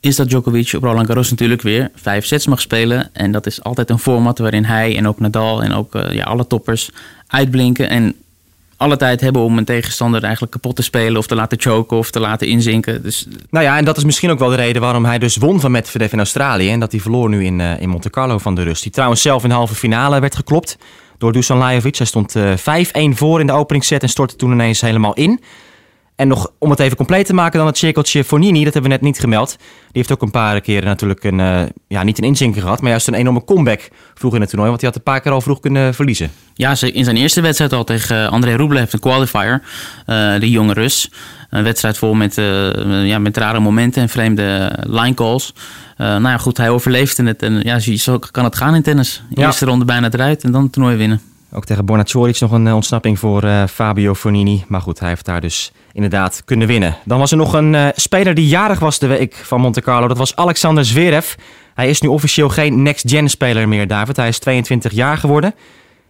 is 0.00 0.16
dat 0.16 0.28
Djokovic 0.28 0.72
op 0.76 0.82
Roland 0.82 1.06
Garros 1.06 1.30
natuurlijk 1.30 1.62
weer 1.62 1.90
vijf 1.94 2.26
sets 2.26 2.46
mag 2.46 2.60
spelen. 2.60 3.10
En 3.12 3.32
dat 3.32 3.46
is 3.46 3.62
altijd 3.62 3.90
een 3.90 3.98
format 3.98 4.38
waarin 4.38 4.64
hij 4.64 4.96
en 4.96 5.08
ook 5.08 5.20
Nadal 5.20 5.62
en 5.62 5.72
ook 5.72 5.94
eh, 5.94 6.14
ja, 6.14 6.24
alle 6.24 6.46
toppers 6.46 6.90
uitblinken. 7.26 7.88
En 7.88 8.14
alle 8.82 8.96
tijd 8.96 9.20
hebben 9.20 9.42
om 9.42 9.58
een 9.58 9.64
tegenstander 9.64 10.22
eigenlijk 10.22 10.52
kapot 10.52 10.76
te 10.76 10.82
spelen 10.82 11.16
of 11.16 11.26
te 11.26 11.34
laten 11.34 11.60
choken 11.60 11.96
of 11.96 12.10
te 12.10 12.20
laten 12.20 12.46
inzinken. 12.46 13.02
Dus 13.02 13.26
Nou 13.50 13.64
ja, 13.64 13.76
en 13.76 13.84
dat 13.84 13.96
is 13.96 14.04
misschien 14.04 14.30
ook 14.30 14.38
wel 14.38 14.48
de 14.48 14.56
reden 14.56 14.82
waarom 14.82 15.04
hij 15.04 15.18
dus 15.18 15.36
won 15.36 15.60
van 15.60 15.70
Medvedev 15.70 16.12
in 16.12 16.18
Australië. 16.18 16.70
En 16.70 16.80
dat 16.80 16.92
hij 16.92 17.00
verloor 17.00 17.28
nu 17.28 17.44
in, 17.44 17.60
eh, 17.60 17.80
in 17.80 17.88
Monte 17.88 18.10
Carlo 18.10 18.38
van 18.38 18.54
de 18.54 18.62
rust. 18.62 18.82
Die 18.82 18.92
trouwens 18.92 19.22
zelf 19.22 19.42
in 19.42 19.48
de 19.48 19.54
halve 19.54 19.74
finale 19.74 20.20
werd 20.20 20.36
geklopt 20.36 20.78
door 21.18 21.32
Dusan 21.32 21.58
Lajovic. 21.58 21.96
Hij 21.96 22.06
stond 22.06 22.36
eh 22.36 22.52
5-1 22.56 23.16
voor 23.16 23.40
in 23.40 23.46
de 23.46 23.52
openingsset 23.52 24.02
en 24.02 24.08
stortte 24.08 24.36
toen 24.36 24.52
ineens 24.52 24.80
helemaal 24.80 25.14
in. 25.14 25.40
En 26.22 26.28
nog 26.28 26.50
om 26.58 26.70
het 26.70 26.78
even 26.80 26.96
compleet 26.96 27.26
te 27.26 27.34
maken 27.34 27.58
dan 27.58 27.66
het 27.66 27.78
cirkeltje 27.78 28.24
Fornini, 28.24 28.64
dat 28.64 28.72
hebben 28.72 28.90
we 28.90 28.96
net 28.96 29.06
niet 29.06 29.18
gemeld. 29.18 29.48
Die 29.58 29.66
heeft 29.92 30.12
ook 30.12 30.22
een 30.22 30.30
paar 30.30 30.60
keren 30.60 30.84
natuurlijk 30.84 31.24
een, 31.24 31.40
eh, 31.40 31.62
ja, 31.88 32.02
niet 32.02 32.18
een 32.18 32.24
inzinker 32.24 32.62
gehad, 32.62 32.80
maar 32.80 32.90
juist 32.90 33.08
een 33.08 33.14
enorme 33.14 33.44
comeback 33.44 33.88
vroeg 34.14 34.34
in 34.34 34.40
het 34.40 34.48
toernooi. 34.48 34.70
Want 34.70 34.80
hij 34.82 34.90
had 34.90 34.98
een 34.98 35.12
paar 35.12 35.20
keer 35.20 35.32
al 35.32 35.40
vroeg 35.40 35.60
kunnen 35.60 35.94
verliezen. 35.94 36.30
ja, 36.54 36.74
in 36.80 37.04
zijn 37.04 37.16
eerste 37.16 37.40
wedstrijd 37.40 37.72
al 37.72 37.84
tegen 37.84 38.30
André 38.30 38.54
Rublev, 38.56 38.92
een 38.92 38.98
qualifier, 39.00 39.62
eh, 40.06 40.38
de 40.40 40.50
jonge 40.50 40.72
Rus. 40.72 41.10
Een 41.50 41.62
wedstrijd 41.64 41.98
vol 41.98 42.14
met, 42.14 42.38
eh, 42.38 43.06
ja, 43.06 43.18
met 43.18 43.36
rare 43.36 43.60
momenten 43.60 44.02
en 44.02 44.08
vreemde 44.08 44.78
line 44.80 45.14
calls. 45.14 45.54
Eh, 45.96 46.06
nou 46.06 46.22
ja, 46.28 46.38
goed, 46.38 46.56
hij 46.56 46.70
overleefde 46.70 47.24
het. 47.24 47.42
En 47.42 47.60
ja, 47.62 47.78
zo- 47.78 48.18
kan 48.18 48.44
het 48.44 48.56
gaan 48.56 48.74
in 48.74 48.82
tennis. 48.82 49.22
Ja. 49.34 49.46
Eerste 49.46 49.64
ronde 49.64 49.84
bijna 49.84 50.10
eruit 50.10 50.44
en 50.44 50.52
dan 50.52 50.62
het 50.62 50.72
toernooi 50.72 50.96
winnen. 50.96 51.20
Ook 51.54 51.64
tegen 51.64 51.84
Borna 51.84 52.02
Coric 52.02 52.40
nog 52.40 52.50
een 52.50 52.66
eh, 52.66 52.74
ontsnapping 52.74 53.18
voor 53.18 53.42
eh, 53.42 53.64
Fabio 53.66 54.14
Fornini. 54.14 54.64
Maar 54.68 54.80
goed, 54.80 55.00
hij 55.00 55.08
heeft 55.08 55.24
daar 55.24 55.40
dus 55.40 55.72
inderdaad 55.92 56.42
kunnen 56.44 56.66
winnen. 56.66 56.96
Dan 57.04 57.18
was 57.18 57.30
er 57.30 57.36
nog 57.36 57.52
een 57.52 57.74
eh, 57.74 57.86
speler 57.94 58.34
die 58.34 58.46
jarig 58.46 58.78
was 58.78 58.98
de 58.98 59.06
week 59.06 59.34
van 59.34 59.60
Monte 59.60 59.80
Carlo. 59.80 60.08
Dat 60.08 60.18
was 60.18 60.36
Alexander 60.36 60.84
Zverev. 60.84 61.34
Hij 61.74 61.88
is 61.88 62.00
nu 62.00 62.08
officieel 62.08 62.48
geen 62.48 62.82
next-gen 62.82 63.28
speler 63.28 63.68
meer, 63.68 63.86
David. 63.86 64.16
Hij 64.16 64.28
is 64.28 64.38
22 64.38 64.92
jaar 64.92 65.16
geworden. 65.16 65.54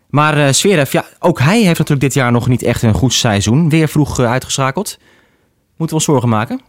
Maar 0.09 0.47
eh 0.47 0.53
Zverev, 0.53 0.93
ja, 0.93 1.05
ook 1.19 1.39
hij 1.39 1.57
heeft 1.57 1.79
natuurlijk 1.79 2.01
dit 2.01 2.15
jaar 2.15 2.33
nog 2.33 2.49
niet 2.49 2.63
echt 2.63 2.83
een 2.83 2.95
goed 2.95 3.13
seizoen. 3.13 3.69
Weer 3.69 3.89
vroeg 3.89 4.19
uitgeschakeld. 4.19 4.99
Moeten 5.77 5.87
we 5.87 5.95
ons 5.95 6.05
zorgen 6.05 6.29
maken? 6.29 6.61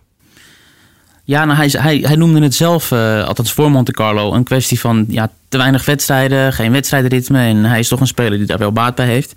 Ja, 1.25 1.45
nou, 1.45 1.69
hij, 1.69 1.99
hij, 2.03 2.15
noemde 2.15 2.41
het 2.41 2.55
zelf, 2.55 2.91
eh, 2.91 3.23
althans 3.23 3.51
voor 3.51 3.71
Monte 3.71 3.91
Carlo, 3.91 4.33
een 4.33 4.43
kwestie 4.43 4.79
van 4.79 5.05
ja, 5.07 5.31
te 5.49 5.57
weinig 5.57 5.85
wedstrijden, 5.85 6.53
geen 6.53 6.71
wedstrijdritme. 6.71 7.39
En 7.39 7.65
hij 7.65 7.79
is 7.79 7.87
toch 7.87 7.99
een 7.99 8.07
speler 8.07 8.37
die 8.37 8.47
daar 8.47 8.57
wel 8.57 8.71
baat 8.71 8.95
bij 8.95 9.05
heeft. 9.05 9.33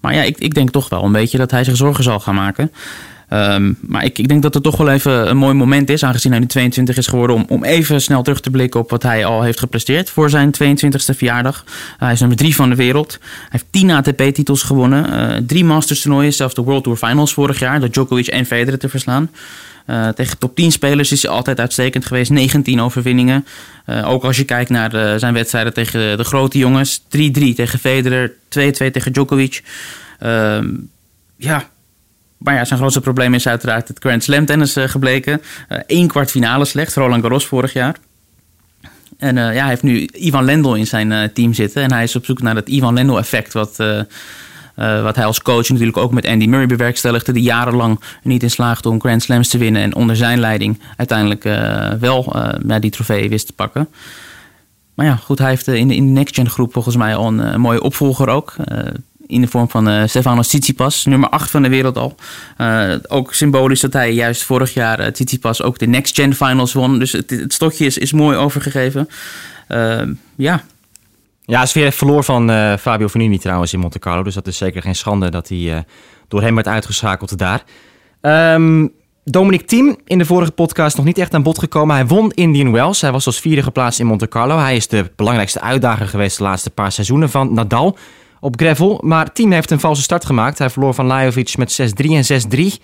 Maar 0.00 0.14
ja, 0.14 0.22
ik, 0.22 0.38
ik 0.38 0.54
denk 0.54 0.70
toch 0.70 0.88
wel 0.88 1.04
een 1.04 1.12
beetje 1.12 1.38
dat 1.38 1.50
hij 1.50 1.64
zich 1.64 1.76
zorgen 1.76 2.04
zal 2.04 2.20
gaan 2.20 2.34
maken. 2.34 2.72
Ehm, 3.32 3.72
maar 3.80 4.04
ik, 4.04 4.18
ik 4.18 4.28
denk 4.28 4.42
dat 4.42 4.54
het 4.54 4.62
toch 4.62 4.76
wel 4.76 4.88
even 4.88 5.30
een 5.30 5.36
mooi 5.36 5.54
moment 5.54 5.90
is, 5.90 6.04
aangezien 6.04 6.30
hij 6.30 6.40
nu 6.40 6.46
22 6.46 6.96
is 6.96 7.06
geworden, 7.06 7.36
om, 7.36 7.44
om 7.48 7.64
even 7.64 8.02
snel 8.02 8.22
terug 8.22 8.40
te 8.40 8.50
blikken 8.50 8.80
op 8.80 8.90
wat 8.90 9.02
hij 9.02 9.24
al 9.24 9.42
heeft 9.42 9.58
gepresteerd 9.58 10.10
voor 10.10 10.30
zijn 10.30 10.54
22e 10.62 11.16
verjaardag. 11.16 11.64
hij 11.98 12.12
is 12.12 12.20
nummer 12.20 12.38
3 12.38 12.54
van 12.54 12.68
de 12.68 12.76
wereld. 12.76 13.18
Hij 13.20 13.48
heeft 13.48 13.66
10 13.70 13.90
ATP-titels 13.90 14.62
gewonnen, 14.62 15.12
eh, 15.12 15.36
drie 15.46 15.64
Masters 15.64 16.00
toernooien, 16.00 16.32
zelfs 16.32 16.54
de 16.54 16.62
World 16.62 16.82
Tour 16.82 16.98
Finals 16.98 17.32
vorig 17.32 17.58
jaar, 17.58 17.80
door 17.80 17.90
Djokovic 17.90 18.26
en 18.26 18.46
Federer 18.46 18.78
te 18.78 18.88
verslaan. 18.88 19.30
Eh, 19.86 20.08
tegen 20.08 20.38
top 20.38 20.54
10 20.54 20.72
spelers 20.72 21.12
is 21.12 21.22
hij 21.22 21.30
altijd 21.30 21.60
uitstekend 21.60 22.06
geweest. 22.06 22.30
19 22.30 22.80
overwinningen. 22.80 23.46
Eh, 23.84 24.10
ook 24.10 24.24
als 24.24 24.36
je 24.36 24.44
kijkt 24.44 24.70
naar 24.70 24.94
eh, 24.94 25.18
zijn 25.18 25.34
wedstrijden 25.34 25.74
tegen 25.74 26.16
de 26.16 26.24
grote 26.24 26.58
jongens. 26.58 27.02
3-3 27.08 27.54
tegen 27.54 27.78
Federer. 27.78 28.32
2-2 28.48 28.90
tegen 28.90 29.12
Djokovic. 29.12 29.62
Ehm, 30.18 30.68
ja. 31.36 31.70
Maar 32.38 32.54
ja, 32.54 32.64
zijn 32.64 32.78
grootste 32.78 33.00
probleem 33.00 33.34
is 33.34 33.48
uiteraard 33.48 33.88
het 33.88 33.98
Grand 33.98 34.22
Slam 34.22 34.46
tennis 34.46 34.76
gebleken. 34.76 35.42
Eén 35.86 36.08
kwart 36.08 36.30
finale 36.30 36.64
slecht. 36.64 36.94
Roland 36.94 37.22
Garros 37.22 37.46
vorig 37.46 37.72
jaar. 37.72 37.96
En 39.18 39.36
ja, 39.36 39.50
hij 39.50 39.68
heeft 39.68 39.82
nu 39.82 40.08
Ivan 40.12 40.44
Lendl 40.44 40.74
in 40.74 40.86
zijn 40.86 41.32
team 41.32 41.54
zitten. 41.54 41.82
En 41.82 41.92
hij 41.92 42.02
is 42.02 42.16
op 42.16 42.24
zoek 42.24 42.42
naar 42.42 42.54
dat 42.54 42.68
Ivan 42.68 42.94
Lendl 42.94 43.16
effect. 43.16 43.52
Wat, 43.52 43.76
eh, 44.74 45.02
wat 45.02 45.16
hij 45.16 45.24
als 45.24 45.42
coach 45.42 45.68
natuurlijk 45.68 45.96
ook 45.96 46.12
met 46.12 46.26
Andy 46.26 46.46
Murray 46.46 46.66
bewerkstelligde. 46.66 47.32
Die 47.32 47.42
jarenlang 47.42 48.00
niet 48.22 48.42
in 48.42 48.50
slaagde 48.50 48.88
om 48.88 49.00
Grand 49.00 49.22
Slams 49.22 49.48
te 49.48 49.58
winnen. 49.58 49.82
En 49.82 49.94
onder 49.94 50.16
zijn 50.16 50.40
leiding 50.40 50.80
uiteindelijk 50.96 51.44
eh, 51.44 51.90
wel 52.00 52.36
ja, 52.66 52.78
die 52.78 52.90
trofee 52.90 53.28
wist 53.28 53.46
te 53.46 53.52
pakken. 53.52 53.88
Maar 54.94 55.06
ja, 55.06 55.16
goed, 55.16 55.38
hij 55.38 55.48
heeft 55.48 55.66
in 55.66 55.88
de, 55.88 55.94
in 55.94 56.06
de 56.06 56.12
Next 56.12 56.34
Gen 56.34 56.50
groep 56.50 56.72
volgens 56.72 56.96
mij 56.96 57.16
al 57.16 57.26
een, 57.26 57.60
mooie 57.60 57.82
opvolger 57.82 58.28
ook. 58.28 58.56
In 59.26 59.40
de 59.40 59.46
vorm 59.46 59.70
van 59.70 60.08
Stefanos 60.08 60.46
Tsitsipas, 60.46 61.04
nummer 61.04 61.28
8 61.28 61.50
van 61.50 61.62
de 61.62 61.68
wereld 61.68 61.98
al. 61.98 62.14
Ook 63.08 63.34
symbolisch 63.34 63.80
dat 63.80 63.92
hij 63.92 64.12
juist 64.12 64.42
vorig 64.42 64.74
jaar 64.74 65.12
Tsitsipas 65.12 65.62
ook 65.62 65.78
de 65.78 65.86
Next 65.86 66.14
Gen 66.14 66.34
Finals 66.34 66.72
won. 66.72 66.98
Dus 66.98 67.12
het, 67.12 67.44
stokje 67.46 67.86
is, 67.86 67.98
is 67.98 68.12
mooi 68.12 68.36
overgegeven. 68.36 69.08
Ja, 70.36 70.62
Ja, 71.52 71.66
Zverev 71.66 71.96
verloor 71.96 72.24
van 72.24 72.50
eh, 72.50 72.76
Fabio 72.76 73.08
Fornini 73.08 73.38
trouwens 73.38 73.72
in 73.72 73.78
Monte 73.78 73.98
Carlo. 73.98 74.22
Dus 74.22 74.34
dat 74.34 74.46
is 74.46 74.56
zeker 74.56 74.82
geen 74.82 74.94
schande 74.94 75.30
dat 75.30 75.48
hij 75.48 75.74
eh, 75.74 75.78
door 76.28 76.42
hem 76.42 76.54
werd 76.54 76.68
uitgeschakeld 76.68 77.38
daar. 77.38 77.62
Ehm 78.20 78.86
Dominic 79.24 79.66
Thiem 79.66 79.96
in 80.04 80.18
de 80.18 80.24
vorige 80.24 80.50
podcast 80.50 80.96
nog 80.96 81.04
niet 81.04 81.18
echt 81.18 81.34
aan 81.34 81.42
bod 81.42 81.58
gekomen. 81.58 81.94
Hij 81.94 82.06
won 82.06 82.30
Indian 82.30 82.72
Wells. 82.72 83.00
Hij 83.00 83.12
was 83.12 83.26
als 83.26 83.40
vierde 83.40 83.62
geplaatst 83.62 84.00
in 84.00 84.06
Monte 84.06 84.28
Carlo. 84.28 84.58
Hij 84.58 84.76
is 84.76 84.88
de 84.88 85.12
belangrijkste 85.16 85.60
uitdager 85.60 86.08
geweest 86.08 86.36
de 86.36 86.42
laatste 86.42 86.70
paar 86.70 86.92
seizoenen 86.92 87.30
van 87.30 87.54
Nadal 87.54 87.96
op 88.40 88.56
gravel. 88.56 89.00
Maar 89.02 89.32
Thiem 89.32 89.52
heeft 89.52 89.70
een 89.70 89.80
valse 89.80 90.02
start 90.02 90.24
gemaakt. 90.24 90.58
Hij 90.58 90.70
verloor 90.70 90.94
van 90.94 91.06
Lajovic 91.06 91.56
met 91.56 91.80
6-3 91.80 91.84
en 91.94 92.24
6-3. 92.56 92.82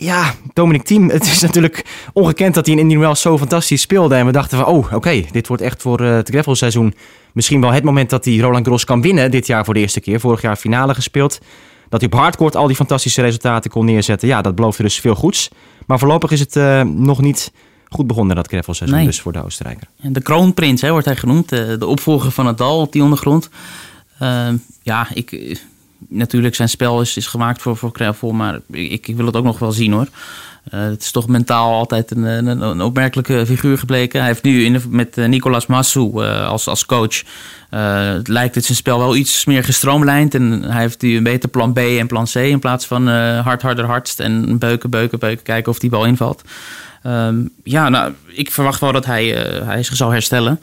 Ja, 0.00 0.34
Dominic 0.52 0.82
Thiem, 0.82 1.08
het 1.10 1.24
is 1.24 1.40
natuurlijk 1.40 1.84
ongekend 2.12 2.54
dat 2.54 2.66
hij 2.66 2.74
in 2.74 2.98
Wells 2.98 3.20
zo 3.20 3.38
fantastisch 3.38 3.80
speelde. 3.80 4.14
En 4.14 4.26
we 4.26 4.32
dachten 4.32 4.58
van, 4.58 4.66
oh, 4.66 4.92
oké, 4.92 5.24
dit 5.30 5.46
wordt 5.48 5.62
echt 5.62 5.82
voor 5.82 6.00
eh, 6.00 6.14
het 6.14 6.28
gravelseizoen 6.28 6.94
misschien 7.32 7.60
wel 7.60 7.72
het 7.72 7.84
moment 7.84 8.10
dat 8.10 8.24
hij 8.24 8.36
Roland 8.36 8.64
Garros 8.64 8.84
kan 8.84 9.00
winnen. 9.02 9.30
Dit 9.30 9.46
jaar 9.46 9.64
voor 9.64 9.74
de 9.74 9.80
eerste 9.80 10.00
keer. 10.00 10.20
Vorig 10.20 10.42
jaar 10.42 10.56
finale 10.56 10.94
gespeeld. 10.94 11.38
Dat 11.88 12.00
hij 12.00 12.10
op 12.12 12.18
hardcourt 12.18 12.56
al 12.56 12.66
die 12.66 12.76
fantastische 12.76 13.20
resultaten 13.22 13.70
kon 13.70 13.84
neerzetten. 13.84 14.28
Ja, 14.28 14.42
dat 14.42 14.54
beloofde 14.54 14.82
dus 14.82 15.00
veel 15.00 15.14
goeds. 15.14 15.48
Maar 15.86 15.98
voorlopig 15.98 16.30
is 16.30 16.40
het 16.40 16.56
eh, 16.56 16.82
nog 16.82 17.20
niet 17.20 17.52
goed 17.88 18.06
begonnen, 18.06 18.36
dat 18.36 18.48
gravelseizoen 18.48 18.96
Nee. 18.98 19.06
dus 19.06 19.20
voor 19.20 19.32
de 19.32 19.44
Oostenrijker. 19.44 19.88
En 20.00 20.12
De 20.12 20.20
kroonprins 20.22 20.80
hè, 20.80 20.90
wordt 20.90 21.06
hij 21.06 21.16
genoemd. 21.16 21.52
eh, 21.52 21.78
De 21.78 21.86
opvolger 21.86 22.30
van 22.30 22.44
Nadal 22.44 22.80
op 22.80 22.92
die 22.92 23.02
ondergrond. 23.02 23.48
Ja, 24.82 25.06
ik, 25.14 25.58
natuurlijk 26.08 26.54
zijn 26.54 26.68
spel 26.68 27.00
is, 27.00 27.16
is 27.16 27.26
gemaakt 27.26 27.62
voor, 27.62 27.76
voor. 28.14 28.34
Maar 28.34 28.60
ik, 28.70 29.06
ik 29.06 29.16
wil 29.16 29.26
het 29.26 29.36
ook 29.36 29.44
nog 29.44 29.58
wel 29.58 29.72
zien 29.72 29.92
hoor. 29.92 30.08
Eh, 30.70 30.80
het 30.80 31.02
is 31.02 31.10
toch 31.10 31.28
mentaal 31.28 31.74
altijd 31.74 32.10
een, 32.10 32.46
een, 32.46 32.80
opmerkelijke 32.80 33.46
figuur 33.46 33.78
gebleken. 33.78 34.18
Hij 34.18 34.28
heeft 34.28 34.42
nu 34.42 34.64
in 34.64 34.82
met 34.88 35.18
eh, 35.18 35.28
Nicolas 35.28 35.66
Massou 35.66 36.24
eh, 36.24 36.48
als, 36.48 36.68
als 36.68 36.86
coach... 36.86 37.22
het 37.68 38.28
lijkt 38.28 38.54
het 38.54 38.64
zijn 38.64 38.78
spel 38.78 38.98
wel 38.98 39.16
iets 39.16 39.44
meer 39.44 39.64
gestroomlijnd. 39.64 40.34
En 40.34 40.62
hij 40.62 40.80
heeft 40.80 41.02
nu 41.02 41.16
een 41.16 41.22
beter 41.22 41.48
plan 41.48 41.72
B 41.72 41.78
en 41.78 42.06
plan 42.06 42.24
C... 42.24 42.34
in 42.34 42.58
plaats 42.58 42.86
van 42.86 43.08
hard, 43.38 43.62
harder, 43.62 43.84
hardst. 43.84 44.20
En 44.20 44.58
beuken, 44.58 44.90
beuken, 44.90 45.18
beuken. 45.18 45.44
Kijken 45.44 45.72
of 45.72 45.78
die 45.78 45.90
bal 45.90 46.04
invalt. 46.04 46.42
Ehm, 47.02 47.36
ja, 47.64 47.88
nou, 47.88 48.12
ik 48.26 48.50
verwacht 48.50 48.80
wel 48.80 48.92
dat 48.92 49.06
hij, 49.06 49.26
hij 49.64 49.82
zich 49.82 49.96
zal 49.96 50.10
herstellen. 50.10 50.60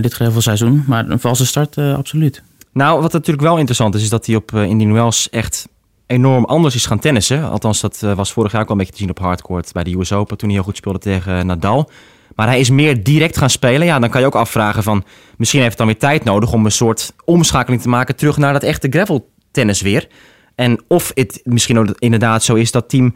dit 0.00 0.12
gravelseizoen. 0.12 0.84
Maar 0.86 1.08
een 1.08 1.20
valse 1.20 1.46
start, 1.46 1.78
absoluut. 1.78 2.42
Nou, 2.72 3.00
wat 3.00 3.12
natuurlijk 3.12 3.46
wel 3.46 3.56
interessant 3.56 3.94
is, 3.94 4.02
is 4.02 4.08
dat 4.08 4.26
hij 4.26 4.36
op 4.36 4.54
eh, 4.54 4.62
Indian 4.62 4.92
Wells 4.92 5.30
echt 5.30 5.68
enorm 6.06 6.44
anders 6.44 6.74
is 6.74 6.86
gaan 6.86 6.98
tennissen. 6.98 7.50
Althans, 7.50 7.80
dat 7.80 8.02
eh, 8.02 8.14
was 8.14 8.32
vorig 8.32 8.52
jaar 8.52 8.60
ook 8.60 8.68
wel 8.68 8.76
een 8.76 8.82
beetje 8.82 8.98
te 8.98 9.02
zien 9.02 9.10
op 9.10 9.18
hardcourt 9.18 9.72
bij 9.72 9.84
de 9.84 9.98
US 9.98 10.12
Open, 10.12 10.36
toen 10.36 10.48
hij 10.48 10.56
heel 10.58 10.66
goed 10.66 10.76
speelde 10.76 10.98
tegen 10.98 11.46
Nadal. 11.46 11.90
Maar 12.34 12.46
hij 12.46 12.60
is 12.60 12.70
meer 12.70 13.02
direct 13.02 13.36
gaan 13.36 13.50
spelen. 13.50 13.86
Ja, 13.86 13.98
dan 13.98 14.10
kan 14.10 14.20
je 14.20 14.26
ook 14.26 14.34
afvragen 14.34 14.82
van, 14.82 15.04
misschien 15.36 15.60
heeft 15.60 15.78
het 15.78 15.78
dan 15.78 15.86
weer 15.86 15.98
tijd 15.98 16.24
nodig 16.24 16.52
om 16.52 16.64
een 16.64 16.70
soort 16.70 17.14
omschakeling 17.24 17.82
te 17.82 17.88
maken 17.88 18.16
terug 18.16 18.36
naar 18.36 18.52
dat 18.52 18.62
echte 18.62 18.88
gravel 18.90 19.30
tennis 19.50 19.80
weer. 19.80 20.08
En 20.54 20.84
of 20.88 21.10
het 21.14 21.40
misschien 21.44 21.94
inderdaad 21.98 22.42
zo 22.42 22.54
is 22.54 22.70
dat 22.70 22.88
team 22.88 23.14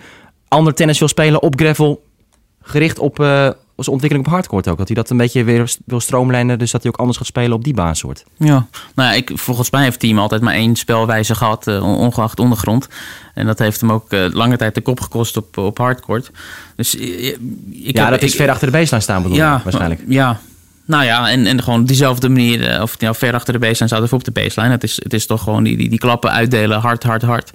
ander 0.48 0.74
tennis 0.74 0.98
wil 0.98 1.08
spelen 1.08 1.42
op 1.42 1.58
gravel, 1.58 2.04
gericht 2.60 2.98
op 2.98 3.20
eh, 3.20 3.50
zijn 3.76 3.88
ontwikkeling 3.96 4.26
op 4.26 4.32
hardcourt 4.32 4.68
ook. 4.68 4.78
Dat 4.78 4.86
hij 4.86 4.96
dat 4.96 5.10
een 5.10 5.16
beetje 5.16 5.44
weer 5.44 5.74
wil 5.84 6.00
stroomlijnen, 6.00 6.58
dus 6.58 6.70
dat 6.70 6.82
hij 6.82 6.90
ook 6.92 6.98
anders 6.98 7.18
gaat 7.18 7.26
spelen 7.26 7.52
op 7.52 7.64
die 7.64 7.74
baansoort. 7.74 8.24
Ja, 8.36 8.66
nou 8.94 9.08
ja, 9.08 9.12
ik, 9.12 9.30
volgens 9.34 9.70
mij 9.70 9.80
heeft 9.80 9.92
het 9.92 10.00
team 10.00 10.18
altijd 10.18 10.42
maar 10.42 10.54
één 10.54 10.76
spelwijze 10.76 11.34
gehad, 11.34 11.66
eh, 11.66 11.82
on- 11.82 11.96
ongeacht 11.96 12.38
ondergrond. 12.40 12.88
En 13.34 13.46
dat 13.46 13.58
heeft 13.58 13.80
hem 13.80 13.92
ook 13.92 14.12
eh, 14.12 14.24
lange 14.32 14.56
tijd 14.56 14.74
de 14.74 14.80
kop 14.80 15.00
gekost 15.00 15.36
op, 15.36 15.56
op 15.58 15.78
hardcourt. 15.78 16.30
Dus 16.76 16.96
eh, 16.98 17.26
ik 17.26 17.36
ja, 17.70 18.02
heb- 18.02 18.10
dat 18.10 18.22
is 18.22 18.30
ik- 18.32 18.36
ver 18.40 18.50
achter 18.50 18.66
de 18.66 18.72
baseline 18.72 19.02
staan 19.02 19.22
bedoel 19.22 19.36
ja, 19.36 19.60
waarschijnlijk. 19.64 20.00
Ja, 20.08 20.40
nou 20.84 21.04
ja, 21.04 21.30
en, 21.30 21.46
en 21.46 21.62
gewoon 21.62 21.80
op 21.80 21.86
diezelfde 21.86 22.28
manier, 22.28 22.82
of 22.82 22.90
het 22.92 23.00
nou 23.00 23.14
ver 23.14 23.34
achter 23.34 23.52
de 23.52 23.58
baseline 23.58 23.86
staat 23.86 24.02
of 24.02 24.12
op 24.12 24.24
de 24.24 24.30
baseline. 24.30 24.72
Het 24.72 24.82
is, 24.82 25.00
het 25.02 25.12
is 25.12 25.26
toch 25.26 25.42
gewoon 25.42 25.62
die, 25.64 25.76
die, 25.76 25.88
die 25.88 25.98
klappen 25.98 26.30
uitdelen, 26.30 26.80
hard, 26.80 27.02
hard, 27.02 27.22
hard. 27.22 27.50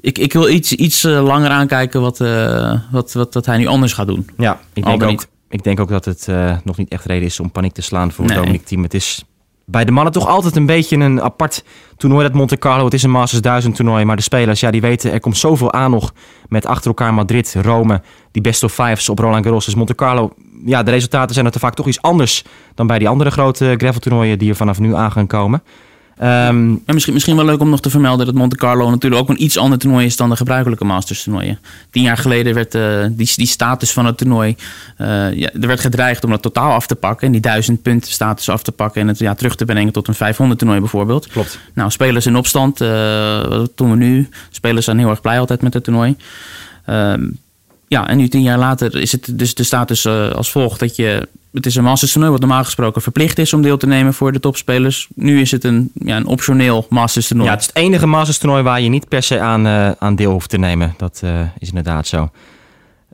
Ik, 0.00 0.18
ik 0.18 0.32
wil 0.32 0.48
iets, 0.48 0.72
iets 0.72 1.04
eh, 1.04 1.22
langer 1.22 1.50
aankijken 1.50 2.00
wat, 2.00 2.20
eh, 2.20 2.72
wat, 2.90 3.12
wat, 3.12 3.34
wat 3.34 3.46
hij 3.46 3.56
nu 3.56 3.66
anders 3.66 3.92
gaat 3.92 4.06
doen. 4.06 4.30
Ja, 4.36 4.60
ik 4.72 4.84
denk, 4.84 5.02
ook, 5.02 5.08
niet. 5.10 5.28
ik 5.48 5.62
denk 5.62 5.80
ook 5.80 5.88
dat 5.88 6.04
het 6.04 6.28
eh, 6.28 6.56
nog 6.64 6.76
niet 6.76 6.88
echt 6.88 7.04
reden 7.04 7.24
is 7.24 7.40
om 7.40 7.50
paniek 7.50 7.72
te 7.72 7.82
slaan 7.82 8.12
voor 8.12 8.24
Nee. 8.24 8.36
Dominic 8.36 8.64
Thiem. 8.64 8.82
Het 8.82 8.94
is 8.94 9.24
Bij 9.64 9.84
de 9.84 9.92
mannen 9.92 10.12
toch 10.12 10.26
altijd 10.26 10.56
een 10.56 10.66
beetje 10.66 10.96
een 10.96 11.22
apart 11.22 11.64
toernooi, 11.96 12.22
dat 12.22 12.34
Monte 12.34 12.58
Carlo. 12.58 12.84
Het 12.84 12.94
is 12.94 13.02
een 13.02 13.10
Masters 13.10 13.42
1000 13.42 13.74
toernooi, 13.74 14.04
maar 14.04 14.16
de 14.16 14.22
spelers 14.22 14.60
ja, 14.60 14.70
die 14.70 14.80
weten 14.80 15.12
er 15.12 15.20
komt 15.20 15.36
zoveel 15.38 15.72
aan 15.72 15.90
nog 15.90 16.12
met 16.48 16.66
achter 16.66 16.86
elkaar 16.86 17.14
Madrid, 17.14 17.54
Rome, 17.62 18.02
die 18.30 18.42
best 18.42 18.62
of 18.62 18.72
fives 18.72 19.08
op 19.08 19.18
Roland 19.18 19.44
Garros. 19.44 19.64
Dus 19.64 19.74
Monte 19.74 19.94
Carlo, 19.94 20.32
ja, 20.64 20.82
de 20.82 20.90
resultaten 20.90 21.34
zijn 21.34 21.46
er 21.46 21.58
vaak 21.58 21.74
toch 21.74 21.86
iets 21.86 22.02
anders 22.02 22.44
dan 22.74 22.86
bij 22.86 22.98
die 22.98 23.08
andere 23.08 23.30
grote 23.30 23.74
graveltoernooien 23.76 24.38
die 24.38 24.50
er 24.50 24.56
vanaf 24.56 24.78
nu 24.78 24.94
aan 24.94 25.12
gaan 25.12 25.26
komen. 25.26 25.62
Ehm, 26.20 26.76
En 26.84 26.94
misschien, 26.94 27.14
misschien 27.14 27.36
wel 27.36 27.44
leuk 27.44 27.60
om 27.60 27.70
nog 27.70 27.80
te 27.80 27.90
vermelden 27.90 28.26
dat 28.26 28.34
Monte 28.34 28.56
Carlo 28.56 28.90
natuurlijk 28.90 29.22
ook 29.22 29.28
een 29.28 29.42
iets 29.42 29.58
ander 29.58 29.78
toernooi 29.78 30.06
is 30.06 30.16
dan 30.16 30.30
de 30.30 30.36
gebruikelijke 30.36 30.84
Masters 30.84 31.22
toernooien. 31.22 31.58
Tien 31.90 32.02
jaar 32.02 32.16
geleden 32.16 32.54
werd 32.54 32.74
eh, 32.74 33.04
die, 33.10 33.32
die 33.34 33.46
status 33.46 33.92
van 33.92 34.06
het 34.06 34.18
toernooi, 34.18 34.56
eh, 34.96 35.06
ja, 35.32 35.50
er 35.60 35.66
werd 35.66 35.80
gedreigd 35.80 36.24
om 36.24 36.30
dat 36.30 36.42
totaal 36.42 36.72
af 36.72 36.86
te 36.86 36.94
pakken 36.94 37.26
en 37.26 37.32
die 37.32 37.40
duizend 37.40 37.82
punten 37.82 38.12
status 38.12 38.48
af 38.48 38.62
te 38.62 38.72
pakken 38.72 39.00
en 39.00 39.08
het 39.08 39.18
ja, 39.18 39.34
terug 39.34 39.56
te 39.56 39.64
brengen 39.64 39.92
tot 39.92 40.08
een 40.08 40.14
500 40.14 40.58
toernooi 40.58 40.80
bijvoorbeeld. 40.80 41.26
Klopt. 41.26 41.58
Nou, 41.74 41.90
spelers 41.90 42.26
in 42.26 42.36
opstand, 42.36 42.80
eh, 42.80 43.44
wat 43.48 43.72
doen 43.74 43.90
we 43.90 43.96
nu? 43.96 44.28
Spelers 44.50 44.84
zijn 44.84 44.98
heel 44.98 45.10
erg 45.10 45.20
blij 45.20 45.40
altijd 45.40 45.62
met 45.62 45.74
het 45.74 45.84
toernooi. 45.84 46.16
Ehm, 46.84 47.22
ja, 47.90 48.08
en 48.08 48.16
nu 48.16 48.28
tien 48.28 48.42
jaar 48.42 48.58
later 48.58 48.96
is 48.96 49.12
het 49.12 49.38
dus 49.38 49.54
de 49.54 49.62
status 49.62 50.04
eh, 50.04 50.30
als 50.30 50.50
volgt 50.50 50.80
dat 50.80 50.96
je... 50.96 51.28
Het 51.52 51.66
is 51.66 51.74
een 51.74 51.84
Masters 51.84 52.12
toernooi 52.12 52.32
wat 52.32 52.40
normaal 52.40 52.64
gesproken 52.64 53.02
verplicht 53.02 53.38
is 53.38 53.52
om 53.52 53.62
deel 53.62 53.76
te 53.76 53.86
nemen 53.86 54.14
voor 54.14 54.32
de 54.32 54.40
topspelers. 54.40 55.08
Nu 55.14 55.40
is 55.40 55.50
het 55.50 55.64
een, 55.64 55.90
ja, 55.94 56.16
een 56.16 56.26
optioneel 56.26 56.86
Masters 56.88 57.28
toernooi. 57.28 57.48
Ja, 57.48 57.54
het 57.54 57.64
is 57.64 57.70
het 57.74 57.76
enige 57.76 58.06
Masters 58.06 58.38
toernooi 58.38 58.62
waar 58.62 58.80
je 58.80 58.88
niet 58.88 59.08
per 59.08 59.22
se 59.22 59.40
aan, 59.40 59.66
eh, 59.66 59.90
aan 59.98 60.16
deel 60.16 60.30
hoeft 60.30 60.48
te 60.48 60.58
nemen. 60.58 60.94
Dat 60.96 61.20
eh, 61.24 61.40
is 61.58 61.68
inderdaad 61.68 62.06
zo. 62.06 62.30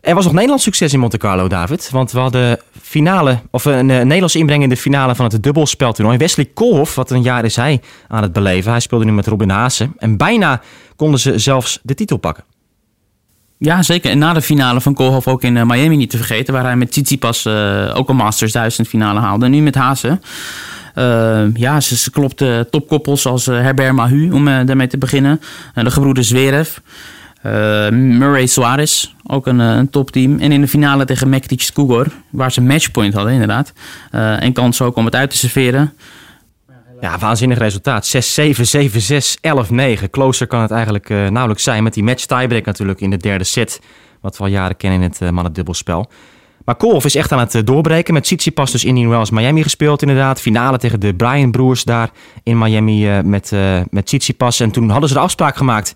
Er 0.01 0.15
was 0.15 0.25
nog 0.25 0.33
Nederlands 0.33 0.65
succes 0.65 0.93
in 0.93 1.01
Monte 1.01 1.19
Carlo, 1.19 1.49
David. 1.49 1.91
Want 1.91 2.13
we 2.13 2.19
hadden 2.19 2.59
finale, 2.83 3.39
of 3.51 3.65
een 3.65 3.87
Nederlands 3.87 4.37
inbreng 4.37 4.63
in 4.63 4.69
de 4.69 4.77
finale 4.77 5.15
van 5.15 5.25
het 5.25 5.43
dubbelspeltoernooi. 5.43 6.19
Wesley 6.19 6.51
Koolhof, 6.55 6.95
wat 6.95 7.11
een 7.11 7.23
jaar 7.23 7.45
is 7.45 7.57
hij 7.57 7.81
aan 8.09 8.23
het 8.23 8.33
beleven. 8.33 8.71
Hij 8.71 8.81
speelde 8.81 9.05
nu 9.05 9.13
met 9.13 9.27
Robin 9.27 9.51
Haase. 9.51 9.91
En 9.99 10.17
bijna 10.17 10.61
konden 10.97 11.21
ze 11.21 11.39
zelfs 11.39 11.79
de 11.83 11.95
titel 11.95 12.17
pakken. 12.17 12.45
Ja, 13.59 13.83
zeker. 13.83 14.11
En 14.11 14.19
na 14.19 14.33
de 14.33 14.43
finale 14.43 14.81
van 14.81 14.95
Koolhof 14.95 15.29
ook 15.29 15.43
in 15.43 15.57
uh, 15.57 15.63
Miami 15.63 15.97
niet 15.97 16.11
te 16.11 16.17
vergeten. 16.17 16.55
Waar 16.55 16.65
hij 16.65 16.77
met 16.77 16.91
Tsitsipas 16.91 17.45
uh, 17.45 17.93
ook 17.95 18.09
een 18.09 18.17
Masters 18.17 18.53
1000 18.53 18.89
finale 18.89 19.21
haalde. 19.21 19.45
En 19.45 19.51
nu 19.51 19.61
met 19.61 19.75
Haase. 19.75 20.19
Uh, 20.95 21.55
ja, 21.55 21.81
ze, 21.81 21.97
ze 21.97 22.11
klopte 22.11 22.69
topkoppels 22.71 23.27
als 23.27 23.47
Herbert 23.47 23.93
Mahu, 23.93 24.31
om 24.31 24.45
daarmee 24.45 24.87
te 24.87 24.99
beginnen. 24.99 25.41
de 25.75 25.91
gebroeders 25.91 26.29
Zverev. 26.29 26.77
Murray 27.91 28.47
Soares, 28.47 29.15
ook 29.27 29.47
een, 29.47 29.59
een 29.59 29.91
topteam. 29.91 30.39
En 30.39 30.53
in 30.53 30.61
de 30.61 30.69
finale 30.69 31.05
tegen 31.05 31.29
Mektic 31.29 31.63
Skugor, 31.63 32.07
waar 32.31 32.53
ze 32.53 32.61
matchpoint 32.61 33.15
hadden 33.15 33.33
inderdaad. 33.33 33.73
en 34.11 34.53
kans 34.53 34.81
ook 34.81 34.97
om 34.97 35.05
het 35.05 35.15
uit 35.15 35.31
te 35.31 35.37
serveren. 35.37 35.93
Ja, 37.01 37.19
waanzinnig 37.19 37.59
resultaat. 37.59 38.17
6-7, 38.41 38.51
7-6, 38.51 40.05
11-9. 40.05 40.11
Closer 40.11 40.47
kan 40.47 40.61
het 40.61 40.71
eigenlijk 40.71 41.11
uh, 41.11 41.29
nauwelijks 41.29 41.63
zijn. 41.63 41.83
Met 41.83 41.95
die 41.95 42.03
match 42.03 42.25
tiebreak 42.25 42.65
natuurlijk 42.65 43.01
in 43.01 43.11
de 43.11 43.17
derde 43.17 43.45
set. 43.45 43.81
Wat 44.21 44.37
we 44.37 44.45
al 44.45 44.51
jaren 44.51 44.77
kennen 44.77 45.03
in 45.03 45.09
het 45.09 45.21
uh, 45.21 45.31
mannendubbelspel. 45.31 46.11
Maar 46.65 46.77
Kolf 46.77 47.05
is 47.05 47.15
echt 47.15 47.33
aan 47.33 47.39
het 47.39 47.55
uh, 47.55 47.63
doorbreken. 47.65 48.15
Met 48.15 48.23
Tsitsipas 48.23 48.73
dus 48.73 48.85
Indian 48.85 49.09
Wells 49.09 49.31
Miami 49.31 49.63
gespeeld 49.63 50.03
inderdaad. 50.03 50.41
Finale 50.41 50.79
tegen 50.79 51.01
de 51.01 51.15
Bryan 51.15 51.51
broers 51.51 51.85
daar 51.85 52.11
in 52.43 52.59
Miami 52.59 53.23
met, 53.23 53.53
met 53.91 54.07
Tsitsipas. 54.07 54.61
En 54.61 54.71
toen 54.71 54.91
hadden 54.91 55.09
ze 55.09 55.15
de 55.15 55.21
afspraak 55.21 55.57
gemaakt. 55.57 55.95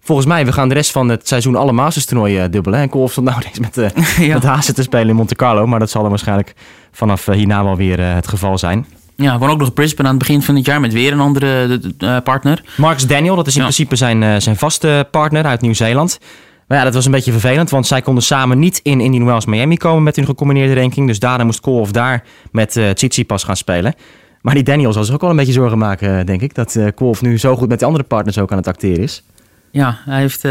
Volgens 0.00 0.26
mij, 0.26 0.44
we 0.44 0.52
gaan 0.52 0.68
de 0.68 0.74
rest 0.74 0.90
van 0.90 1.08
het 1.08 1.28
seizoen 1.28 1.56
alle 1.56 1.72
Masters 1.72 2.04
toernooien 2.04 2.50
dubbelen. 2.50 2.80
En 2.80 2.88
Kolf 2.88 3.10
stond 3.10 3.26
nou 3.26 3.42
eens 3.46 3.58
met, 3.58 3.74
ja. 4.28 4.34
met 4.34 4.44
Hazen 4.44 4.74
te 4.74 4.82
spelen 4.82 5.08
in 5.08 5.16
Monte 5.16 5.34
Carlo. 5.34 5.66
Maar 5.66 5.78
dat 5.78 5.90
zal 5.90 6.00
dan 6.00 6.10
waarschijnlijk 6.10 6.52
vanaf 6.92 7.26
hierna 7.26 7.64
wel 7.64 7.76
weer 7.76 8.00
het 8.00 8.28
geval 8.28 8.58
zijn. 8.58 8.86
Ja, 9.16 9.32
gewoon 9.32 9.50
ook 9.50 9.58
nog 9.58 9.72
Brisbane 9.72 10.08
aan 10.08 10.14
het 10.14 10.26
begin 10.26 10.42
van 10.42 10.56
het 10.56 10.66
jaar 10.66 10.80
met 10.80 10.92
weer 10.92 11.12
een 11.12 11.20
andere 11.20 11.80
uh, 11.98 12.16
partner. 12.24 12.62
Marcus 12.76 13.06
Daniel, 13.06 13.36
dat 13.36 13.46
is 13.46 13.54
in 13.54 13.60
ja. 13.60 13.66
principe 13.66 13.96
zijn, 13.96 14.22
uh, 14.22 14.36
zijn 14.38 14.56
vaste 14.56 15.08
partner 15.10 15.44
uit 15.44 15.60
Nieuw-Zeeland. 15.60 16.18
Maar 16.66 16.78
ja, 16.78 16.84
dat 16.84 16.94
was 16.94 17.04
een 17.04 17.10
beetje 17.10 17.32
vervelend, 17.32 17.70
want 17.70 17.86
zij 17.86 18.02
konden 18.02 18.22
samen 18.22 18.58
niet 18.58 18.80
in 18.82 19.00
Indian 19.00 19.24
Wells 19.24 19.44
Miami 19.44 19.76
komen 19.76 20.02
met 20.02 20.16
hun 20.16 20.24
gecombineerde 20.24 20.80
ranking. 20.80 21.06
Dus 21.06 21.18
daarna 21.18 21.44
moest 21.44 21.60
Kolf 21.60 21.92
daar 21.92 22.24
met 22.50 22.76
uh, 22.76 22.90
Tsitsipas 22.90 23.44
gaan 23.44 23.56
spelen. 23.56 23.94
Maar 24.40 24.54
die 24.54 24.62
Daniel 24.62 24.92
zal 24.92 25.04
zich 25.04 25.14
ook 25.14 25.20
wel 25.20 25.30
een 25.30 25.36
beetje 25.36 25.52
zorgen 25.52 25.78
maken, 25.78 26.26
denk 26.26 26.40
ik. 26.40 26.54
Dat 26.54 26.74
uh, 26.74 26.86
Kolf 26.94 27.22
nu 27.22 27.38
zo 27.38 27.56
goed 27.56 27.68
met 27.68 27.78
die 27.78 27.86
andere 27.86 28.04
partners 28.04 28.38
ook 28.38 28.50
aan 28.50 28.56
het 28.56 28.66
acteren 28.66 29.02
is. 29.02 29.22
Ja, 29.70 29.98
hij 30.04 30.20
heeft 30.20 30.44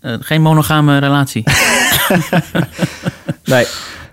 geen 0.00 0.42
monogame 0.42 0.98
relatie. 0.98 1.44
nee. 3.44 3.66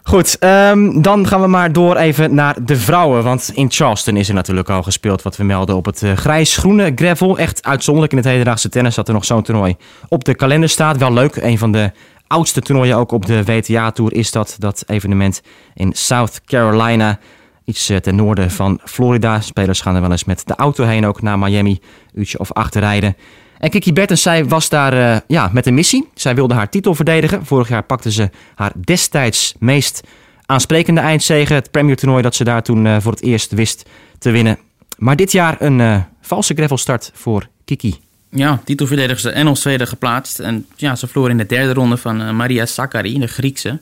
Goed, 0.04 0.38
um, 0.44 1.02
dan 1.02 1.28
gaan 1.28 1.42
we 1.42 1.48
maar 1.48 1.72
door 1.72 1.96
even 1.96 2.36
naar 2.36 2.66
de 2.66 2.76
vrouwen. 2.76 3.24
Want 3.24 3.52
in 3.54 3.72
Charleston 3.72 4.18
is 4.18 4.28
er 4.28 4.34
natuurlijk 4.34 4.70
al 4.70 4.84
gespeeld 4.84 5.22
wat 5.22 5.38
we 5.38 5.44
melden 5.44 5.76
op 5.76 5.86
het 5.86 6.02
uh, 6.02 6.14
grijs-groene 6.14 6.92
gravel. 6.96 7.38
Echt 7.38 7.66
uitzonderlijk 7.66 8.14
in 8.14 8.20
het 8.20 8.28
hedendaagse 8.28 8.70
tennis 8.70 8.96
dat 8.96 9.08
er 9.08 9.14
nog 9.14 9.26
zo'n 9.26 9.44
toernooi 9.44 9.76
op 10.08 10.24
de 10.24 10.36
kalender 10.36 10.70
staat. 10.70 10.98
Wel 10.98 11.14
leuk, 11.14 11.36
een 11.36 11.58
van 11.58 11.72
de 11.72 11.92
oudste 12.28 12.62
toernooien 12.62 12.98
ook 12.98 13.12
op 13.12 13.26
de 13.26 13.44
WTA-tour 13.44 14.14
is 14.14 14.32
dat. 14.32 14.56
Dat 14.60 14.84
evenement 14.88 15.42
in 15.74 15.94
South 15.94 16.42
Carolina, 16.46 17.20
iets 17.66 17.90
uh, 17.90 17.98
ten 17.98 18.16
noorden 18.16 18.52
van 18.52 18.80
Florida. 18.84 19.42
Spelers 19.42 19.82
gaan 19.82 19.96
er 19.96 20.02
wel 20.02 20.12
eens 20.12 20.26
met 20.26 20.48
de 20.48 20.56
auto 20.56 20.84
heen 20.84 21.06
ook 21.06 21.22
naar 21.22 21.40
Miami, 21.40 21.80
uurtje 22.14 22.40
of 22.40 22.52
acht 22.54 22.76
rijden. 22.76 23.16
En 23.62 23.70
Kiki 23.70 23.94
Bertens, 23.94 24.22
zij 24.22 24.46
was 24.46 24.70
daar 24.70 24.94
uh, 24.94 25.18
ja, 25.28 25.50
met 25.54 25.66
een 25.66 25.74
missie. 25.74 26.08
Zij 26.16 26.36
wilde 26.36 26.54
haar 26.54 26.70
titel 26.70 26.96
verdedigen. 26.96 27.46
Vorig 27.46 27.70
jaar 27.70 27.84
pakte 27.84 28.12
ze 28.12 28.30
haar 28.56 28.72
destijds 28.76 29.54
meest 29.60 30.02
aansprekende 30.46 31.02
eindzege. 31.02 31.54
Het 31.54 31.72
Premier 31.72 31.96
toernooi 31.96 32.22
dat 32.22 32.36
ze 32.36 32.44
daar 32.44 32.64
toen 32.64 32.86
uh, 32.86 32.98
voor 33.00 33.12
het 33.12 33.22
eerst 33.22 33.52
wist 33.52 33.90
te 34.18 34.32
winnen. 34.32 34.58
Maar 34.98 35.16
dit 35.16 35.32
jaar 35.32 35.56
een 35.60 35.80
uh, 35.80 36.02
valse 36.22 36.54
gravelstart 36.54 37.12
voor 37.14 37.48
Kiki. 37.66 38.00
Ja, 38.30 38.62
titelverdedigster 38.66 39.32
en 39.32 39.48
als 39.48 39.60
tweede 39.60 39.86
geplaatst. 39.86 40.40
En 40.40 40.66
ja, 40.76 40.96
ze 40.96 41.08
verloor 41.08 41.30
in 41.30 41.38
de 41.38 41.46
derde 41.46 41.74
ronde 41.74 41.98
van 41.98 42.36
Maria 42.36 42.66
Sakkari, 42.66 43.20
de 43.20 43.28
Griekse. 43.28 43.80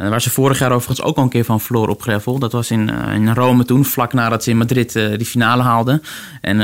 Uh, 0.00 0.08
waar 0.08 0.22
ze 0.22 0.30
vorig 0.30 0.58
jaar 0.58 0.72
overigens 0.72 1.06
ook 1.06 1.16
al 1.16 1.22
een 1.22 1.28
keer 1.28 1.44
van 1.44 1.60
verloor 1.60 1.88
op 1.88 2.02
gravel. 2.02 2.38
Dat 2.38 2.52
was 2.52 2.70
in, 2.70 2.90
uh, 2.90 3.14
in 3.14 3.34
Rome 3.34 3.64
toen, 3.64 3.84
vlak 3.84 4.12
nadat 4.12 4.44
ze 4.44 4.50
in 4.50 4.56
Madrid 4.56 4.96
uh, 4.96 5.16
die 5.16 5.26
finale 5.26 5.62
haalde. 5.62 6.00
En, 6.40 6.60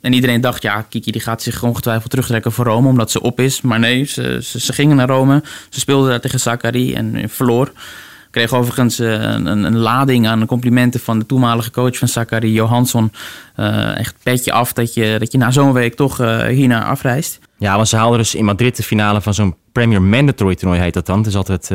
en 0.00 0.12
iedereen 0.12 0.40
dacht, 0.40 0.62
ja, 0.62 0.82
Kiki 0.88 1.10
die 1.10 1.20
gaat 1.20 1.42
zich 1.42 1.62
ongetwijfeld 1.62 2.10
terugtrekken 2.10 2.52
voor 2.52 2.64
Rome, 2.64 2.88
omdat 2.88 3.10
ze 3.10 3.20
op 3.20 3.40
is. 3.40 3.60
Maar 3.60 3.78
nee, 3.78 4.04
ze, 4.04 4.38
ze, 4.42 4.72
gingen 4.72 4.96
naar 4.96 5.08
Rome. 5.08 5.42
Ze 5.68 5.80
speelde 5.80 6.08
daar 6.08 6.20
tegen 6.20 6.40
Sakkari 6.40 6.94
en 6.94 7.28
verloor. 7.28 7.72
Kreeg 8.30 8.52
overigens 8.52 8.98
een, 8.98 9.46
een, 9.46 9.76
lading 9.76 10.26
aan 10.26 10.46
complimenten 10.46 11.00
van 11.00 11.18
de 11.18 11.26
toenmalige 11.26 11.70
coach 11.70 11.98
van 11.98 12.08
Sakkari, 12.08 12.52
Johansson. 12.52 13.12
echt 13.94 14.14
petje 14.22 14.52
af 14.52 14.72
dat 14.72 14.94
je, 14.94 15.16
dat 15.18 15.32
je 15.32 15.38
na 15.38 15.50
zo'n 15.50 15.72
week 15.72 15.94
toch 15.94 16.16
hiernaar 16.48 16.84
afreist. 16.84 17.38
Ja, 17.58 17.76
want 17.76 17.88
ze 17.88 17.96
haalden 17.96 18.18
dus 18.18 18.34
in 18.34 18.44
Madrid 18.44 18.76
de 18.76 18.82
finale 18.82 19.20
van 19.20 19.34
zo'n 19.34 19.54
Premier 19.72 20.02
Mandatory 20.02 20.54
toernooi, 20.54 20.80
heet 20.80 20.94
dat 20.94 21.06
dan. 21.06 21.18
Het 21.18 21.26
is 21.26 21.36
altijd 21.36 21.70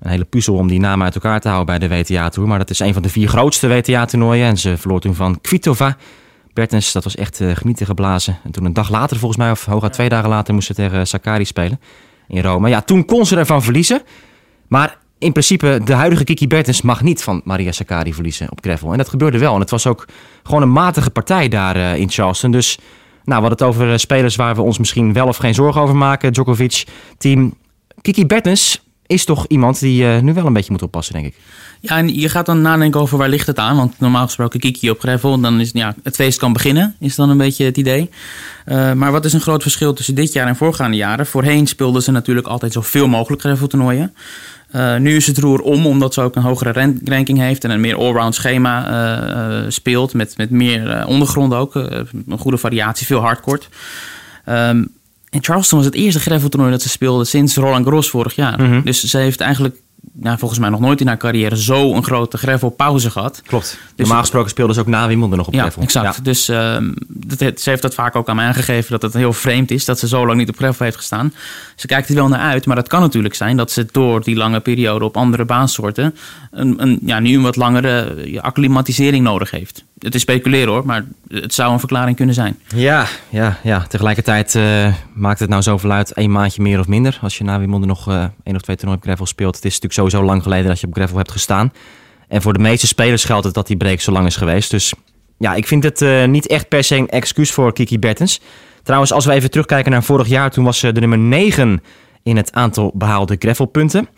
een 0.00 0.10
hele 0.10 0.24
puzzel 0.24 0.54
om 0.54 0.68
die 0.68 0.80
namen 0.80 1.04
uit 1.04 1.14
elkaar 1.14 1.40
te 1.40 1.48
houden 1.48 1.78
bij 1.78 1.88
de 1.88 1.94
WTA-tour. 1.94 2.48
Maar 2.48 2.58
dat 2.58 2.70
is 2.70 2.78
een 2.78 2.92
van 2.92 3.02
de 3.02 3.08
vier 3.08 3.28
grootste 3.28 3.68
WTA-toernooien. 3.68 4.46
En 4.46 4.58
ze 4.58 4.76
verloor 4.76 5.00
toen 5.00 5.14
van 5.14 5.40
Kvitova. 5.40 5.96
Bertens, 6.52 6.92
dat 6.92 7.04
was 7.04 7.16
echt 7.16 7.40
uh, 7.40 7.56
genieten 7.56 7.86
geblazen. 7.86 8.38
En 8.44 8.50
toen 8.50 8.64
een 8.64 8.72
dag 8.72 8.90
later, 8.90 9.16
volgens 9.16 9.40
mij, 9.40 9.50
of 9.50 9.64
hooguit 9.64 9.92
twee 9.92 10.08
dagen 10.08 10.28
later, 10.28 10.54
moest 10.54 10.66
ze 10.66 10.74
tegen 10.74 11.06
Sakkari 11.06 11.44
spelen 11.44 11.80
in 12.28 12.42
Rome. 12.42 12.68
Ja, 12.68 12.80
toen 12.80 13.04
kon 13.04 13.26
ze 13.26 13.36
ervan 13.36 13.62
verliezen. 13.62 14.02
Maar 14.68 14.98
in 15.18 15.32
principe, 15.32 15.80
de 15.84 15.92
huidige 15.92 16.24
Kiki 16.24 16.46
Bertens 16.46 16.82
mag 16.82 17.02
niet 17.02 17.22
van 17.22 17.40
Maria 17.44 17.72
Sakkari 17.72 18.14
verliezen 18.14 18.50
op 18.50 18.58
gravel. 18.60 18.92
En 18.92 18.98
dat 18.98 19.08
gebeurde 19.08 19.38
wel. 19.38 19.54
En 19.54 19.60
het 19.60 19.70
was 19.70 19.86
ook 19.86 20.08
gewoon 20.42 20.62
een 20.62 20.72
matige 20.72 21.10
partij 21.10 21.48
daar 21.48 21.76
uh, 21.76 21.96
in 21.96 22.10
Charleston. 22.10 22.50
Dus 22.50 22.78
nou, 23.24 23.42
we 23.42 23.48
hadden 23.48 23.50
het 23.50 23.62
over 23.62 23.90
uh, 23.90 23.96
spelers 23.96 24.36
waar 24.36 24.54
we 24.54 24.62
ons 24.62 24.78
misschien 24.78 25.12
wel 25.12 25.26
of 25.26 25.36
geen 25.36 25.54
zorgen 25.54 25.80
over 25.80 25.96
maken. 25.96 26.32
Djokovic, 26.32 26.86
team. 27.18 27.54
Kiki 28.00 28.26
Bertens 28.26 28.82
is 29.10 29.24
toch 29.24 29.46
iemand 29.46 29.80
die 29.80 30.02
uh, 30.02 30.18
nu 30.18 30.34
wel 30.34 30.46
een 30.46 30.52
beetje 30.52 30.72
moet 30.72 30.82
oppassen, 30.82 31.14
denk 31.14 31.26
ik. 31.26 31.34
Ja, 31.80 31.96
en 31.96 32.14
je 32.14 32.28
gaat 32.28 32.46
dan 32.46 32.60
nadenken 32.60 33.00
over 33.00 33.18
waar 33.18 33.28
ligt 33.28 33.46
het 33.46 33.58
aan. 33.58 33.76
Want 33.76 33.94
normaal 33.98 34.24
gesproken 34.24 34.60
Kiki 34.60 34.90
op 34.90 35.00
gravel, 35.00 35.40
dan 35.40 35.60
is 35.60 35.70
ja, 35.72 35.94
het 36.02 36.14
feest 36.14 36.38
kan 36.38 36.52
beginnen, 36.52 36.94
is 37.00 37.14
dan 37.14 37.30
een 37.30 37.36
beetje 37.36 37.64
het 37.64 37.76
idee. 37.76 38.10
Uh, 38.66 38.92
maar 38.92 39.12
wat 39.12 39.24
is 39.24 39.32
een 39.32 39.40
groot 39.40 39.62
verschil 39.62 39.92
tussen 39.92 40.14
dit 40.14 40.32
jaar 40.32 40.46
en 40.46 40.56
voorgaande 40.56 40.96
jaren? 40.96 41.26
Voorheen 41.26 41.66
speelden 41.66 42.02
ze 42.02 42.10
natuurlijk 42.10 42.46
altijd 42.46 42.72
zoveel 42.72 43.08
mogelijk 43.08 43.42
graveltoernooien. 43.42 44.14
Uh, 44.74 44.96
nu 44.96 45.16
is 45.16 45.26
het 45.26 45.38
roer 45.38 45.60
om, 45.60 45.86
omdat 45.86 46.14
ze 46.14 46.20
ook 46.20 46.36
een 46.36 46.42
hogere 46.42 46.96
ranking 47.04 47.38
heeft 47.38 47.64
en 47.64 47.70
een 47.70 47.80
meer 47.80 47.96
allround 47.96 48.34
schema 48.34 49.70
speelt. 49.70 50.14
Met, 50.14 50.36
met 50.36 50.50
meer 50.50 51.06
ondergrond 51.06 51.54
ook, 51.54 51.74
een 51.74 52.38
goede 52.38 52.58
variatie, 52.58 53.06
veel 53.06 53.20
hardcourt. 53.20 53.68
Um, 54.48 54.99
en 55.30 55.44
Charleston 55.44 55.78
was 55.78 55.86
het 55.86 55.96
eerste 55.96 56.20
graveltoernooi 56.20 56.72
dat 56.72 56.82
ze 56.82 56.88
speelde 56.88 57.24
sinds 57.24 57.56
Roland 57.56 57.84
Garros 57.84 58.10
vorig 58.10 58.34
jaar. 58.34 58.60
Mm 58.60 58.70
-hmm. 58.70 58.82
Dus 58.84 59.04
ze 59.04 59.18
heeft 59.18 59.40
eigenlijk 59.40 59.76
nou, 60.12 60.38
volgens 60.38 60.60
mij 60.60 60.68
nog 60.68 60.80
nooit 60.80 61.00
in 61.00 61.06
haar 61.06 61.16
carrière 61.16 61.56
zo 61.56 61.94
een 61.94 62.04
grote 62.04 62.36
gravelpauze 62.36 63.10
gehad. 63.10 63.42
Klopt. 63.46 63.78
Dus 63.94 64.06
Normaal 64.06 64.20
gesproken 64.20 64.50
speelde 64.50 64.74
ze 64.74 64.80
ook 64.80 64.86
na 64.86 65.06
Wimbledon 65.06 65.36
nog 65.36 65.46
op 65.46 65.52
ja, 65.52 65.60
gravel. 65.60 65.82
Exact. 65.82 66.16
Ja. 66.16 66.22
Dus 66.22 66.48
uh, 66.48 66.76
dat, 67.08 67.60
ze 67.60 67.70
heeft 67.70 67.82
dat 67.82 67.94
vaak 67.94 68.16
ook 68.16 68.28
aan 68.28 68.36
mij 68.36 68.46
aangegeven 68.46 68.90
dat 68.90 69.02
het 69.02 69.12
heel 69.12 69.32
vreemd 69.32 69.70
is 69.70 69.84
dat 69.84 69.98
ze 69.98 70.08
zo 70.08 70.26
lang 70.26 70.38
niet 70.38 70.48
op 70.48 70.56
gravel 70.56 70.84
heeft 70.84 70.96
gestaan. 70.96 71.32
Ze 71.76 71.86
kijkt 71.86 72.08
er 72.08 72.14
wel 72.14 72.28
naar 72.28 72.40
uit, 72.40 72.66
maar 72.66 72.76
het 72.76 72.88
kan 72.88 73.00
natuurlijk 73.00 73.34
zijn 73.34 73.56
dat 73.56 73.70
ze 73.70 73.86
door 73.92 74.22
die 74.22 74.36
lange 74.36 74.60
periode 74.60 75.04
op 75.04 75.16
andere 75.16 75.44
baansoorten 75.44 76.14
een, 76.50 76.82
een, 76.82 76.98
ja, 77.04 77.20
nu 77.20 77.34
een 77.34 77.42
wat 77.42 77.56
langere 77.56 78.16
acclimatisering 78.40 79.24
nodig 79.24 79.50
heeft. 79.50 79.84
Het 80.00 80.14
is 80.14 80.20
speculeren 80.20 80.68
hoor, 80.68 80.86
maar 80.86 81.04
het 81.28 81.54
zou 81.54 81.72
een 81.72 81.78
verklaring 81.78 82.16
kunnen 82.16 82.34
zijn. 82.34 82.58
Ja, 82.74 83.06
ja, 83.28 83.58
ja. 83.62 83.84
tegelijkertijd 83.88 84.54
eh, 84.54 84.94
maakt 85.14 85.40
het 85.40 85.48
nou 85.48 85.62
zoveel 85.62 85.90
uit. 85.90 86.12
één 86.12 86.30
maandje 86.30 86.62
meer 86.62 86.78
of 86.78 86.86
minder. 86.86 87.18
Als 87.22 87.38
je 87.38 87.44
na 87.44 87.58
Wimbledon 87.58 87.88
nog 87.88 88.08
uh, 88.08 88.24
één 88.42 88.54
of 88.56 88.62
twee 88.62 88.76
toernooien 88.76 89.02
op 89.02 89.06
gravel 89.06 89.26
speelt. 89.26 89.54
Het 89.54 89.64
is 89.64 89.80
natuurlijk 89.80 90.00
sowieso 90.00 90.22
lang 90.22 90.42
geleden 90.42 90.66
dat 90.66 90.80
je 90.80 90.86
op 90.86 90.94
gravel 90.94 91.16
hebt 91.16 91.30
gestaan. 91.30 91.72
En 92.28 92.42
voor 92.42 92.52
de 92.52 92.58
meeste 92.58 92.86
spelers 92.86 93.24
geldt 93.24 93.44
het 93.44 93.54
dat 93.54 93.66
die 93.66 93.76
break 93.76 94.00
zo 94.00 94.12
lang 94.12 94.26
is 94.26 94.36
geweest. 94.36 94.70
Dus 94.70 94.92
ja, 95.38 95.54
ik 95.54 95.66
vind 95.66 95.84
het 95.84 96.00
uh, 96.00 96.24
niet 96.24 96.46
echt 96.46 96.68
per 96.68 96.84
se 96.84 96.96
een 96.96 97.08
excuus 97.08 97.52
voor 97.52 97.72
Kiki 97.72 97.98
Bertens. 97.98 98.40
Trouwens, 98.82 99.12
als 99.12 99.24
we 99.24 99.32
even 99.32 99.50
terugkijken 99.50 99.90
naar 99.90 100.02
vorig 100.02 100.28
jaar, 100.28 100.50
toen 100.50 100.64
was 100.64 100.78
ze 100.78 100.92
de 100.92 101.00
nummer 101.00 101.18
9 101.18 101.82
in 102.22 102.36
het 102.36 102.52
aantal 102.52 102.92
behaalde 102.94 103.36
gravelpunten. 103.38 104.08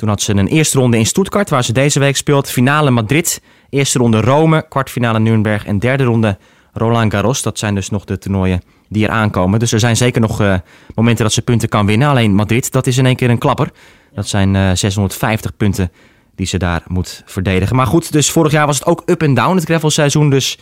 Toen 0.00 0.08
had 0.08 0.22
ze 0.22 0.36
een 0.36 0.46
eerste 0.46 0.78
ronde 0.78 0.98
in 0.98 1.06
Stuttgart, 1.06 1.50
waar 1.50 1.64
ze 1.64 1.72
deze 1.72 1.98
week 1.98 2.16
speelt. 2.16 2.50
Finale 2.50 2.90
Madrid, 2.90 3.42
eerste 3.70 3.98
ronde 3.98 4.20
Rome, 4.20 4.66
kwartfinale 4.68 5.18
Nuremberg 5.18 5.66
en 5.66 5.78
derde 5.78 6.04
ronde 6.04 6.38
Roland 6.72 7.12
Garros. 7.12 7.42
Dat 7.42 7.58
zijn 7.58 7.74
dus 7.74 7.90
nog 7.90 8.04
de 8.04 8.18
toernooien 8.18 8.62
die 8.88 9.04
er 9.04 9.10
aankomen. 9.10 9.58
Dus 9.58 9.72
er 9.72 9.78
zijn 9.78 9.96
zeker 9.96 10.20
nog 10.20 10.40
uh, 10.40 10.54
momenten 10.94 11.24
dat 11.24 11.32
ze 11.32 11.42
punten 11.42 11.68
kan 11.68 11.86
winnen. 11.86 12.08
Alleen 12.08 12.34
Madrid, 12.34 12.72
dat 12.72 12.86
is 12.86 12.98
in 12.98 13.06
één 13.06 13.16
keer 13.16 13.30
een 13.30 13.38
klapper. 13.38 13.70
Dat 14.14 14.28
zijn 14.28 14.54
uh, 14.54 14.70
650 14.74 15.56
punten 15.56 15.92
die 16.34 16.46
ze 16.46 16.58
daar 16.58 16.82
moet 16.88 17.22
verdedigen. 17.26 17.76
Maar 17.76 17.86
goed, 17.86 18.12
dus 18.12 18.30
vorig 18.30 18.52
jaar 18.52 18.66
was 18.66 18.78
het 18.78 18.86
ook 18.86 19.02
up 19.06 19.22
en 19.22 19.34
down, 19.34 19.54
het 19.54 19.64
gravelseizoen. 19.64 20.30
Dus 20.30 20.58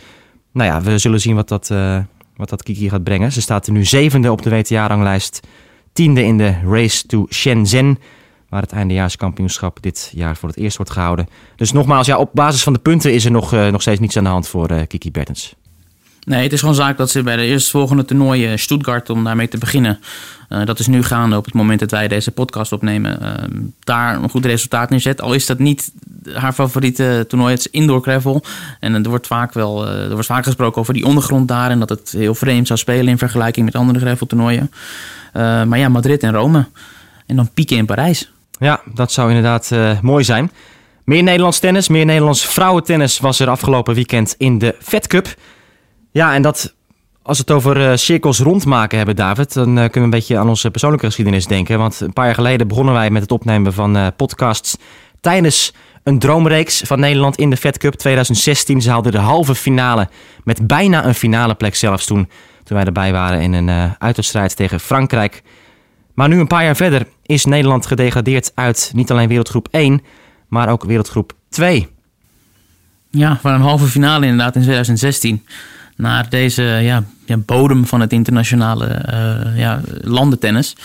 nou 0.51 0.69
ja, 0.69 0.81
we 0.81 0.97
zullen 0.97 1.21
zien 1.21 1.35
wat 1.35 1.47
dat, 1.47 1.69
uh, 1.71 1.97
wat 2.35 2.49
dat 2.49 2.63
Kiki 2.63 2.89
gaat 2.89 3.03
brengen. 3.03 3.31
Ze 3.31 3.41
staat 3.41 3.67
er 3.67 3.73
nu 3.73 3.85
zevende 3.85 4.31
op 4.31 4.41
de 4.41 4.49
WTA-ranglijst. 4.49 5.39
Tiende 5.93 6.23
in 6.23 6.37
de 6.37 6.55
Race 6.65 7.05
to 7.05 7.25
Shenzhen. 7.29 7.97
Waar 8.49 8.61
het 8.61 8.71
eindejaarskampioenschap 8.71 9.77
dit 9.81 10.11
jaar 10.13 10.35
voor 10.35 10.49
het 10.49 10.57
eerst 10.57 10.77
wordt 10.77 10.91
gehouden. 10.91 11.27
Dus 11.55 11.71
nogmaals, 11.71 12.07
ja, 12.07 12.17
op 12.17 12.29
basis 12.33 12.63
van 12.63 12.73
de 12.73 12.79
punten 12.79 13.13
is 13.13 13.25
er 13.25 13.31
nog, 13.31 13.53
uh, 13.53 13.67
nog 13.67 13.81
steeds 13.81 13.99
niets 13.99 14.17
aan 14.17 14.23
de 14.23 14.29
hand 14.29 14.47
voor 14.47 14.71
uh, 14.71 14.79
Kiki 14.87 15.11
Bertens. 15.11 15.55
Nee, 16.23 16.43
het 16.43 16.53
is 16.53 16.59
gewoon 16.59 16.75
zaak 16.75 16.97
dat 16.97 17.09
ze 17.09 17.23
bij 17.23 17.35
de 17.35 17.45
eerstvolgende 17.45 18.05
toernooi 18.05 18.57
Stuttgart, 18.57 19.09
om 19.09 19.23
daarmee 19.23 19.47
te 19.47 19.57
beginnen. 19.57 19.99
Dat 20.65 20.79
is 20.79 20.87
nu 20.87 21.03
gaande 21.03 21.37
op 21.37 21.45
het 21.45 21.53
moment 21.53 21.79
dat 21.79 21.91
wij 21.91 22.07
deze 22.07 22.31
podcast 22.31 22.71
opnemen. 22.71 23.19
daar 23.83 24.15
een 24.15 24.29
goed 24.29 24.45
resultaat 24.45 24.89
neerzet. 24.89 25.21
Al 25.21 25.33
is 25.33 25.45
dat 25.45 25.59
niet 25.59 25.91
haar 26.33 26.53
favoriete 26.53 27.25
toernooi, 27.27 27.51
het 27.51 27.59
is 27.59 27.71
indoor 27.71 28.01
gravel. 28.01 28.43
En 28.79 28.93
er 28.93 29.09
wordt 29.09 29.27
vaak 29.27 29.53
wel 29.53 29.87
er 29.87 30.11
wordt 30.11 30.25
vaak 30.25 30.43
gesproken 30.43 30.81
over 30.81 30.93
die 30.93 31.05
ondergrond 31.05 31.47
daar. 31.47 31.71
En 31.71 31.79
dat 31.79 31.89
het 31.89 32.11
heel 32.17 32.35
vreemd 32.35 32.67
zou 32.67 32.79
spelen 32.79 33.07
in 33.07 33.17
vergelijking 33.17 33.65
met 33.65 33.75
andere 33.75 33.99
gravel 33.99 34.27
toernooien. 34.27 34.71
maar 35.33 35.77
ja, 35.77 35.89
Madrid 35.89 36.23
en 36.23 36.33
Rome. 36.33 36.65
En 37.25 37.35
dan 37.35 37.49
pieken 37.53 37.77
in 37.77 37.85
Parijs. 37.85 38.31
Ja, 38.59 38.81
dat 38.93 39.11
zou 39.11 39.27
inderdaad 39.27 39.69
uh, 39.73 39.99
mooi 40.01 40.23
zijn. 40.23 40.51
Meer 41.03 41.23
Nederlands 41.23 41.59
tennis, 41.59 41.87
meer 41.87 42.05
Nederlands 42.05 42.45
vrouwentennis 42.45 43.19
was 43.19 43.39
er 43.39 43.49
afgelopen 43.49 43.93
weekend 43.93 44.35
in 44.37 44.57
de 44.57 44.75
Fed 44.79 45.07
Cup. 45.07 45.27
Ja, 46.11 46.33
en 46.33 46.41
dat, 46.41 46.75
als 47.21 47.37
we 47.37 47.43
het 47.47 47.55
over 47.55 47.77
uh, 47.77 47.95
cirkels 47.95 48.39
rondmaken 48.39 48.97
hebben, 48.97 49.15
David, 49.15 49.53
dan 49.53 49.69
uh, 49.69 49.75
kunnen 49.75 49.91
we 49.93 49.99
een 49.99 50.09
beetje 50.09 50.37
aan 50.37 50.49
onze 50.49 50.71
persoonlijke 50.71 51.05
geschiedenis 51.05 51.45
denken. 51.45 51.77
Want 51.77 51.99
een 51.99 52.13
paar 52.13 52.25
jaar 52.25 52.33
geleden 52.33 52.67
begonnen 52.67 52.93
wij 52.93 53.09
met 53.09 53.21
het 53.21 53.31
opnemen 53.31 53.73
van 53.73 54.13
podcasts 54.15 54.77
tijdens 55.21 55.73
een 56.03 56.19
droomreeks 56.19 56.81
van 56.85 56.99
Nederland 56.99 57.37
in 57.37 57.49
de 57.49 57.57
Fed 57.57 57.77
Cup 57.77 57.93
2016. 57.93 58.81
Ze 58.81 58.89
haalden 58.89 59.11
de 59.11 59.17
halve 59.17 59.55
finale 59.55 60.09
met 60.43 60.67
bijna 60.67 61.05
een 61.05 61.15
finale 61.15 61.55
plek 61.55 61.75
zelfs 61.75 62.05
toen, 62.05 62.29
toen 62.63 62.77
wij 62.77 62.85
erbij 62.85 63.11
waren 63.11 63.41
in 63.41 63.53
een 63.53 63.95
uitwedstrijd 63.97 64.55
tegen 64.55 64.79
Frankrijk. 64.79 65.43
Maar 66.19 66.29
nu 66.29 66.39
een 66.39 66.47
paar 66.47 66.63
jaar 66.63 66.75
verder 66.75 67.07
is 67.25 67.45
Nederland 67.45 67.85
gedegradeerd 67.85 68.51
uit 68.55 68.91
niet 68.95 69.11
alleen 69.11 69.27
wereldgroep 69.27 69.67
1, 69.71 70.01
maar 70.47 70.69
ook 70.69 70.83
wereldgroep 70.83 71.33
2. 71.49 71.87
Ja, 73.09 73.37
van 73.41 73.53
een 73.53 73.61
halve 73.61 73.85
finale 73.85 74.25
inderdaad 74.25 74.55
in 74.55 74.61
2016 74.61 75.45
naar 75.95 76.29
deze 76.29 76.63
ja, 76.63 77.03
bodem 77.37 77.85
van 77.85 77.99
het 77.99 78.13
internationale 78.13 79.05
uh, 79.09 79.57
ja, 79.57 79.81
landentennis. 80.01 80.75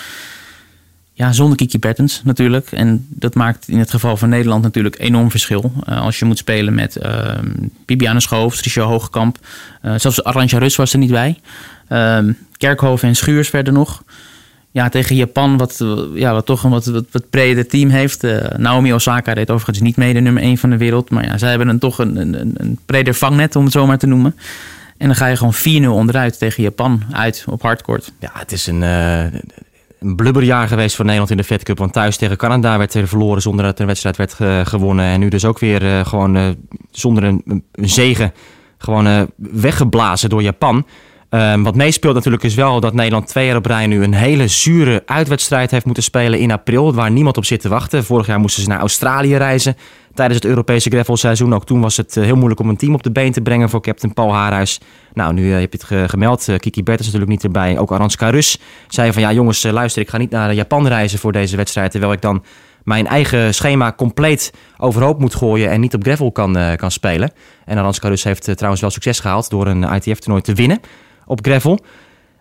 Ja, 1.12 1.32
zonder 1.32 1.56
Kiki 1.56 1.78
Bertens 1.78 2.22
natuurlijk. 2.24 2.72
En 2.72 3.06
dat 3.08 3.34
maakt 3.34 3.68
in 3.68 3.78
het 3.78 3.90
geval 3.90 4.16
van 4.16 4.28
Nederland 4.28 4.62
natuurlijk 4.62 4.98
enorm 4.98 5.30
verschil. 5.30 5.72
Uh, 5.88 6.00
als 6.00 6.18
je 6.18 6.24
moet 6.24 6.38
spelen 6.38 6.74
met 6.74 6.98
uh, 7.02 7.38
Bibiane 7.84 8.20
Schoof, 8.20 8.56
Tricio 8.56 8.84
Hoogkamp. 8.84 9.38
zelfs 9.96 10.24
Arantja 10.24 10.58
Rus 10.58 10.76
was 10.76 10.92
er 10.92 10.98
niet 10.98 11.10
bij. 11.10 11.40
Kerkhoven 12.56 13.08
en 13.08 13.16
Schuurs 13.16 13.48
verder 13.48 13.72
nog 13.72 14.02
ja, 14.74 14.88
tegen 14.88 15.16
Japan, 15.16 15.56
wat, 15.56 15.84
ja, 16.14 16.32
wat 16.32 16.46
toch 16.46 16.64
een 16.64 16.70
wat, 16.70 16.86
wat, 16.86 17.04
wat 17.10 17.68
team 17.68 17.88
heeft. 17.88 18.24
Uh, 18.24 18.44
Naomi 18.56 18.92
Osaka 18.92 19.34
deed 19.34 19.50
overigens 19.50 19.80
niet 19.80 19.96
mee, 19.96 20.14
de 20.14 20.20
nummer 20.20 20.42
1 20.42 20.58
van 20.58 20.70
de 20.70 20.76
wereld. 20.76 21.10
Maar 21.10 21.24
ja, 21.24 21.38
zij 21.38 21.48
hebben 21.48 21.68
een, 21.68 21.78
toch 21.78 21.98
een, 21.98 22.16
een, 22.16 22.54
een 22.56 22.78
breder 22.86 23.14
vangnet, 23.14 23.56
om 23.56 23.64
het 23.64 23.72
zo 23.72 23.86
maar 23.86 23.98
te 23.98 24.06
noemen. 24.06 24.36
En 24.98 25.06
dan 25.06 25.16
ga 25.16 25.26
je 25.26 25.36
gewoon 25.36 25.84
4-0 25.84 25.88
onderuit 25.88 26.38
tegen 26.38 26.62
Japan 26.62 27.02
uit 27.10 27.44
op 27.48 27.62
hardcourt. 27.62 28.12
Ja, 28.18 28.30
het 28.32 28.52
is 28.52 28.66
een, 28.66 28.82
uh, 28.82 29.22
een 30.00 30.16
blubberjaar 30.16 30.68
geweest 30.68 30.96
voor 30.96 31.04
Nederland 31.04 31.30
in 31.30 31.36
de 31.36 31.44
Fed 31.44 31.62
Cup. 31.62 31.78
Want 31.78 31.92
thuis 31.92 32.16
tegen 32.16 32.36
Canada 32.36 32.78
werd 32.78 32.94
er 32.94 33.08
verloren 33.08 33.42
zonder 33.42 33.64
dat 33.64 33.80
een 33.80 33.86
wedstrijd 33.86 34.16
werd 34.16 34.34
gewonnen. 34.68 35.04
En 35.04 35.20
nu 35.20 35.28
dus 35.28 35.44
ook 35.44 35.58
weer 35.58 36.06
gewoon 36.06 36.56
zonder 36.90 37.24
een, 37.24 37.42
een 37.72 37.88
zegen 37.88 38.32
gewoon 38.78 39.30
weggeblazen 39.36 40.28
door 40.28 40.42
Japan. 40.42 40.86
Um, 41.34 41.62
wat 41.62 41.74
meespeelt 41.74 42.14
natuurlijk 42.14 42.42
is 42.42 42.54
wel 42.54 42.80
dat 42.80 42.94
Nederland 42.94 43.26
twee 43.26 43.46
jaar 43.46 43.56
op 43.56 43.66
rij 43.66 43.86
nu 43.86 44.02
een 44.02 44.14
hele 44.14 44.48
zure 44.48 45.02
uitwedstrijd 45.06 45.70
heeft 45.70 45.84
moeten 45.84 46.02
spelen 46.02 46.38
in 46.38 46.50
april. 46.50 46.94
Waar 46.94 47.10
niemand 47.10 47.36
op 47.36 47.44
zit 47.44 47.60
te 47.60 47.68
wachten. 47.68 48.04
Vorig 48.04 48.26
jaar 48.26 48.40
moesten 48.40 48.62
ze 48.62 48.68
naar 48.68 48.80
Australië 48.80 49.36
reizen 49.36 49.76
tijdens 50.14 50.38
het 50.38 50.48
Europese 50.48 50.90
gravelseizoen. 50.90 51.54
Ook 51.54 51.66
toen 51.66 51.80
was 51.80 51.96
het 51.96 52.16
eh, 52.16 52.24
heel 52.24 52.36
moeilijk 52.36 52.60
om 52.60 52.68
een 52.68 52.76
team 52.76 52.94
op 52.94 53.02
de 53.02 53.12
been 53.12 53.32
te 53.32 53.40
brengen 53.40 53.70
voor 53.70 53.80
captain 53.80 54.12
Paul 54.12 54.32
Haarhuis. 54.32 54.80
Nou, 55.14 55.32
nu 55.32 55.46
uh, 55.46 55.60
heb 55.60 55.72
je 55.72 55.78
het 55.86 56.10
gemeld. 56.10 56.48
Uh, 56.48 56.56
Kiki 56.58 56.82
Bert 56.82 57.00
is 57.00 57.04
natuurlijk 57.04 57.32
niet 57.32 57.44
erbij. 57.44 57.78
Ook 57.78 57.92
Aranska 57.92 58.30
Rus 58.30 58.58
zei 58.88 59.12
van 59.12 59.22
ja 59.22 59.32
jongens, 59.32 59.62
luister, 59.62 60.02
ik 60.02 60.08
ga 60.08 60.18
niet 60.18 60.30
naar 60.30 60.54
Japan 60.54 60.86
reizen 60.86 61.18
voor 61.18 61.32
deze 61.32 61.56
wedstrijd. 61.56 61.90
Terwijl 61.90 62.12
ik 62.12 62.20
dan 62.20 62.44
mijn 62.84 63.06
eigen 63.06 63.54
schema 63.54 63.92
compleet 63.92 64.52
overhoop 64.76 65.20
moet 65.20 65.34
gooien 65.34 65.70
en 65.70 65.80
niet 65.80 65.94
op 65.94 66.02
gravel 66.02 66.32
kan, 66.32 66.76
kan 66.76 66.90
spelen. 66.90 67.32
En 67.64 67.78
Aranska 67.78 68.08
Rus 68.08 68.24
heeft 68.24 68.56
trouwens 68.56 68.80
wel 68.80 68.90
succes 68.90 69.20
gehaald 69.20 69.50
door 69.50 69.66
een 69.66 69.82
ITF-toernooi 69.82 70.42
te 70.42 70.54
winnen 70.54 70.80
op 71.26 71.44
gravel. 71.44 71.80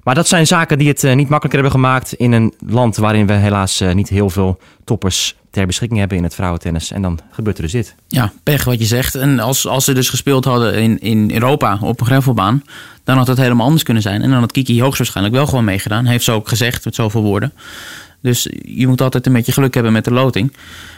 Maar 0.03 0.15
dat 0.15 0.27
zijn 0.27 0.47
zaken 0.47 0.77
die 0.77 0.87
het 0.87 1.03
uh, 1.03 1.13
niet 1.13 1.29
makkelijker 1.29 1.61
hebben 1.61 1.81
gemaakt 1.81 2.13
in 2.13 2.31
een 2.31 2.53
land 2.67 2.97
waarin 2.97 3.27
we 3.27 3.33
helaas 3.33 3.81
uh, 3.81 3.93
niet 3.93 4.09
heel 4.09 4.29
veel 4.29 4.59
toppers 4.83 5.35
ter 5.49 5.65
beschikking 5.65 5.99
hebben 5.99 6.17
in 6.17 6.23
het 6.23 6.35
vrouwentennis. 6.35 6.91
En 6.91 7.01
dan 7.01 7.19
gebeurt 7.31 7.57
er 7.57 7.63
dus 7.63 7.71
dit. 7.71 7.95
Ja, 8.07 8.31
pech 8.43 8.63
wat 8.63 8.79
je 8.79 8.85
zegt. 8.85 9.15
En 9.15 9.39
als, 9.39 9.67
als 9.67 9.85
ze 9.85 9.93
dus 9.93 10.09
gespeeld 10.09 10.45
hadden 10.45 10.73
in, 10.73 10.99
in 10.99 11.31
Europa 11.31 11.77
op 11.81 11.99
een 11.99 12.05
gravelbaan, 12.05 12.63
dan 13.03 13.17
had 13.17 13.27
het 13.27 13.37
helemaal 13.37 13.65
anders 13.65 13.83
kunnen 13.83 14.03
zijn. 14.03 14.21
En 14.21 14.29
dan 14.29 14.39
had 14.39 14.51
Kiki 14.51 14.81
hoogstwaarschijnlijk 14.81 15.35
wel 15.35 15.45
gewoon 15.47 15.63
meegedaan. 15.63 16.05
Heeft 16.05 16.23
ze 16.23 16.31
ook 16.31 16.47
gezegd 16.47 16.85
met 16.85 16.95
zoveel 16.95 17.21
woorden. 17.21 17.53
Dus 18.21 18.47
je 18.65 18.87
moet 18.87 19.01
altijd 19.01 19.25
een 19.25 19.33
beetje 19.33 19.51
geluk 19.51 19.73
hebben 19.73 19.91
met 19.91 20.05
de 20.05 20.13
loting. 20.13 20.53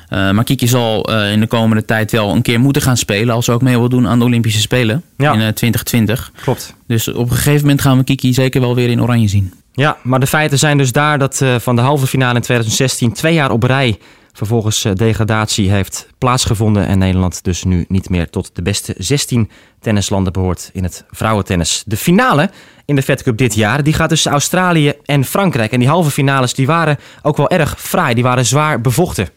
Uh, 0.10 0.32
maar 0.32 0.44
Kiki 0.44 0.68
zal 0.68 1.12
uh, 1.12 1.32
in 1.32 1.40
de 1.40 1.48
komende 1.48 1.86
tijd 1.86 2.12
wel 2.12 2.32
een 2.32 2.42
keer 2.42 2.60
moeten 2.60 2.82
gaan 2.82 2.98
spelen. 2.98 3.36
Als 3.36 3.46
ze 3.46 3.52
ook 3.52 3.62
mee 3.62 3.78
wil 3.78 3.90
doen 3.90 4.08
aan 4.08 4.20
de 4.20 4.26
Olympische 4.26 4.62
Spelen 4.62 5.04
ja. 5.18 5.34
in 5.34 5.40
uh, 5.40 5.48
2020. 5.48 6.32
Klopt. 6.42 6.76
Dus 6.88 7.08
op 7.08 7.30
een 7.30 7.36
gegeven 7.36 7.62
moment 7.62 7.82
gaan 7.82 7.98
we 7.98 8.04
Kiki 8.04 8.34
zeker 8.34 8.62
wel 8.62 8.76
weer 8.76 8.90
in 8.90 9.02
oranje 9.02 9.28
zien. 9.28 9.54
Ja, 9.72 9.98
maar 10.04 10.20
de 10.20 10.28
feiten 10.28 10.60
zijn 10.60 10.78
dus 10.78 10.92
daar 10.92 11.20
dat 11.20 11.42
van 11.58 11.76
de 11.76 11.82
halve 11.82 12.08
finale 12.08 12.36
in 12.36 12.42
2016 12.42 13.14
twee 13.14 13.34
jaar 13.34 13.52
op 13.52 13.64
rij 13.64 13.98
vervolgens 14.34 14.86
degradatie 14.94 15.72
heeft 15.72 16.08
plaatsgevonden. 16.18 16.88
En 16.88 16.98
Nederland 16.98 17.44
dus 17.44 17.64
nu 17.64 17.86
niet 17.88 18.10
meer 18.10 18.30
tot 18.30 18.50
de 18.54 18.62
beste 18.62 18.96
16 18.98 19.50
tennislanden 19.80 20.34
behoort 20.34 20.70
in 20.74 20.84
het 20.84 21.06
vrouwentennis. 21.12 21.84
De 21.86 21.98
finale 21.98 22.50
in 22.86 22.96
de 22.96 23.02
Fed 23.02 23.24
Cup 23.24 23.38
dit 23.38 23.56
jaar, 23.56 23.84
die 23.84 23.94
gaat 23.94 24.10
tussen 24.10 24.32
Australië 24.32 24.94
en 25.06 25.24
Frankrijk. 25.24 25.72
En 25.72 25.80
die 25.80 25.88
halve 25.88 26.12
finales 26.12 26.54
die 26.54 26.66
waren 26.66 26.98
ook 27.22 27.38
wel 27.38 27.50
erg 27.50 27.76
fraai. 27.78 28.14
Die 28.14 28.24
waren 28.24 28.46
zwaar 28.46 28.82
bevochten. 28.82 29.30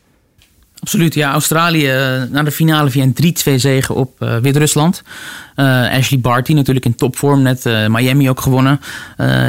Absoluut, 0.80 1.14
ja. 1.14 1.32
Australië 1.32 1.92
naar 2.30 2.44
de 2.44 2.50
finale 2.50 2.90
via 2.90 3.02
een 3.02 3.34
3-2 3.52 3.54
zege 3.54 3.92
op 3.92 4.22
uh, 4.22 4.36
Wit-Rusland. 4.36 5.02
Uh, 5.56 5.92
Ashley 5.92 6.20
Barty 6.20 6.52
natuurlijk 6.52 6.86
in 6.86 6.94
topvorm, 6.94 7.42
net 7.42 7.66
uh, 7.66 7.86
Miami 7.86 8.30
ook 8.30 8.40
gewonnen. 8.40 8.80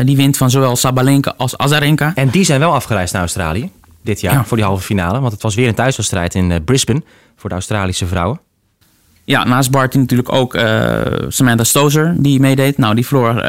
die 0.05 0.15
wint 0.15 0.37
van 0.37 0.49
zowel 0.49 0.75
Sabalenka 0.75 1.33
als 1.37 1.57
Azarenka. 1.57 2.11
En 2.15 2.29
die 2.29 2.43
zijn 2.43 2.59
wel 2.59 2.73
afgereisd 2.73 3.13
naar 3.13 3.21
Australië 3.21 3.71
dit 4.01 4.21
jaar 4.21 4.33
ja. 4.33 4.45
voor 4.45 4.57
die 4.57 4.65
halve 4.65 4.83
finale. 4.83 5.19
Want 5.19 5.33
het 5.33 5.41
was 5.41 5.55
weer 5.55 5.67
een 5.67 5.75
thuiswedstrijd 5.75 6.35
in 6.35 6.63
Brisbane 6.63 7.03
voor 7.35 7.49
de 7.49 7.55
Australische 7.55 8.07
vrouwen. 8.07 8.39
Ja, 9.23 9.43
naast 9.43 9.71
Barty 9.71 9.97
natuurlijk 9.97 10.31
ook 10.31 10.59
Samantha 11.27 11.63
Stozer 11.63 12.15
die 12.17 12.39
meedeed. 12.39 12.77
Nou, 12.77 12.95
die 12.95 13.05
verloor 13.05 13.43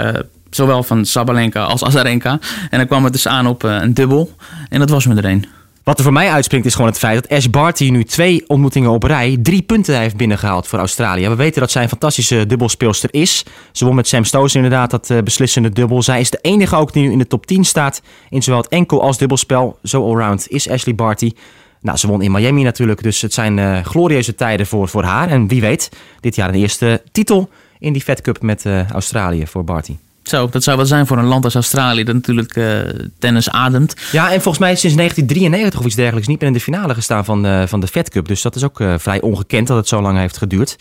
zowel 0.51 0.83
van 0.83 1.05
Sabalenka 1.05 1.63
als 1.63 1.85
Azarenka. 1.85 2.39
En 2.71 2.79
dan 2.79 2.87
kwam 2.87 3.05
het 3.05 3.13
dus 3.13 3.29
aan 3.29 3.47
op 3.47 3.63
een 3.63 3.95
dubbel. 3.95 4.37
En 4.69 4.79
dat 4.79 4.91
was 4.91 5.07
me 5.07 5.15
er 5.15 5.25
een. 5.25 5.47
Wat 5.91 5.99
er 5.99 6.05
voor 6.05 6.15
mij 6.15 6.31
uitspringt 6.31 6.67
is 6.67 6.75
gewoon 6.75 6.91
het 6.91 6.99
feit 6.99 7.23
dat 7.23 7.39
Ash 7.39 7.47
Barty 7.47 7.91
nu 7.91 8.05
twee 8.05 8.45
ontmoetingen 8.47 8.91
op 8.91 9.03
rij 9.03 9.39
drie 9.43 9.63
punten 9.63 9.99
heeft 9.99 10.17
binnengehaald 10.17 10.67
voor 10.67 10.79
Australië. 10.79 11.29
We 11.29 11.35
weten 11.35 11.61
dat 11.61 11.71
zij 11.71 11.83
een 11.83 11.89
fantastische 11.89 12.47
dubbelspeelster 12.47 13.09
is. 13.13 13.45
Ze 13.73 13.85
won 13.85 13.95
met 13.95 14.09
Sam 14.09 14.25
Stozer 14.25 14.57
inderdaad 14.63 14.91
dat 14.91 15.11
uh, 15.11 15.19
beslissende 15.23 15.71
dubbel. 15.71 16.03
Zij 16.03 16.21
is 16.21 16.31
de 16.31 16.39
enige 16.43 16.77
ook 16.77 16.93
die 16.93 17.03
nu 17.03 17.13
in 17.13 17.19
de 17.19 17.27
top 17.27 17.47
10 17.47 17.65
staat 17.65 18.03
in 18.29 18.43
zowel 18.43 18.61
het 18.61 18.69
enkel 18.69 19.03
als 19.03 19.19
dubbelspel. 19.19 19.79
Zo 19.83 20.05
allround 20.05 20.49
is 20.49 20.69
Ashley 20.69 20.95
Barty. 20.95 21.33
Nou, 21.81 21.99
ze 21.99 22.07
won 22.07 22.23
in 22.23 22.33
Miami 22.33 22.63
natuurlijk, 22.63 23.03
dus 23.03 23.23
het 23.23 23.33
zijn 23.33 23.59
uh, 23.59 23.85
glorieuze 23.85 24.35
tijden 24.35 24.67
voor, 24.67 24.89
voor 24.89 25.05
haar. 25.05 25.29
En 25.29 25.49
wie 25.49 25.61
weet, 25.61 25.91
dit 26.21 26.35
jaar 26.35 26.49
een 26.49 26.55
eerste 26.55 27.03
titel 27.13 27.51
in 27.79 27.93
die 27.93 28.03
Fed 28.03 28.21
Cup 28.21 28.43
met 28.43 28.67
eh, 28.67 28.91
Australië 28.91 29.47
voor 29.47 29.65
Barty. 29.65 29.97
Zo, 30.23 30.49
dat 30.49 30.63
zou 30.63 30.77
wel 30.77 30.87
zijn 30.87 31.07
voor 31.07 31.19
een 31.19 31.25
land 31.25 31.45
als 31.45 31.55
Australië 31.55 32.05
dat 32.05 32.15
natuurlijk 32.15 32.57
eh, 32.57 32.79
tennis 33.19 33.51
ademt. 33.51 33.97
Ja, 34.13 34.25
en 34.33 34.41
volgens 34.41 34.59
mij 34.59 34.77
sinds 34.77 34.97
1993 34.97 35.81
of 35.81 35.87
iets 35.87 35.95
dergelijks 35.95 36.29
niet 36.29 36.39
meer 36.41 36.49
in 36.49 36.55
de 36.55 36.61
finale 36.61 36.95
gestaan 36.95 37.25
van, 37.25 37.47
eh, 37.47 37.63
van 37.67 37.81
de 37.81 37.87
Fed 37.87 38.11
Cup. 38.11 38.29
Dus 38.29 38.43
dat 38.43 38.55
is 38.55 38.65
ook 38.65 38.81
eh, 38.81 38.95
vrij 38.99 39.21
ongekend 39.21 39.67
dat 39.67 39.77
het 39.77 39.89
zo 39.89 40.01
lang 40.01 40.19
heeft 40.19 40.37
geduurd. 40.37 40.77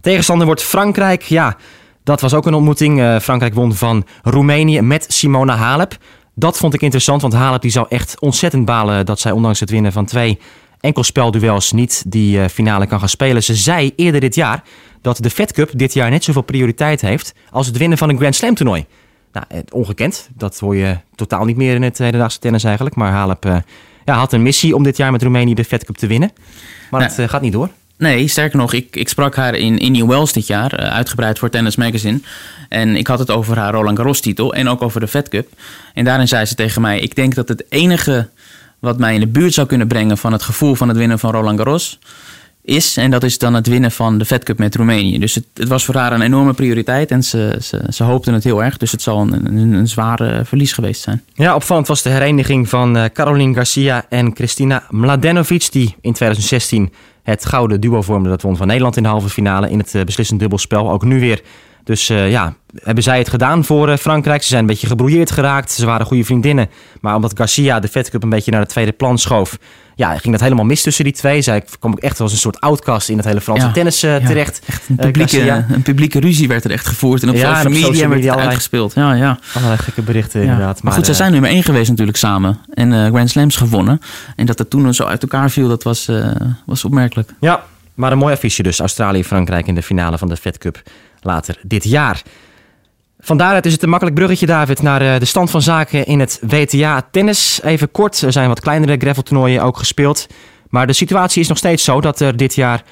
Tegenstander 0.00 0.46
wordt 0.46 0.62
Frankrijk. 0.62 1.22
Ja, 1.22 1.56
dat 2.04 2.20
was 2.20 2.34
ook 2.34 2.46
een 2.46 2.54
ontmoeting. 2.54 3.18
Frankrijk 3.22 3.54
won 3.54 3.74
van 3.74 4.06
Roemenië 4.22 4.80
met 4.80 5.04
Simona 5.08 5.56
Halep. 5.56 5.96
Dat 6.34 6.58
vond 6.58 6.74
ik 6.74 6.80
interessant, 6.80 7.22
want 7.22 7.34
Halep 7.34 7.62
die 7.62 7.70
zou 7.70 7.86
echt 7.88 8.20
ontzettend 8.20 8.64
balen 8.64 9.06
dat 9.06 9.20
zij 9.20 9.32
ondanks 9.32 9.60
het 9.60 9.70
winnen 9.70 9.92
van 9.92 10.04
twee 10.04 10.38
enkelspelduels 10.80 11.72
niet 11.72 12.04
die 12.06 12.48
finale 12.48 12.86
kan 12.86 12.98
gaan 12.98 13.08
spelen. 13.08 13.42
Ze 13.42 13.54
zei 13.54 13.92
eerder 13.96 14.20
dit 14.20 14.34
jaar 14.34 14.62
dat 15.00 15.16
de 15.16 15.30
Fed 15.30 15.52
Cup 15.52 15.70
dit 15.74 15.92
jaar 15.92 16.10
net 16.10 16.24
zoveel 16.24 16.42
prioriteit 16.42 17.00
heeft 17.00 17.34
als 17.50 17.66
het 17.66 17.76
winnen 17.76 17.98
van 17.98 18.08
een 18.08 18.16
Grand 18.16 18.34
Slam 18.34 18.54
toernooi. 18.54 18.86
Nou, 19.32 19.46
eh, 19.48 19.58
ongekend. 19.70 20.28
Dat 20.36 20.58
hoor 20.58 20.76
je 20.76 20.96
totaal 21.14 21.44
niet 21.44 21.56
meer 21.56 21.74
in 21.74 21.82
het 21.82 21.98
hedendaagse 21.98 22.38
tennis 22.38 22.64
eigenlijk. 22.64 22.96
Maar 22.96 23.12
Halep 23.12 23.44
eh, 23.44 23.56
ja, 24.04 24.14
had 24.14 24.32
een 24.32 24.42
missie 24.42 24.74
om 24.74 24.82
dit 24.82 24.96
jaar 24.96 25.12
met 25.12 25.22
Roemenië 25.22 25.54
de 25.54 25.64
Fed 25.64 25.84
Cup 25.84 25.96
te 25.96 26.06
winnen. 26.06 26.30
Maar 26.90 27.02
het 27.02 27.18
eh, 27.18 27.28
gaat 27.28 27.42
niet 27.42 27.52
door. 27.52 27.68
Nee, 27.96 28.28
sterker 28.28 28.58
nog, 28.58 28.72
ik, 28.72 28.96
ik 28.96 29.08
sprak 29.08 29.36
haar 29.36 29.54
in 29.54 29.78
Indian 29.78 30.08
Wells 30.08 30.32
dit 30.32 30.46
jaar, 30.46 30.76
uitgebreid 30.76 31.38
voor 31.38 31.50
Tennis 31.50 31.76
Magazine. 31.76 32.20
En 32.68 32.96
ik 32.96 33.06
had 33.06 33.18
het 33.18 33.30
over 33.30 33.58
haar 33.58 33.72
Roland 33.72 33.96
Garros 33.96 34.20
titel 34.20 34.54
en 34.54 34.68
ook 34.68 34.82
over 34.82 35.00
de 35.00 35.08
Fed 35.08 35.28
Cup. 35.28 35.48
En 35.94 36.04
daarin 36.04 36.28
zei 36.28 36.44
ze 36.44 36.54
tegen 36.54 36.82
mij, 36.82 37.00
ik 37.00 37.14
denk 37.14 37.34
dat 37.34 37.48
het 37.48 37.64
enige 37.68 38.28
wat 38.78 38.98
mij 38.98 39.14
in 39.14 39.20
de 39.20 39.26
buurt 39.26 39.54
zou 39.54 39.66
kunnen 39.66 39.86
brengen 39.86 40.18
van 40.18 40.32
het 40.32 40.42
gevoel 40.42 40.74
van 40.74 40.88
het 40.88 40.96
winnen 40.96 41.18
van 41.18 41.30
Roland 41.30 41.58
Garros 41.58 41.98
is, 42.62 42.96
en 42.96 43.10
dat 43.10 43.22
is 43.22 43.38
dan 43.38 43.54
het 43.54 43.66
winnen 43.66 43.90
van 43.90 44.18
de 44.18 44.24
Fed 44.24 44.44
Cup 44.44 44.58
met 44.58 44.74
Roemenië. 44.74 45.18
Dus 45.18 45.34
het, 45.34 45.44
het 45.54 45.68
was 45.68 45.84
voor 45.84 45.94
haar 45.94 46.12
een 46.12 46.20
enorme 46.20 46.52
prioriteit 46.52 47.10
en 47.10 47.22
ze, 47.22 47.56
ze, 47.60 47.82
ze 47.88 48.04
hoopte 48.04 48.32
het 48.32 48.44
heel 48.44 48.64
erg. 48.64 48.76
Dus 48.76 48.92
het 48.92 49.02
zal 49.02 49.20
een, 49.20 49.56
een, 49.56 49.88
zware 49.88 50.44
verlies 50.44 50.72
geweest 50.72 51.02
zijn. 51.02 51.22
Ja, 51.34 51.54
opvallend 51.54 51.86
was 51.86 52.02
de 52.02 52.10
hereniging 52.10 52.68
van 52.68 52.96
eh, 52.96 53.04
Caroline 53.12 53.54
Garcia 53.54 54.04
en 54.08 54.32
Kristina 54.32 54.82
Mladenovic, 54.90 55.68
die 55.72 55.94
in 56.00 56.12
2016 56.12 56.92
het 57.22 57.44
gouden 57.44 57.80
duo 57.80 58.02
vormden. 58.02 58.30
Dat 58.30 58.42
won 58.42 58.56
van 58.56 58.66
Nederland 58.66 58.96
in 58.96 59.02
de 59.02 59.08
halve 59.08 59.28
finale 59.28 59.70
in 59.70 59.78
het 59.78 59.94
eh, 59.94 60.04
beslissend 60.04 60.40
dubbelspel. 60.40 60.90
Ook 60.90 61.04
nu 61.04 61.20
weer. 61.20 61.42
Dus 61.84 62.08
eh, 62.08 62.30
ja, 62.30 62.54
hebben 62.82 63.04
zij 63.04 63.18
het 63.18 63.28
gedaan 63.28 63.64
voor 63.64 63.96
Frankrijk. 63.96 64.42
Ze 64.42 64.48
zijn 64.48 64.60
een 64.60 64.66
beetje 64.66 64.86
gebrouilleerd 64.86 65.30
geraakt. 65.30 65.70
Ze 65.70 65.86
waren 65.86 66.06
goede 66.06 66.24
vriendinnen. 66.24 66.68
Maar 67.00 67.14
omdat 67.14 67.36
Garcia 67.36 67.80
de 67.80 67.88
Fed 67.88 68.10
Cup 68.10 68.22
een 68.22 68.28
beetje 68.28 68.50
naar 68.50 68.60
het 68.60 68.68
tweede 68.68 68.92
plan 68.92 69.18
schoof, 69.18 69.58
ja, 70.00 70.18
ging 70.18 70.32
dat 70.32 70.40
helemaal 70.40 70.64
mis 70.64 70.82
tussen 70.82 71.04
die 71.04 71.12
twee. 71.12 71.42
Zij 71.42 71.64
kwam 71.78 71.92
ook 71.92 71.98
echt 71.98 72.20
als 72.20 72.32
een 72.32 72.38
soort 72.38 72.60
outcast 72.60 73.08
in 73.08 73.16
het 73.16 73.26
hele 73.26 73.40
Franse 73.40 73.66
Ja, 73.66 73.72
tennis 73.72 74.02
eh, 74.02 74.16
terecht. 74.16 74.60
Echt 74.66 74.88
een 74.88 74.98
Eh, 74.98 75.04
publieke, 75.04 75.64
een 75.68 75.82
publieke 75.82 76.20
ruzie 76.20 76.48
werd 76.48 76.64
er 76.64 76.70
echt 76.70 76.86
gevoerd. 76.86 77.22
En 77.22 77.28
op 77.28 77.34
Ja, 77.34 77.40
social 77.40 77.60
op 77.66 77.68
media 77.72 77.80
social 77.86 77.98
werd 78.08 78.10
media 78.14 78.20
het 78.22 78.30
allerlei- 78.30 78.48
uitgespeeld. 78.48 78.94
Ja, 78.94 79.12
ja. 79.14 79.38
Allerlei 79.54 79.78
gekke 79.82 80.02
berichten 80.02 80.42
inderdaad. 80.42 80.82
Maar, 80.82 80.92
goed, 80.92 81.04
zij 81.04 81.12
eh, 81.14 81.20
zijn 81.20 81.32
nummer 81.32 81.50
één 81.50 81.62
geweest 81.62 81.88
natuurlijk 81.90 82.16
samen. 82.18 82.58
En 82.74 82.92
Grand 83.12 83.30
Slams 83.30 83.56
gewonnen. 83.56 84.00
En 84.36 84.46
dat 84.46 84.58
het 84.58 84.70
toen 84.70 84.94
zo 84.94 85.04
uit 85.04 85.22
elkaar 85.22 85.50
viel, 85.50 85.68
dat 85.68 85.82
was, 85.82 86.08
was 86.66 86.84
opmerkelijk. 86.84 87.30
Ja, 87.40 87.62
maar 87.94 88.12
een 88.12 88.18
mooi 88.18 88.34
affiche 88.34 88.62
dus. 88.62 88.78
Australië-Frankrijk 88.80 89.66
in 89.66 89.74
de 89.74 89.82
finale 89.82 90.18
van 90.18 90.28
de 90.28 90.36
Fed 90.36 90.58
Cup 90.58 90.82
later 91.20 91.56
dit 91.62 91.84
jaar. 91.84 92.22
Van 93.20 93.36
daaruit 93.36 93.66
is 93.66 93.72
het 93.72 93.82
een 93.82 93.88
makkelijk 93.88 94.16
bruggetje, 94.16 94.46
David, 94.46 94.82
naar 94.82 95.00
eh, 95.00 95.18
de 95.18 95.24
stand 95.24 95.50
van 95.50 95.62
zaken 95.62 96.06
in 96.06 96.20
het 96.20 96.40
WTA 96.46 97.08
tennis. 97.10 97.60
Even 97.62 97.90
kort, 97.90 98.20
er 98.20 98.32
zijn 98.32 98.48
wat 98.48 98.60
kleinere 98.60 98.96
graveltoernooien 98.96 99.62
ook 99.62 99.78
gespeeld. 99.78 100.26
Maar 100.68 100.86
de 100.86 100.92
situatie 100.92 101.42
is 101.42 101.48
nog 101.48 101.58
steeds 101.58 101.84
zo 101.84 102.00
dat 102.00 102.20
er 102.20 102.36
dit 102.36 102.54
jaar 102.54 102.82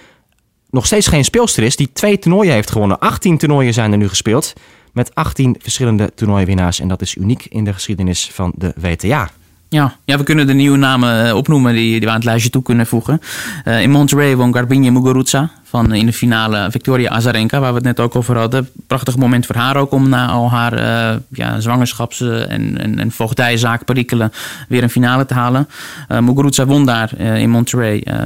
nog 0.71 0.87
steeds 0.87 1.07
geen 1.07 1.25
speelster 1.25 1.63
is 1.63 1.77
die 1.77 1.93
twee 1.93 2.19
toernooien 2.19 2.53
heeft 2.53 2.71
gewonnen. 2.71 2.99
18 2.99 3.39
toernooien 3.39 3.73
zijn 3.75 3.93
er 3.93 3.99
nu 3.99 4.09
gespeeld 4.09 4.53
met 4.93 5.15
18 5.15 5.57
verschillende 5.59 6.13
toernooiwinnaars. 6.15 6.81
En 6.81 6.89
dat 6.89 7.03
is 7.03 7.15
uniek 7.15 7.47
in 7.49 7.65
de 7.65 7.73
geschiedenis 7.73 8.31
van 8.33 8.53
de 8.57 8.73
WTA. 8.81 9.31
Ja. 9.69 9.97
ja, 10.05 10.19
we 10.19 10.25
kunnen 10.25 10.47
de 10.47 10.53
nieuwe 10.53 10.77
namen 10.77 11.27
eh, 11.27 11.37
opnoemen 11.37 11.75
die, 11.75 11.91
die 11.91 12.01
we 12.01 12.09
aan 12.09 12.15
het 12.15 12.25
lijstje 12.25 12.51
toe 12.51 12.63
kunnen 12.63 12.87
voegen. 12.87 13.21
Eh, 13.65 13.83
in 13.83 13.91
Monterrey 13.91 14.37
won 14.37 14.55
Garbine 14.55 14.91
Muguruza 14.91 15.51
van 15.69 15.93
eh, 15.93 15.99
in 15.99 16.07
de 16.07 16.13
finale 16.13 16.71
Victoria 16.71 17.11
Azarenka, 17.11 17.61
waar 17.61 17.71
we 17.71 17.75
het 17.77 17.85
net 17.85 18.01
ook 18.01 18.17
over 18.17 18.37
hadden. 18.39 18.69
Prachtig 18.87 19.17
moment 19.17 19.47
voor 19.47 19.57
haar 19.57 19.77
ook 19.77 19.93
om 19.93 20.09
na 20.09 20.27
al 20.29 20.51
haar 20.51 20.73
eh, 20.73 21.17
ja, 21.29 21.61
zwangerschaps- 21.61 22.21
en, 22.21 22.79
en, 22.79 22.99
en 22.99 23.11
voogdijzaakperikelen 23.11 24.33
weer 24.69 24.83
een 24.83 24.91
finale 24.91 25.27
te 25.27 25.35
halen. 25.35 25.69
Eh 26.09 26.19
Muguruza 26.19 26.67
won 26.67 26.87
daar 26.87 27.11
eh, 27.19 27.37
in 27.41 27.51
Monterrey 27.51 28.03
eh, 28.03 28.17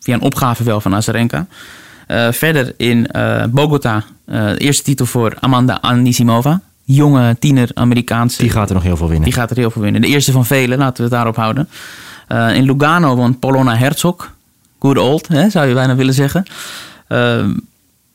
via 0.00 0.14
een 0.14 0.20
opgave 0.20 0.64
wel 0.64 0.80
van 0.80 0.94
Azarenka. 0.94 1.46
Eh, 2.06 2.32
verder 2.32 2.74
in 2.76 3.06
eh, 3.06 3.44
Bogota, 3.50 4.02
eh, 4.24 4.50
eerste 4.56 4.82
titel 4.82 5.06
voor 5.06 5.34
Amanda 5.40 5.78
Anisimova. 5.80 6.60
Jonge 6.84 7.36
tiener 7.38 7.68
Amerikaanse. 7.74 8.42
Die 8.42 8.50
gaat 8.50 8.68
er 8.68 8.74
nog 8.74 8.82
heel 8.84 8.96
veel 8.96 9.08
winnen. 9.08 9.24
Die 9.24 9.32
gaat 9.38 9.50
er 9.50 9.56
heel 9.56 9.70
veel 9.70 9.82
winnen. 9.82 10.00
De 10.00 10.06
eerste 10.06 10.32
van 10.32 10.46
velen, 10.46 10.78
laten 10.78 10.96
we 10.96 11.02
het 11.02 11.12
daarop 11.12 11.36
houden. 11.36 11.68
Eh, 12.26 12.54
in 12.54 12.64
Lugano 12.64 13.16
won 13.16 13.38
Polona 13.38 13.76
Herzog. 13.76 14.32
Good 14.80 14.98
old, 14.98 15.28
hè, 15.28 15.50
zou 15.50 15.66
je 15.66 15.74
bijna 15.74 15.94
willen 15.94 16.14
zeggen. 16.14 16.44
Ehm, 17.08 17.52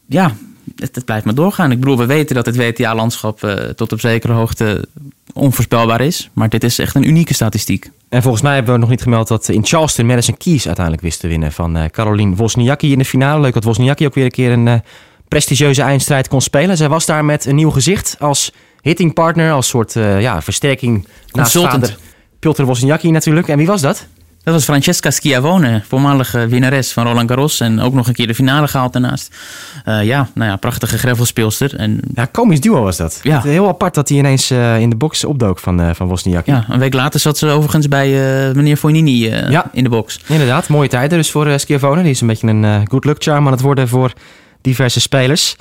ja, 0.05 0.31
het, 0.75 0.95
het 0.95 1.05
blijft 1.05 1.25
maar 1.25 1.35
doorgaan. 1.35 1.71
Ik 1.71 1.79
bedoel, 1.79 1.97
we 1.97 2.05
weten 2.05 2.35
dat 2.35 2.45
het 2.45 2.55
WTA-landschap 2.55 3.43
eh, 3.43 3.53
tot 3.53 3.91
op 3.91 3.99
zekere 3.99 4.33
hoogte 4.33 4.87
onvoorspelbaar 5.33 6.01
is. 6.01 6.29
Maar 6.33 6.49
dit 6.49 6.63
is 6.63 6.79
echt 6.79 6.95
een 6.95 7.07
unieke 7.07 7.33
statistiek. 7.33 7.91
En 8.09 8.21
volgens 8.21 8.43
mij 8.43 8.55
hebben 8.55 8.73
we 8.73 8.79
nog 8.79 8.89
niet 8.89 9.01
gemeld 9.01 9.27
dat 9.27 9.49
in 9.49 9.65
Charleston 9.65 10.05
Madison 10.05 10.37
Keys 10.37 10.65
uiteindelijk 10.65 11.03
wist 11.03 11.19
te 11.19 11.27
winnen 11.27 11.51
van 11.51 11.77
eh 11.77 11.89
Caroline 11.89 12.35
Wozniacki 12.35 12.91
in 12.91 12.97
de 12.97 13.05
finale. 13.05 13.41
Leuk 13.41 13.53
dat 13.53 13.63
Wozniacki 13.63 14.05
ook 14.05 14.13
weer 14.13 14.25
een 14.25 14.31
keer 14.31 14.51
een 14.51 14.67
eh, 14.67 14.79
prestigieuze 15.27 15.81
eindstrijd 15.81 16.27
kon 16.27 16.41
spelen. 16.41 16.77
Zij 16.77 16.89
was 16.89 17.05
daar 17.05 17.25
met 17.25 17.45
een 17.45 17.55
nieuw 17.55 17.71
gezicht 17.71 18.15
als 18.19 18.51
hittingpartner, 18.81 19.51
als 19.51 19.67
soort 19.67 19.93
ja, 19.93 20.41
versterking 20.41 21.07
naast 21.31 21.53
Consultant. 21.53 21.97
Piotr 22.39 22.63
Wozniacki 22.63 23.11
natuurlijk. 23.11 23.47
En 23.47 23.57
wie 23.57 23.67
was 23.67 23.81
dat? 23.81 24.07
Dat 24.45 24.53
was 24.53 24.63
Francesca 24.63 25.11
Schiavone, 25.11 25.81
voormalige 25.87 26.47
winnares 26.47 26.91
van 26.91 27.05
Roland 27.07 27.29
Garros. 27.29 27.59
En 27.59 27.79
ook 27.81 27.93
nog 27.93 28.07
een 28.07 28.13
keer 28.13 28.27
de 28.27 28.35
finale 28.35 28.67
gehaald 28.67 28.93
daarnaast. 28.93 29.35
Eh, 29.85 30.03
ja, 30.03 30.29
nou 30.33 30.49
ja, 30.49 30.55
prachtige 30.55 30.97
gravelspeelster. 30.97 31.75
En 31.75 31.99
Ja, 32.13 32.25
komisch 32.25 32.59
duo 32.61 32.81
was 32.83 32.97
dat. 32.97 33.19
Ja. 33.23 33.41
Heel 33.41 33.67
apart 33.67 33.93
dat 33.93 34.09
hij 34.09 34.17
ineens 34.17 34.49
eh, 34.51 34.79
in 34.79 34.89
de 34.89 34.95
box 34.95 35.23
opdook 35.23 35.59
van, 35.59 35.81
eh 35.81 35.89
van 35.93 36.07
Wozniacki. 36.07 36.51
ja, 36.51 36.65
een 36.69 36.79
week 36.79 36.93
later 36.93 37.19
zat 37.19 37.37
ze 37.37 37.47
overigens 37.47 37.87
bij 37.87 38.09
meneer 38.53 38.77
Fognini 38.77 39.29
Ja. 39.29 39.69
in 39.71 39.83
de 39.83 39.89
box. 39.89 40.19
Inderdaad, 40.27 40.67
mooie 40.67 40.89
tijden 40.89 41.17
dus 41.17 41.31
voor 41.31 41.59
Schiavone. 41.59 42.01
Die 42.01 42.11
is 42.11 42.21
een 42.21 42.27
beetje 42.27 42.47
een 42.47 42.87
good 42.89 43.05
luck 43.05 43.23
charm 43.23 43.45
aan 43.45 43.51
het 43.51 43.61
worden 43.61 43.87
voor 43.87 44.13
diverse 44.61 44.99
spelers. 45.01 45.55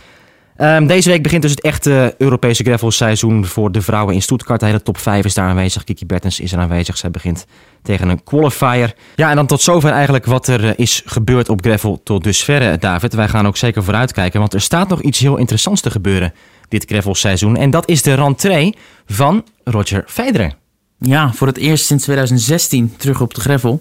Ehm, 0.57 0.87
deze 0.87 1.11
week 1.11 1.23
begint 1.23 1.43
dus 1.43 1.51
het 1.51 1.61
echte 1.61 2.15
Europese 2.19 2.65
gravelseizoen 2.65 3.45
voor 3.45 3.73
de 3.73 3.83
vrouwen 3.83 4.15
in 4.15 4.23
Stuttgart. 4.23 4.61
De 4.61 4.67
hele 4.67 4.83
top 4.83 4.99
5 4.99 5.25
is 5.25 5.35
daar 5.35 5.49
aanwezig. 5.49 5.85
Kiki 5.85 6.07
Bertens 6.07 6.41
is 6.41 6.53
er 6.53 6.59
aanwezig. 6.59 6.97
Zij 6.97 7.11
begint 7.11 7.47
tegen 7.83 8.09
een 8.09 8.25
qualifier. 8.25 8.95
Ja, 9.15 9.31
en 9.31 9.37
dan 9.37 9.47
tot 9.47 9.63
zover 9.63 9.91
eigenlijk 9.91 10.25
wat 10.25 10.47
er 10.47 10.65
eh, 10.65 10.73
is 10.77 11.03
gebeurd 11.05 11.49
op 11.49 11.65
gravel 11.65 12.01
tot 12.03 12.25
dusverre, 12.25 12.79
David. 12.79 13.15
Wij 13.15 13.29
gaan 13.29 13.47
ook 13.47 13.57
zeker 13.57 13.85
vooruitkijken, 13.85 14.41
want 14.41 14.55
er 14.55 14.61
staat 14.61 14.89
nog 14.89 15.03
iets 15.03 15.19
heel 15.19 15.37
interessants 15.37 15.81
te 15.81 15.91
gebeuren 15.91 16.33
dit 16.69 16.85
gravelseizoen. 16.85 17.57
En 17.57 17.71
dat 17.71 17.89
is 17.89 18.03
de 18.03 18.15
rentree 18.15 18.75
van 19.07 19.45
Roger 19.65 20.05
Federer. 20.07 20.53
Ja, 20.99 21.33
voor 21.33 21.47
het 21.47 21.57
eerst 21.57 21.87
sinds 21.87 22.05
2016 22.05 22.95
terug 22.97 23.21
op 23.21 23.35
de 23.35 23.41
gravel. 23.41 23.81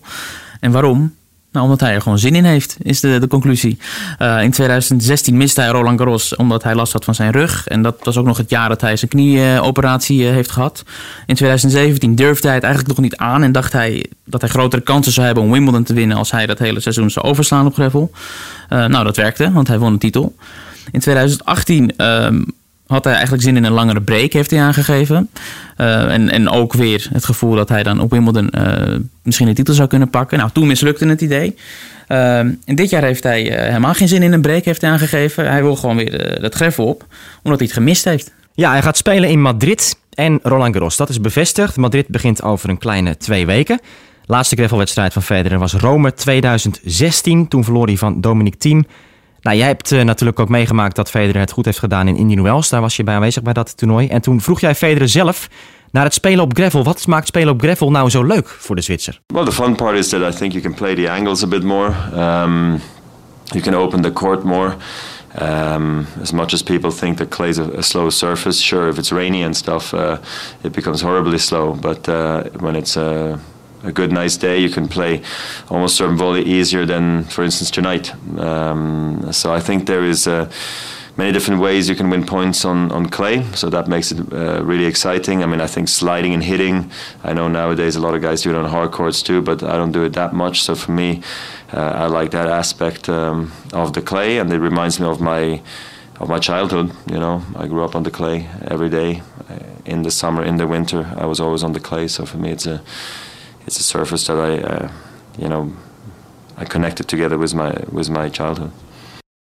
En 0.59 0.71
waarom? 0.71 1.13
Nou, 1.53 1.65
omdat 1.65 1.79
hij 1.79 1.93
er 1.93 2.01
gewoon 2.01 2.19
zin 2.19 2.35
in 2.35 2.43
heeft, 2.43 2.77
is 2.81 2.99
de, 2.99 3.19
de 3.19 3.27
conclusie. 3.27 3.77
Eh, 4.17 4.41
in 4.41 4.51
2016 4.51 5.37
miste 5.37 5.61
hij 5.61 5.69
Roland 5.69 5.99
Garros 5.99 6.35
omdat 6.35 6.63
hij 6.63 6.75
last 6.75 6.93
had 6.93 7.05
van 7.05 7.15
zijn 7.15 7.31
rug. 7.31 7.67
En 7.67 7.81
dat 7.81 7.95
was 8.03 8.17
ook 8.17 8.25
nog 8.25 8.37
het 8.37 8.49
jaar 8.49 8.69
dat 8.69 8.81
hij 8.81 8.95
zijn 8.95 9.11
knieoperatie 9.11 10.27
eh, 10.27 10.33
heeft 10.33 10.51
gehad. 10.51 10.83
In 11.25 11.35
2017 11.35 12.15
durfde 12.15 12.47
hij 12.47 12.55
het 12.55 12.63
eigenlijk 12.63 12.95
nog 12.95 13.03
niet 13.03 13.17
aan 13.17 13.43
en 13.43 13.51
dacht 13.51 13.73
hij 13.73 14.05
dat 14.25 14.41
hij 14.41 14.49
grotere 14.49 14.81
kansen 14.81 15.11
zou 15.11 15.25
hebben 15.25 15.43
om 15.43 15.51
Wimbledon 15.51 15.83
te 15.83 15.93
winnen 15.93 16.17
als 16.17 16.31
hij 16.31 16.45
dat 16.45 16.59
hele 16.59 16.79
seizoen 16.79 17.09
zou 17.09 17.25
overslaan 17.25 17.65
op 17.65 17.73
gravel. 17.73 18.11
Eh, 18.69 18.85
nou, 18.85 19.03
dat 19.03 19.15
werkte, 19.15 19.51
want 19.51 19.67
hij 19.67 19.79
won 19.79 19.93
de 19.93 19.99
titel. 19.99 20.35
In 20.91 20.99
2018 20.99 21.95
ehm, 21.97 22.41
had 22.93 23.03
hij 23.03 23.13
eigenlijk 23.13 23.43
zin 23.43 23.57
in 23.57 23.63
een 23.63 23.71
langere 23.71 24.01
break, 24.01 24.33
heeft 24.33 24.51
hij 24.51 24.61
aangegeven. 24.61 25.29
Eh, 25.77 26.13
en, 26.13 26.29
en 26.29 26.49
ook 26.49 26.73
weer 26.73 27.07
het 27.13 27.25
gevoel 27.25 27.55
dat 27.55 27.69
hij 27.69 27.83
dan 27.83 27.99
op 27.99 28.11
Wimbledon 28.11 28.49
eh, 28.49 28.95
misschien 29.21 29.47
de 29.47 29.53
titel 29.53 29.73
zou 29.73 29.87
kunnen 29.87 30.09
pakken. 30.09 30.37
Nou, 30.37 30.49
toen 30.53 30.67
mislukte 30.67 31.05
het 31.05 31.21
idee. 31.21 31.55
Eh, 32.07 32.37
en 32.37 32.59
dit 32.65 32.89
jaar 32.89 33.03
heeft 33.03 33.23
hij 33.23 33.41
helemaal 33.41 33.93
geen 33.93 34.07
zin 34.07 34.23
in 34.23 34.33
een 34.33 34.41
break, 34.41 34.65
heeft 34.65 34.81
hij 34.81 34.91
aangegeven. 34.91 35.49
Hij 35.49 35.61
wil 35.61 35.75
gewoon 35.75 35.95
weer 35.95 36.41
dat 36.41 36.55
greffen 36.55 36.83
op, 36.83 37.05
omdat 37.43 37.59
hij 37.59 37.67
het 37.67 37.77
gemist 37.77 38.03
heeft. 38.03 38.31
Ja, 38.53 38.71
hij 38.71 38.81
gaat 38.81 38.97
spelen 38.97 39.29
in 39.29 39.41
Madrid 39.41 39.97
en 40.13 40.39
Roland 40.43 40.73
Garros. 40.73 40.97
Dat 40.97 41.09
is 41.09 41.21
bevestigd. 41.21 41.77
Madrid 41.77 42.07
begint 42.07 42.43
over 42.43 42.69
een 42.69 42.77
kleine 42.77 43.17
twee 43.17 43.45
weken. 43.45 43.79
Laatste 44.25 44.55
gravelwedstrijd 44.55 45.13
van 45.13 45.23
Federer 45.23 45.59
was 45.59 45.73
Rome 45.73 46.13
2016. 46.13 47.47
Toen 47.47 47.63
verloor 47.63 47.85
hij 47.85 47.97
van 47.97 48.21
Dominic 48.21 48.55
Thiem. 48.55 48.85
Nou, 49.43 49.57
jij 49.57 49.67
hebt 49.67 49.91
eh, 49.91 50.03
natuurlijk 50.03 50.39
ook 50.39 50.49
meegemaakt 50.49 50.95
dat 50.95 51.09
Federer 51.09 51.41
het 51.41 51.51
goed 51.51 51.65
heeft 51.65 51.79
gedaan 51.79 52.07
in 52.07 52.15
Indian 52.15 52.43
Wells. 52.43 52.69
Daar 52.69 52.81
was 52.81 52.95
je 52.95 53.03
bij 53.03 53.15
aanwezig 53.15 53.43
bij 53.43 53.53
dat 53.53 53.77
toernooi. 53.77 54.07
En 54.07 54.21
toen 54.21 54.41
vroeg 54.41 54.59
jij 54.59 54.75
Federer 54.75 55.09
zelf 55.09 55.49
naar 55.91 56.03
het 56.03 56.13
spelen 56.13 56.43
op 56.43 56.53
gravel. 56.53 56.83
Wat 56.83 57.07
maakt 57.07 57.27
spelen 57.27 57.53
op 57.53 57.61
gravel 57.61 57.91
nou 57.91 58.09
zo 58.09 58.23
leuk 58.23 58.47
voor 58.47 58.75
de 58.75 58.81
Zwitser? 58.81 59.21
Well, 59.27 59.45
the 59.45 59.51
fun 59.51 59.75
part 59.75 59.97
is 59.97 60.09
that 60.09 60.33
I 60.33 60.37
think 60.37 60.51
you 60.51 60.63
can 60.63 60.73
play 60.73 60.95
the 60.95 61.11
angles 61.11 61.43
a 61.43 61.47
bit 61.47 61.63
more. 61.63 61.93
Um, 62.15 62.81
you 63.43 63.61
can 63.61 63.75
open 63.75 64.01
the 64.01 64.13
court 64.13 64.43
more. 64.43 64.75
Um, 65.41 66.07
as 66.21 66.31
much 66.31 66.53
as 66.53 66.63
people 66.63 66.91
think 66.91 67.17
that 67.17 67.29
clay's 67.29 67.57
a, 67.57 67.77
a 67.77 67.81
slow 67.81 68.09
surface, 68.09 68.61
sure, 68.61 68.89
if 68.89 68.97
it's 68.97 69.11
rainy 69.11 69.43
and 69.43 69.55
stuff, 69.55 69.93
uh, 69.93 70.17
it 70.63 70.71
becomes 70.71 71.01
horribly 71.01 71.37
slow. 71.37 71.73
But 71.81 72.07
uh, 72.07 72.41
when 72.59 72.75
it's 72.75 72.97
a, 72.97 73.39
a 73.83 73.91
good, 73.91 74.11
nice 74.11 74.37
day, 74.37 74.59
you 74.59 74.69
can 74.69 74.87
play 74.87 75.21
almost 75.69 75.95
certain 75.95 76.17
volley 76.17 76.43
easier 76.43 76.85
than, 76.85 77.25
for 77.25 77.43
instance, 77.43 77.71
tonight. 77.71 78.13
Um, 78.39 79.31
so 79.31 79.53
I 79.53 79.59
think 79.59 79.87
there 79.87 80.03
is. 80.03 80.27
Uh, 80.27 80.51
many 81.15 81.31
different 81.31 81.61
ways 81.61 81.87
you 81.87 81.95
can 81.95 82.09
win 82.09 82.25
points 82.25 82.65
on, 82.65 82.91
on 82.91 83.07
clay, 83.07 83.43
so 83.53 83.69
that 83.69 83.87
makes 83.87 84.11
it 84.11 84.19
uh, 84.33 84.63
really 84.63 84.85
exciting. 84.85 85.43
I 85.43 85.45
mean, 85.45 85.61
I 85.61 85.67
think 85.67 85.87
sliding 85.87 86.33
and 86.33 86.43
hitting, 86.43 86.89
I 87.23 87.33
know 87.33 87.47
nowadays 87.47 87.95
a 87.95 87.99
lot 87.99 88.15
of 88.15 88.21
guys 88.21 88.41
do 88.41 88.49
it 88.49 88.55
on 88.55 88.65
hard 88.65 88.91
courts 88.91 89.21
too, 89.21 89.41
but 89.41 89.61
I 89.61 89.73
don't 89.73 89.91
do 89.91 90.03
it 90.03 90.13
that 90.13 90.33
much. 90.33 90.63
So 90.63 90.75
for 90.75 90.91
me, 90.91 91.21
uh, 91.71 91.77
I 91.77 92.05
like 92.07 92.31
that 92.31 92.47
aspect 92.47 93.09
um, 93.09 93.51
of 93.73 93.93
the 93.93 94.01
clay, 94.01 94.39
and 94.39 94.51
it 94.51 94.59
reminds 94.59 94.99
me 94.99 95.07
of 95.07 95.21
my 95.21 95.61
of 96.19 96.29
my 96.29 96.39
childhood. 96.39 96.91
You 97.11 97.19
know, 97.19 97.43
I 97.55 97.67
grew 97.67 97.83
up 97.83 97.95
on 97.95 98.03
the 98.03 98.11
clay 98.11 98.47
every 98.67 98.89
day, 98.89 99.21
uh, 99.49 99.59
in 99.85 100.03
the 100.03 100.11
summer, 100.11 100.43
in 100.43 100.57
the 100.57 100.67
winter. 100.67 101.13
I 101.17 101.25
was 101.25 101.39
always 101.39 101.63
on 101.63 101.73
the 101.73 101.79
clay, 101.79 102.07
so 102.07 102.25
for 102.25 102.37
me, 102.37 102.51
it's 102.51 102.65
a 102.65 102.81
it's 103.65 103.79
a 103.79 103.83
surface 103.83 104.25
that 104.25 104.37
I, 104.37 104.61
uh, 104.63 104.89
you 105.37 105.47
know, 105.47 105.71
I 106.61 106.65
connected 106.65 107.07
together 107.07 107.39
with 107.39 107.53
my 107.53 107.71
with 107.91 108.09
my 108.09 108.29
childhood. 108.31 108.71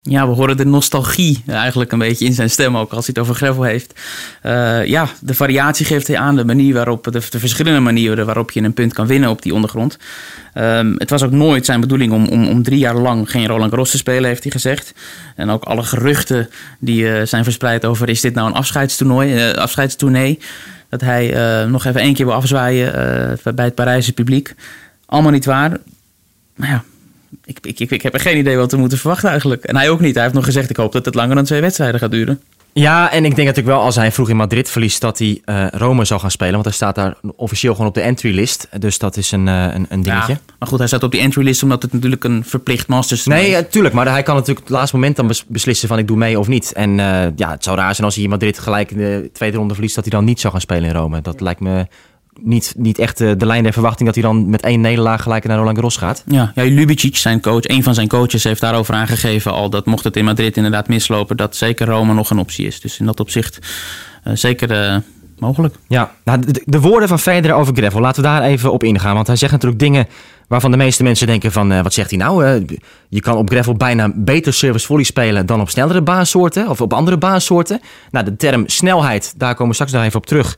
Ja, 0.02 0.28
we 0.28 0.36
horen 0.36 0.58
de 0.58 0.66
nostalgie 0.66 1.44
eigenlijk 1.48 1.92
een 1.92 2.00
beetje 2.00 2.26
in 2.26 2.34
zijn 2.34 2.50
stem 2.50 2.78
ook 2.78 2.92
als 2.92 3.06
hij 3.06 3.16
het 3.18 3.24
over 3.24 3.36
gravel 3.36 3.64
heeft. 3.64 4.00
Uh, 4.44 4.86
ja, 4.86 5.08
de 5.22 5.34
variatie 5.34 5.86
geeft 5.86 6.08
hij 6.08 6.18
aan, 6.18 6.36
de 6.36 6.46
manier 6.46 6.74
waarop, 6.74 7.04
de, 7.04 7.22
de, 7.30 7.40
verschillende 7.40 7.80
manieren 7.80 8.26
waarop 8.26 8.52
je 8.52 8.62
een 8.62 8.74
punt 8.74 8.94
kan 8.94 9.08
winnen 9.08 9.30
op 9.30 9.42
die 9.42 9.54
ondergrond. 9.54 9.98
Um, 10.56 10.96
het 10.98 11.10
was 11.10 11.24
ook 11.24 11.32
nooit 11.32 11.66
zijn 11.66 11.80
bedoeling 11.80 12.14
om, 12.14 12.28
om, 12.28 12.48
om, 12.48 12.64
drie 12.64 12.80
jaar 12.80 12.96
lang 12.96 13.32
geen 13.32 13.48
Roland 13.48 13.70
Garros 13.70 13.92
te 13.92 13.98
spelen, 13.98 14.30
heeft 14.30 14.44
hij 14.44 14.52
gezegd. 14.52 14.94
En 15.36 15.50
ook 15.50 15.64
alle 15.64 15.84
geruchten 15.84 16.50
die 16.80 17.02
uh, 17.02 17.22
zijn 17.24 17.44
verspreid 17.44 17.86
over 17.86 18.10
is 18.10 18.22
dit 18.22 18.34
nou 18.34 18.48
een 18.48 18.56
afscheidstoernooi, 18.56 19.52
uh. 19.52 19.66
Dat 20.90 21.02
hij 21.02 21.34
nog 21.66 21.86
even 21.86 22.02
één 22.02 22.14
keer 22.14 22.26
wil 22.26 22.36
afzwaaien 22.36 22.92
bij 23.56 23.66
het 23.66 23.76
Parijse 23.76 24.14
publiek. 24.14 24.56
Allemaal 25.06 25.32
niet 25.32 25.46
waar. 25.46 25.78
Maar 26.56 26.70
ja, 26.70 26.84
ik, 27.46 27.58
ik, 27.62 27.80
ik, 27.80 27.92
ik, 27.92 28.02
heb 28.02 28.14
er 28.14 28.20
geen 28.20 28.38
idee 28.38 28.58
wat 28.58 28.72
we 28.72 28.78
moeten 28.78 28.98
verwachten 28.98 29.30
eigenlijk. 29.30 29.64
En 29.64 29.76
hij 29.76 29.90
ook 29.90 30.00
niet. 30.00 30.14
Hij 30.14 30.24
heeft 30.24 30.36
nog 30.36 30.46
gezegd, 30.46 30.70
ik 30.70 30.76
hoop 30.76 30.92
dat 30.92 31.06
het 31.06 31.16
langer 31.16 31.36
dan 31.36 31.46
twee 31.46 31.62
wedstrijden 31.62 32.00
gaat 32.00 32.12
duren. 32.12 32.42
Ja, 32.80 33.12
en 33.12 33.26
ik 33.26 33.36
denk 33.36 33.48
natuurlijk 33.48 33.76
wel 33.76 33.86
als 33.86 33.96
hij 33.96 34.12
vroeg 34.12 34.30
in 34.30 34.36
Madrid 34.36 34.70
verliest 34.70 35.02
dat 35.02 35.18
hij 35.18 35.42
uh, 35.46 35.68
Rome 35.72 36.06
zal 36.06 36.20
gaan 36.20 36.32
spelen. 36.32 36.54
Want 36.54 36.66
hij 36.66 36.74
staat 36.74 36.96
daar 36.96 37.16
officieel 37.36 37.74
gewoon 37.74 37.88
op 37.88 37.94
de 37.94 38.02
entry 38.02 38.36
list. 38.36 38.68
Dus 38.80 38.98
dat 38.98 39.18
is 39.18 39.32
een, 39.32 39.48
uh, 39.48 39.64
een, 39.64 39.86
een, 39.90 40.02
dingetje. 40.02 40.34
Ja, 40.34 40.40
maar 40.60 40.70
goed, 40.70 40.78
hij 40.78 40.88
staat 40.88 41.04
op 41.04 41.12
die 41.12 41.22
entry 41.22 41.44
list 41.44 41.64
omdat 41.64 41.82
het 41.82 41.94
natuurlijk 41.94 42.24
een 42.24 42.44
verplicht 42.46 42.88
masters 42.88 43.26
Nee, 43.26 43.50
ja, 43.50 43.64
tuurlijk. 43.64 43.94
Maar 43.94 44.08
hij 44.08 44.24
kan 44.24 44.36
natuurlijk 44.36 44.60
op 44.60 44.68
het 44.68 44.76
laatste 44.76 44.96
moment 44.96 45.16
dan 45.16 45.32
beslissen 45.48 45.88
van 45.88 45.98
ik 45.98 46.08
doe 46.08 46.18
mee 46.18 46.40
of 46.40 46.48
niet. 46.48 46.74
En 46.74 46.90
uh, 46.90 47.26
ja, 47.36 47.52
het 47.52 47.64
zou 47.64 47.78
raar 47.78 47.94
zijn 47.94 48.06
als 48.06 48.16
hij 48.16 48.24
in 48.24 48.30
Madrid 48.30 48.60
gelijk 48.60 48.92
in 48.92 48.98
de 48.98 49.30
tweede 49.34 49.58
ronde 49.58 49.74
verliest 49.74 49.96
dat 49.96 50.04
hij 50.04 50.14
dan 50.14 50.26
niet 50.26 50.40
zou 50.40 50.54
gaan 50.54 50.62
spelen 50.62 50.90
in 50.90 50.96
Rome. 50.96 51.22
Dat 51.22 51.42
lijkt 51.42 51.60
me 51.60 51.88
niet, 52.42 52.74
niet 52.78 53.00
echt 53.00 53.18
de, 53.18 53.36
de 53.38 53.46
lijn 53.46 53.64
der 53.64 53.74
verwachting 53.74 54.06
dat 54.06 54.16
hij 54.16 54.24
dan 54.24 54.50
met 54.50 54.62
één 54.62 54.82
nederlaag 54.82 55.24
gelijk 55.24 55.48
naar 55.48 55.58
Roland 55.58 55.76
Garros 55.76 55.98
gaat. 55.98 56.24
Ja, 56.26 56.52
ja 56.56 56.64
Lubicic, 56.64 57.16
zijn 57.16 57.42
coach, 57.42 57.68
een 57.68 57.84
van 57.84 57.94
zijn 57.94 58.08
coaches, 58.08 58.44
heeft 58.44 58.62
daarover 58.62 58.94
aangegeven 58.94 59.52
al 59.52 59.70
dat 59.70 59.86
mocht 59.86 60.04
het 60.04 60.16
in 60.16 60.26
Madrid 60.26 60.58
inderdaad 60.58 60.88
mislopen, 60.88 61.38
dat 61.38 61.56
zeker 61.56 61.88
Rome 61.88 62.14
nog 62.14 62.30
een 62.30 62.40
optie 62.40 62.68
is. 62.68 62.80
Dus 62.80 63.00
in 63.00 63.06
dat 63.06 63.20
opzicht 63.20 63.60
uh, 64.28 64.36
zeker 64.36 64.72
uh, 64.72 64.98
mogelijk. 65.40 65.76
Ja, 65.88 66.12
nou, 66.24 66.40
de, 66.40 66.62
de, 66.66 66.80
woorden 66.80 67.08
van 67.10 67.20
Federer 67.20 67.56
over 67.56 67.76
Gravel, 67.76 68.02
laten 68.02 68.24
we 68.24 68.30
daar 68.30 68.44
even 68.44 68.72
op 68.72 68.84
ingaan. 68.84 69.16
Want 69.16 69.28
hij 69.28 69.36
zegt 69.36 69.52
natuurlijk 69.52 69.80
dingen 69.80 70.08
waarvan 70.48 70.72
de 70.72 70.78
meeste 70.78 71.04
mensen 71.04 71.28
denken 71.28 71.52
van, 71.52 71.72
uh, 71.72 71.82
wat 71.82 71.94
zegt 71.94 72.10
hij 72.10 72.20
nou? 72.20 72.66
je 73.10 73.22
kan 73.22 73.38
op 73.38 73.50
Gravel 73.50 73.74
bijna 73.74 74.12
beter 74.16 74.54
service 74.54 74.86
volley 74.86 75.04
spelen 75.04 75.46
dan 75.46 75.62
op 75.62 75.70
snellere 75.70 76.02
baansoorten 76.02 76.68
of 76.68 76.82
op 76.82 76.94
andere 76.94 77.18
baansoorten. 77.18 77.82
Nou, 78.12 78.26
de 78.26 78.36
term 78.36 78.64
snelheid, 78.68 79.34
daar 79.38 79.54
komen 79.54 79.68
we 79.68 79.74
straks 79.74 79.92
nog 79.92 80.04
even 80.04 80.20
op 80.20 80.26
terug 80.26 80.58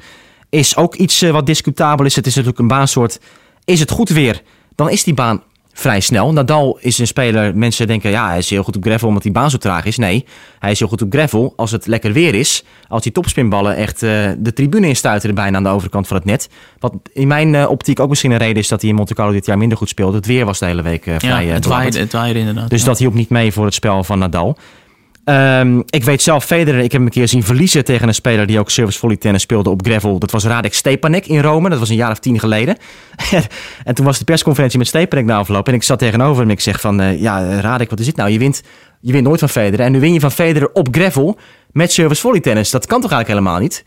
is 0.51 0.75
ook 0.75 0.95
iets 0.95 1.21
wat 1.21 1.45
discutabel 1.45 2.05
is. 2.05 2.15
Het 2.15 2.25
is 2.25 2.35
natuurlijk 2.35 2.61
een 2.61 2.67
baansoort. 2.67 3.19
Is 3.65 3.79
het 3.79 3.91
goed 3.91 4.09
weer, 4.09 4.41
dan 4.75 4.89
is 4.89 5.03
die 5.03 5.13
baan 5.13 5.43
vrij 5.73 5.99
snel. 5.99 6.33
Nadal 6.33 6.77
is 6.81 6.97
een 6.97 7.07
speler, 7.07 7.57
mensen 7.57 7.87
denken 7.87 8.09
ja, 8.09 8.27
hij 8.27 8.37
is 8.37 8.49
heel 8.49 8.63
goed 8.63 8.75
op 8.75 8.83
gravel 8.83 9.07
omdat 9.07 9.23
die 9.23 9.31
baan 9.31 9.49
zo 9.49 9.57
traag 9.57 9.85
is. 9.85 9.97
Nee, 9.97 10.25
hij 10.59 10.71
is 10.71 10.79
heel 10.79 10.87
goed 10.87 11.01
op 11.01 11.11
gravel 11.11 11.53
als 11.55 11.71
het 11.71 11.87
lekker 11.87 12.13
weer 12.13 12.35
is. 12.35 12.63
Als 12.87 13.03
die 13.03 13.11
topspinballen 13.11 13.75
echt 13.75 14.03
uh, 14.03 14.31
de 14.37 14.53
tribune 14.53 14.87
instuiteren 14.87 15.35
bijna 15.35 15.57
aan 15.57 15.63
de 15.63 15.69
overkant 15.69 16.07
van 16.07 16.17
het 16.17 16.25
net. 16.25 16.49
Wat 16.79 16.93
in 17.13 17.27
mijn 17.27 17.53
uh, 17.53 17.69
optiek 17.69 17.99
ook 17.99 18.09
misschien 18.09 18.31
een 18.31 18.37
reden 18.37 18.57
is 18.57 18.67
dat 18.67 18.81
hij 18.81 18.89
in 18.89 18.95
Monte 18.95 19.13
Carlo 19.13 19.31
dit 19.31 19.45
jaar 19.45 19.57
minder 19.57 19.77
goed 19.77 19.89
speelde. 19.89 20.17
Het 20.17 20.25
weer 20.25 20.45
was 20.45 20.59
de 20.59 20.65
hele 20.65 20.81
week 20.81 21.05
uh, 21.05 21.15
vrij 21.17 21.45
ja, 21.45 21.53
het 21.53 21.65
waaide, 21.65 21.99
het 21.99 22.11
waaide 22.11 22.39
inderdaad. 22.39 22.69
Dus 22.69 22.79
ja. 22.79 22.85
dat 22.85 22.97
hielp 22.97 23.13
niet 23.13 23.29
mee 23.29 23.51
voor 23.51 23.65
het 23.65 23.73
spel 23.73 24.03
van 24.03 24.19
Nadal. 24.19 24.57
Um, 25.25 25.83
ik 25.89 26.03
weet 26.03 26.21
zelf 26.21 26.45
Federer, 26.45 26.79
ik 26.79 26.91
heb 26.91 26.91
hem 26.91 27.03
een 27.03 27.09
keer 27.09 27.27
zien 27.27 27.43
verliezen 27.43 27.85
tegen 27.85 28.07
een 28.07 28.13
speler 28.13 28.45
die 28.45 28.59
ook 28.59 28.69
service 28.69 28.99
volley 28.99 29.17
tennis 29.17 29.41
speelde 29.41 29.69
op 29.69 29.85
gravel. 29.85 30.19
Dat 30.19 30.31
was 30.31 30.43
Radek 30.43 30.73
Stepanek 30.73 31.25
in 31.27 31.41
Rome, 31.41 31.69
dat 31.69 31.79
was 31.79 31.89
een 31.89 31.95
jaar 31.95 32.11
of 32.11 32.19
tien 32.19 32.39
geleden. 32.39 32.77
en 33.83 33.95
toen 33.95 34.05
was 34.05 34.19
de 34.19 34.23
persconferentie 34.23 34.77
met 34.77 34.87
Stepanek 34.87 35.25
na 35.25 35.37
afloop 35.37 35.67
en 35.67 35.73
ik 35.73 35.83
zat 35.83 35.99
tegenover 35.99 36.39
hem 36.39 36.45
en 36.45 36.55
ik 36.55 36.59
zeg 36.59 36.79
van, 36.79 37.01
uh, 37.01 37.21
ja 37.21 37.59
Radek, 37.59 37.89
wat 37.89 37.99
is 37.99 38.05
dit 38.05 38.15
nou? 38.15 38.29
Je 38.29 38.39
wint, 38.39 38.63
je 39.01 39.11
wint 39.11 39.23
nooit 39.23 39.39
van 39.39 39.49
Federer 39.49 39.85
en 39.85 39.91
nu 39.91 39.99
win 39.99 40.13
je 40.13 40.19
van 40.19 40.31
Federer 40.31 40.69
op 40.73 40.87
gravel 40.91 41.37
met 41.71 41.91
service 41.91 42.21
volley 42.21 42.39
tennis. 42.39 42.69
Dat 42.69 42.85
kan 42.85 43.01
toch 43.01 43.11
eigenlijk 43.11 43.41
helemaal 43.41 43.61
niet? 43.61 43.85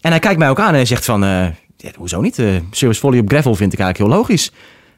En 0.00 0.10
hij 0.10 0.20
kijkt 0.20 0.38
mij 0.38 0.50
ook 0.50 0.60
aan 0.60 0.68
en 0.68 0.74
hij 0.74 0.84
zegt 0.84 1.04
van, 1.04 1.20
ja, 1.20 1.90
hoezo 1.96 2.20
niet? 2.20 2.38
Uh, 2.38 2.56
service 2.70 3.00
volley 3.00 3.18
op 3.18 3.28
gravel 3.28 3.54
vind 3.54 3.72
ik 3.72 3.78
eigenlijk 3.78 4.10
heel 4.10 4.18
logisch. 4.18 4.52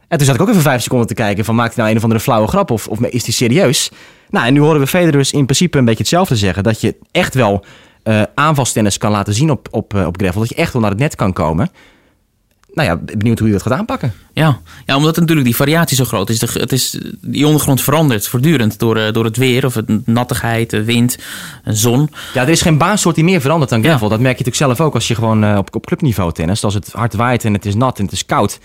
En 0.09 0.17
toen 0.17 0.27
zat 0.27 0.35
ik 0.35 0.41
ook 0.41 0.49
even 0.49 0.63
vijf 0.63 0.83
seconden 0.83 1.07
te 1.07 1.15
kijken 1.15 1.45
van 1.45 1.55
maakt 1.55 1.75
hij 1.75 1.77
nou 1.77 1.91
een 1.91 1.97
of 1.97 2.03
andere 2.03 2.21
flauwe 2.21 2.49
grap 2.49 2.71
of, 2.71 2.89
of 2.89 3.01
is 3.01 3.25
hij 3.25 3.33
serieus? 3.33 3.91
Nou, 4.31 4.47
en 4.47 4.53
nu 4.53 4.61
horen 4.61 4.81
we 4.81 4.87
Federer 4.87 5.13
dus 5.13 5.33
in 5.33 5.45
principe 5.45 5.79
een 5.79 5.85
beetje 5.85 6.01
hetzelfde 6.01 6.37
zeggen. 6.37 6.63
Dat 6.63 6.81
je 6.81 6.95
echt 7.11 7.35
wel 7.35 7.65
uh, 8.05 8.23
aanvalstennis 8.35 8.99
kan 8.99 9.11
laten 9.11 9.35
zien 9.35 9.51
op, 9.51 9.69
op, 9.71 9.95
uh, 9.95 10.07
op 10.07 10.17
gravel. 10.17 10.41
Dat 10.41 10.49
je 10.49 10.55
echt 10.55 10.73
wel 10.73 10.83
naar 10.83 10.91
het 10.91 11.01
net 11.01 11.15
kan 11.15 11.33
komen. 11.33 11.71
Nou 12.73 12.89
ja, 12.89 13.17
benieuwd 13.17 13.39
hoe 13.39 13.49
je 13.49 13.55
dat 13.55 13.63
gaat 13.63 13.79
aanpakken. 13.79 14.13
Ja, 14.33 14.61
ja 14.87 14.97
omdat 14.97 15.17
natuurlijk 15.17 15.47
die 15.47 15.57
variatie 15.57 15.97
zo 15.97 16.05
groot 16.05 16.31
is. 16.31 16.41
Het 16.41 16.73
is 16.73 17.01
die 17.21 17.47
ondergrond 17.47 17.83
verandert 17.83 18.29
voortdurend 18.29 18.79
door, 18.79 18.97
uh, 18.97 19.13
door 19.13 19.25
het 19.25 19.37
weer. 19.37 19.65
Of 19.65 19.75
het 19.75 20.07
nattigheid, 20.07 20.71
de 20.71 20.85
wind, 20.85 21.19
zon. 21.65 22.11
Ja, 22.35 22.43
er 22.43 22.49
is 22.49 22.63
geen 22.63 22.79
baansoort 22.79 23.15
die 23.15 23.25
meer 23.25 23.41
verandert 23.41 23.71
dan 23.71 23.83
gravel. 23.83 24.07
Ja. 24.07 24.13
Dat 24.13 24.21
merk 24.21 24.39
je 24.39 24.45
natuurlijk 24.45 24.77
zelf 24.77 24.89
ook 24.89 24.95
als 24.95 25.09
je 25.09 25.15
gewoon 25.15 25.57
op, 25.57 25.75
op 25.75 25.87
clubniveau 25.87 26.33
tennis. 26.33 26.65
Als 26.65 26.75
het 26.75 26.93
hard 26.93 27.15
waait 27.15 27.45
en 27.45 27.53
het 27.53 27.67
is 27.67 27.75
nat 27.75 27.99
en 27.99 28.05
het 28.05 28.13
is 28.13 28.27
koud 28.27 28.59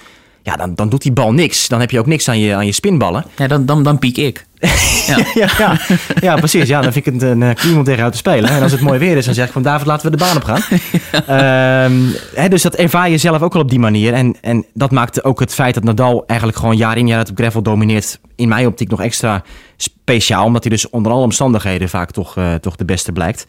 ja, 0.43 0.55
dan, 0.55 0.75
dan 0.75 0.89
doet 0.89 1.01
die 1.01 1.11
bal 1.11 1.33
niks. 1.33 1.67
Dan 1.67 1.79
heb 1.79 1.91
je 1.91 1.99
ook 1.99 2.05
niks 2.05 2.29
aan 2.29 2.39
je, 2.39 2.55
aan 2.55 2.65
je 2.65 2.71
spinballen. 2.71 3.25
Ja, 3.37 3.47
dan, 3.47 3.65
dan, 3.65 3.83
dan 3.83 3.99
piek 3.99 4.17
ik. 4.17 4.45
Ja. 5.07 5.17
ja, 5.33 5.49
ja, 5.57 5.77
ja, 6.21 6.35
precies. 6.35 6.67
Ja, 6.67 6.81
dan 6.81 6.93
vind 6.93 7.05
ik 7.07 7.13
het 7.13 7.21
een 7.21 7.41
uh, 7.41 7.77
om 7.77 7.83
tegenuit 7.83 8.11
te 8.11 8.17
spelen. 8.17 8.49
En 8.49 8.61
als 8.61 8.71
het 8.71 8.81
mooi 8.81 8.99
weer 8.99 9.17
is, 9.17 9.25
dan 9.25 9.33
zeg 9.33 9.45
ik 9.45 9.51
van 9.51 9.61
David, 9.61 9.87
laten 9.87 10.11
we 10.11 10.17
de 10.17 10.23
baan 10.23 10.35
op 10.35 10.43
gaan. 10.43 10.61
Ja. 11.11 11.85
Um, 11.85 12.15
hè, 12.35 12.47
dus 12.49 12.61
dat 12.61 12.75
ervaar 12.75 13.09
je 13.09 13.17
zelf 13.17 13.41
ook 13.41 13.53
wel 13.53 13.61
op 13.61 13.69
die 13.69 13.79
manier. 13.79 14.13
En, 14.13 14.35
en 14.41 14.65
dat 14.73 14.91
maakt 14.91 15.23
ook 15.23 15.39
het 15.39 15.53
feit 15.53 15.73
dat 15.73 15.83
Nadal 15.83 16.23
eigenlijk 16.27 16.59
gewoon 16.59 16.77
jaar 16.77 16.97
in 16.97 17.07
jaar 17.07 17.17
uit 17.17 17.29
op 17.29 17.37
gravel 17.37 17.61
domineert... 17.61 18.19
in 18.35 18.47
mijn 18.47 18.67
optiek 18.67 18.89
nog 18.89 19.01
extra 19.01 19.43
speciaal. 19.77 20.45
Omdat 20.45 20.63
hij 20.63 20.71
dus 20.71 20.89
onder 20.89 21.11
alle 21.11 21.23
omstandigheden 21.23 21.89
vaak 21.89 22.11
toch, 22.11 22.37
uh, 22.37 22.53
toch 22.53 22.75
de 22.75 22.85
beste 22.85 23.11
blijkt. 23.11 23.47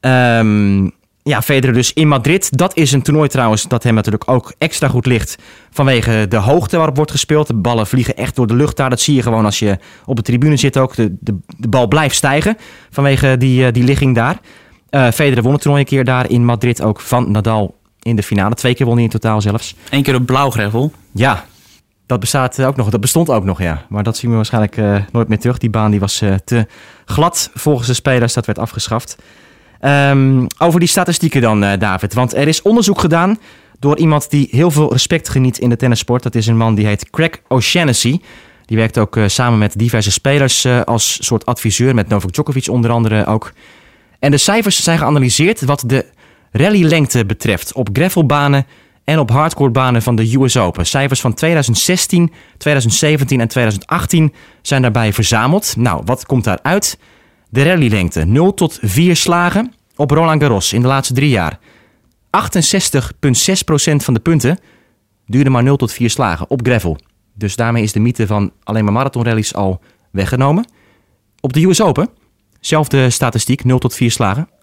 Um, 0.00 0.92
ja, 1.22 1.42
Federer 1.42 1.74
dus 1.74 1.92
in 1.92 2.08
Madrid. 2.08 2.58
Dat 2.58 2.76
is 2.76 2.92
een 2.92 3.02
toernooi 3.02 3.28
trouwens 3.28 3.68
dat 3.68 3.82
hem 3.82 3.94
natuurlijk 3.94 4.30
ook 4.30 4.54
extra 4.58 4.88
goed 4.88 5.06
ligt 5.06 5.38
vanwege 5.70 6.26
de 6.28 6.36
hoogte 6.36 6.76
waarop 6.76 6.96
wordt 6.96 7.10
gespeeld. 7.10 7.46
De 7.46 7.54
ballen 7.54 7.86
vliegen 7.86 8.16
echt 8.16 8.36
door 8.36 8.46
de 8.46 8.54
lucht 8.54 8.76
daar. 8.76 8.90
Dat 8.90 9.00
zie 9.00 9.14
je 9.14 9.22
gewoon 9.22 9.44
als 9.44 9.58
je 9.58 9.78
op 10.04 10.16
de 10.16 10.22
tribune 10.22 10.56
zit 10.56 10.78
ook. 10.78 10.94
De, 10.94 11.16
de, 11.20 11.38
de 11.56 11.68
bal 11.68 11.88
blijft 11.88 12.14
stijgen 12.14 12.56
vanwege 12.90 13.36
die, 13.36 13.66
uh, 13.66 13.72
die 13.72 13.84
ligging 13.84 14.14
daar. 14.14 14.38
Uh, 14.90 15.10
Federer 15.10 15.42
won 15.42 15.52
het 15.52 15.60
toernooi 15.60 15.82
een 15.82 15.88
keer 15.88 16.04
daar 16.04 16.30
in 16.30 16.44
Madrid 16.44 16.82
ook 16.82 17.00
van 17.00 17.30
Nadal 17.30 17.74
in 18.02 18.16
de 18.16 18.22
finale. 18.22 18.54
Twee 18.54 18.74
keer 18.74 18.86
won 18.86 18.94
hij 18.94 19.04
in 19.04 19.10
totaal 19.10 19.40
zelfs. 19.40 19.74
Eén 19.90 20.02
keer 20.02 20.14
op 20.14 20.26
blauw 20.26 20.50
gravel. 20.50 20.92
Ja, 21.12 21.44
dat 22.06 22.20
bestaat 22.20 22.62
ook 22.62 22.76
nog. 22.76 22.90
Dat 22.90 23.00
bestond 23.00 23.30
ook 23.30 23.44
nog, 23.44 23.62
ja. 23.62 23.86
Maar 23.88 24.02
dat 24.02 24.16
zien 24.16 24.30
we 24.30 24.36
waarschijnlijk 24.36 24.76
uh, 24.76 24.96
nooit 25.12 25.28
meer 25.28 25.38
terug. 25.38 25.58
Die 25.58 25.70
baan 25.70 25.90
die 25.90 26.00
was 26.00 26.22
te 26.44 26.66
glad 27.04 27.50
volgens 27.54 27.86
de 27.86 27.94
spelers. 27.94 28.32
Dat 28.32 28.46
werd 28.46 28.58
afgeschaft. 28.58 29.16
Um, 29.84 30.46
over 30.58 30.80
die 30.80 30.88
statistieken 30.88 31.40
dan, 31.40 31.64
uh, 31.64 31.72
David. 31.78 32.14
Want 32.14 32.34
er 32.34 32.48
is 32.48 32.62
onderzoek 32.62 33.00
gedaan 33.00 33.38
door 33.78 33.98
iemand 33.98 34.30
die 34.30 34.48
heel 34.50 34.70
veel 34.70 34.92
respect 34.92 35.28
geniet 35.28 35.58
in 35.58 35.68
de 35.68 35.76
tennissport. 35.76 36.22
Dat 36.22 36.34
is 36.34 36.46
een 36.46 36.56
man 36.56 36.74
die 36.74 36.86
heet 36.86 37.10
Craig 37.10 37.40
O'Shaughnessy. 37.48 38.20
Die 38.64 38.76
werkt 38.76 38.98
ook 38.98 39.16
uh, 39.16 39.28
samen 39.28 39.58
met 39.58 39.78
diverse 39.78 40.10
spelers 40.10 40.64
uh, 40.64 40.80
als 40.80 41.26
soort 41.26 41.46
adviseur, 41.46 41.94
met 41.94 42.08
Novak 42.08 42.32
Djokovic 42.32 42.68
onder 42.68 42.90
andere 42.90 43.26
ook. 43.26 43.52
En 44.18 44.30
de 44.30 44.36
cijfers 44.36 44.82
zijn 44.82 44.98
geanalyseerd 44.98 45.60
wat 45.64 45.84
de 45.86 46.06
rallylengte 46.52 47.26
betreft 47.26 47.72
op 47.72 47.88
gravelbanen 47.92 48.66
en 49.04 49.18
op 49.18 49.30
hardcorebanen 49.30 50.02
van 50.02 50.16
de 50.16 50.36
US 50.36 50.56
Open. 50.56 50.86
Cijfers 50.86 51.20
van 51.20 51.34
2016, 51.34 52.32
2017 52.58 53.40
en 53.40 53.48
2018 53.48 54.32
zijn 54.62 54.82
daarbij 54.82 55.12
verzameld. 55.12 55.74
Nou, 55.76 56.02
wat 56.04 56.26
komt 56.26 56.44
daaruit? 56.44 56.98
De 57.52 57.62
rallylengte 57.62 58.24
0 58.24 58.54
tot 58.54 58.78
4 58.82 59.16
slagen 59.16 59.72
op 59.96 60.10
Roland 60.10 60.42
Garros 60.42 60.72
in 60.72 60.80
de 60.80 60.86
laatste 60.86 61.14
drie 61.14 61.28
jaar. 61.28 61.58
68,6% 61.58 61.60
van 63.96 64.14
de 64.14 64.20
punten 64.20 64.58
duurde 65.26 65.50
maar 65.50 65.62
0 65.62 65.76
tot 65.76 65.92
4 65.92 66.10
slagen 66.10 66.50
op 66.50 66.60
gravel. 66.62 66.98
Dus 67.34 67.56
daarmee 67.56 67.82
is 67.82 67.92
de 67.92 68.00
mythe 68.00 68.26
van 68.26 68.52
alleen 68.62 68.84
maar 68.84 68.92
marathonrallies 68.92 69.54
al 69.54 69.80
weggenomen. 70.10 70.64
Op 71.40 71.52
de 71.52 71.64
US 71.64 71.82
Open 71.82 72.08
zelfde 72.60 73.10
statistiek, 73.10 73.64
0 73.64 73.78
tot 73.78 73.94
4 73.94 74.10
slagen, 74.10 74.48
68,0%. 74.48 74.54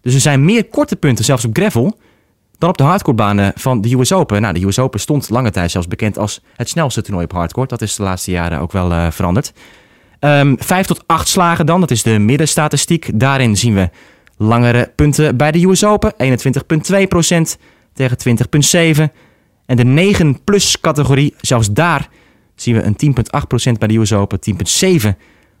Dus 0.00 0.14
er 0.14 0.20
zijn 0.20 0.44
meer 0.44 0.64
korte 0.64 0.96
punten, 0.96 1.24
zelfs 1.24 1.44
op 1.44 1.56
gravel, 1.56 1.98
dan 2.58 2.68
op 2.68 2.78
de 2.78 2.84
hardcorebanen 2.84 3.52
van 3.54 3.80
de 3.80 3.94
US 3.94 4.12
Open. 4.12 4.40
Nou, 4.40 4.54
de 4.54 4.66
US 4.66 4.78
Open 4.78 5.00
stond 5.00 5.30
lange 5.30 5.50
tijd 5.50 5.70
zelfs 5.70 5.88
bekend 5.88 6.18
als 6.18 6.42
het 6.56 6.68
snelste 6.68 7.02
toernooi 7.02 7.24
op 7.24 7.32
hardcore. 7.32 7.66
Dat 7.66 7.82
is 7.82 7.96
de 7.96 8.02
laatste 8.02 8.30
jaren 8.30 8.60
ook 8.60 8.72
wel 8.72 8.90
uh, 8.90 9.10
veranderd. 9.10 9.52
Um, 10.20 10.56
5 10.58 10.86
tot 10.86 11.02
8 11.06 11.28
slagen 11.28 11.66
dan, 11.66 11.80
dat 11.80 11.90
is 11.90 12.02
de 12.02 12.18
middenstatistiek. 12.18 13.10
Daarin 13.14 13.56
zien 13.56 13.74
we 13.74 13.90
langere 14.36 14.92
punten 14.94 15.36
bij 15.36 15.52
de 15.52 15.66
US 15.66 15.84
Open. 15.84 16.12
21,2% 16.12 16.18
tegen 17.92 18.16
20,7%. 18.96 19.12
En 19.66 19.76
de 19.76 19.84
9 19.84 20.44
plus 20.44 20.80
categorie, 20.80 21.34
zelfs 21.40 21.72
daar 21.72 22.08
zien 22.54 22.74
we 22.74 22.82
een 22.82 23.16
10,8% 23.70 23.72
bij 23.78 23.88
de 23.88 23.98
US 23.98 24.12
Open, 24.12 24.38
10,7% 25.02 25.08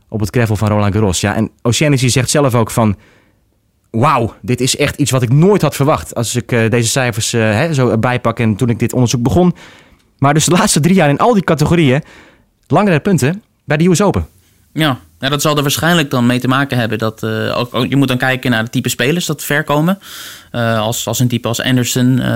op 0.08 0.20
het 0.20 0.30
gravel 0.30 0.56
van 0.56 0.68
Roland 0.68 0.94
Garros. 0.94 1.20
Ja, 1.20 1.34
en 1.34 1.50
Oceanici 1.62 2.10
zegt 2.10 2.30
zelf 2.30 2.54
ook 2.54 2.70
van, 2.70 2.96
wauw, 3.90 4.34
dit 4.42 4.60
is 4.60 4.76
echt 4.76 4.96
iets 4.96 5.10
wat 5.10 5.22
ik 5.22 5.32
nooit 5.32 5.62
had 5.62 5.74
verwacht. 5.74 6.14
Als 6.14 6.36
ik 6.36 6.52
uh, 6.52 6.70
deze 6.70 6.88
cijfers 6.88 7.32
uh, 7.32 7.40
hè, 7.40 7.74
zo 7.74 7.98
bijpak 7.98 8.38
en 8.38 8.56
toen 8.56 8.68
ik 8.68 8.78
dit 8.78 8.92
onderzoek 8.92 9.22
begon. 9.22 9.54
Maar 10.18 10.34
dus 10.34 10.44
de 10.44 10.50
laatste 10.50 10.80
drie 10.80 10.94
jaar 10.94 11.08
in 11.08 11.18
al 11.18 11.34
die 11.34 11.44
categorieën, 11.44 12.02
langere 12.66 13.00
punten 13.00 13.42
bij 13.64 13.76
de 13.76 13.88
US 13.88 14.02
Open. 14.02 14.26
Ja, 14.76 14.98
dat 15.18 15.42
zal 15.42 15.56
er 15.56 15.62
waarschijnlijk 15.62 16.10
dan 16.10 16.26
mee 16.26 16.40
te 16.40 16.48
maken 16.48 16.78
hebben 16.78 16.98
dat 16.98 17.22
uh, 17.22 17.58
ook, 17.58 17.86
je 17.88 17.96
moet 17.96 18.08
dan 18.08 18.18
kijken 18.18 18.50
naar 18.50 18.62
het 18.62 18.72
type 18.72 18.88
spelers 18.88 19.26
dat 19.26 19.44
ver 19.44 19.64
komen. 19.64 19.98
Uh, 20.52 20.78
als, 20.78 21.06
als 21.06 21.18
een 21.18 21.28
type 21.28 21.48
als 21.48 21.60
Anderson 21.62 22.18
uh, 22.18 22.26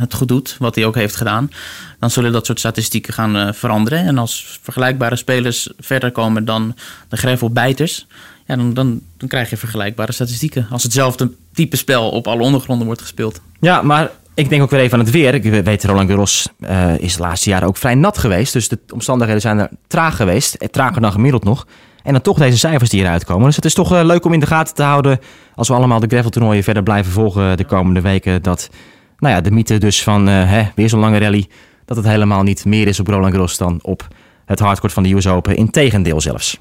het 0.00 0.14
goed 0.14 0.28
doet, 0.28 0.56
wat 0.58 0.74
hij 0.74 0.84
ook 0.84 0.94
heeft 0.94 1.16
gedaan, 1.16 1.50
dan 1.98 2.10
zullen 2.10 2.32
dat 2.32 2.46
soort 2.46 2.58
statistieken 2.58 3.12
gaan 3.12 3.54
veranderen. 3.54 3.98
En 3.98 4.18
als 4.18 4.58
vergelijkbare 4.62 5.16
spelers 5.16 5.68
verder 5.78 6.12
komen 6.12 6.44
dan 6.44 6.74
de 7.08 7.16
gravelbijters, 7.16 8.06
ja, 8.46 8.56
dan, 8.56 8.74
dan, 8.74 9.00
dan 9.16 9.28
krijg 9.28 9.50
je 9.50 9.56
vergelijkbare 9.56 10.12
statistieken. 10.12 10.66
Als 10.70 10.82
hetzelfde 10.82 11.30
type 11.52 11.76
spel 11.76 12.10
op 12.10 12.26
alle 12.26 12.42
ondergronden 12.42 12.86
wordt 12.86 13.00
gespeeld. 13.00 13.40
Ja, 13.60 13.82
maar 13.82 14.10
ik 14.38 14.48
denk 14.48 14.62
ook 14.62 14.70
weer 14.70 14.80
even 14.80 14.98
aan 14.98 15.04
het 15.04 15.14
weer. 15.14 15.34
Ik 15.34 15.64
weet, 15.64 15.84
Roland 15.84 16.08
Garros 16.08 16.48
uh, 16.60 16.98
is 16.98 17.16
de 17.16 17.22
laatste 17.22 17.50
jaren 17.50 17.68
ook 17.68 17.76
vrij 17.76 17.94
nat 17.94 18.18
geweest. 18.18 18.52
Dus 18.52 18.68
de 18.68 18.78
omstandigheden 18.92 19.42
zijn 19.42 19.58
er 19.58 19.68
traag 19.86 20.16
geweest. 20.16 20.54
Eh, 20.54 20.68
trager 20.68 21.00
dan 21.00 21.12
gemiddeld 21.12 21.44
nog. 21.44 21.66
En 22.02 22.12
dan 22.12 22.22
toch 22.22 22.38
deze 22.38 22.58
cijfers 22.58 22.90
die 22.90 23.00
eruit 23.00 23.24
komen. 23.24 23.44
Dus 23.46 23.56
het 23.56 23.64
is 23.64 23.74
toch 23.74 23.92
uh, 23.92 24.04
leuk 24.04 24.24
om 24.24 24.32
in 24.32 24.40
de 24.40 24.46
gaten 24.46 24.74
te 24.74 24.82
houden... 24.82 25.18
als 25.54 25.68
we 25.68 25.74
allemaal 25.74 26.00
de 26.00 26.06
graveltoernooien 26.06 26.62
verder 26.62 26.82
blijven 26.82 27.12
volgen 27.12 27.56
de 27.56 27.64
komende 27.64 28.00
weken... 28.00 28.42
dat 28.42 28.70
nou 29.18 29.34
ja, 29.34 29.40
de 29.40 29.50
mythe 29.50 29.78
dus 29.78 30.02
van 30.02 30.26
hè, 30.26 30.68
weer 30.74 30.88
zo'n 30.88 31.00
lange 31.00 31.18
rally... 31.18 31.46
dat 31.84 31.96
het 31.96 32.06
helemaal 32.06 32.42
niet 32.42 32.64
meer 32.64 32.86
is 32.86 33.00
op 33.00 33.06
Roland 33.06 33.32
Garros 33.32 33.56
dan 33.56 33.78
op 33.82 34.08
het 34.44 34.58
hardcourt 34.58 34.92
van 34.92 35.02
de 35.02 35.14
US 35.14 35.26
Open. 35.26 35.56
Integendeel 35.56 36.20
zelfs. 36.20 36.60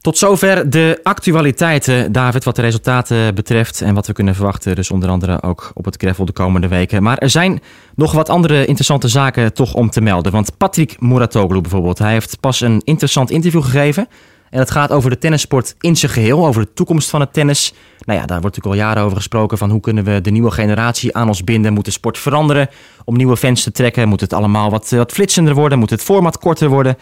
Tot 0.00 0.18
zover 0.18 0.70
de 0.70 1.00
actualiteiten, 1.02 2.12
David, 2.12 2.44
wat 2.44 2.56
de 2.56 2.62
resultaten 2.62 3.34
betreft 3.34 3.80
en 3.80 3.94
wat 3.94 4.06
we 4.06 4.12
kunnen 4.12 4.34
verwachten. 4.34 4.74
Dus 4.74 4.90
onder 4.90 5.08
andere 5.08 5.42
ook 5.42 5.70
op 5.74 5.84
het 5.84 5.96
gravel 5.96 6.24
de 6.24 6.32
komende 6.32 6.68
weken. 6.68 7.02
Maar 7.02 7.18
er 7.18 7.30
zijn 7.30 7.60
nog 7.94 8.12
wat 8.12 8.28
andere 8.28 8.64
interessante 8.64 9.08
zaken 9.08 9.54
toch 9.54 9.74
om 9.74 9.90
te 9.90 10.00
melden. 10.00 10.32
Want 10.32 10.56
Patrick 10.56 11.00
Muratoglu 11.00 11.60
bijvoorbeeld, 11.60 11.98
hij 11.98 12.12
heeft 12.12 12.40
pas 12.40 12.60
een 12.60 12.80
interessant 12.84 13.30
interview 13.30 13.62
gegeven. 13.62 14.08
En 14.50 14.58
het 14.58 14.70
gaat 14.70 14.90
over 14.90 15.10
de 15.10 15.18
tennissport 15.18 15.74
in 15.80 15.96
zijn 15.96 16.12
geheel, 16.12 16.46
over 16.46 16.62
de 16.62 16.72
toekomst 16.72 17.10
van 17.10 17.20
het 17.20 17.32
tennis. 17.32 17.74
Nou 18.04 18.18
ja, 18.18 18.26
daar 18.26 18.40
wordt 18.40 18.56
natuurlijk 18.56 18.82
al 18.82 18.88
jaren 18.88 19.02
over 19.02 19.16
gesproken 19.16 19.58
van 19.58 19.70
hoe 19.70 19.80
kunnen 19.80 20.04
we 20.04 20.20
de 20.20 20.30
nieuwe 20.30 20.50
generatie 20.50 21.16
aan 21.16 21.28
ons 21.28 21.44
binden. 21.44 21.72
Moet 21.72 21.84
de 21.84 21.90
sport 21.90 22.18
veranderen 22.18 22.68
om 23.04 23.16
nieuwe 23.16 23.36
fans 23.36 23.62
te 23.62 23.72
trekken? 23.72 24.08
Moet 24.08 24.20
het 24.20 24.32
allemaal 24.32 24.70
wat, 24.70 24.90
wat 24.90 25.12
flitsender 25.12 25.54
worden? 25.54 25.78
Moet 25.78 25.90
het 25.90 26.02
format 26.02 26.38
korter 26.38 26.68
worden? 26.68 26.96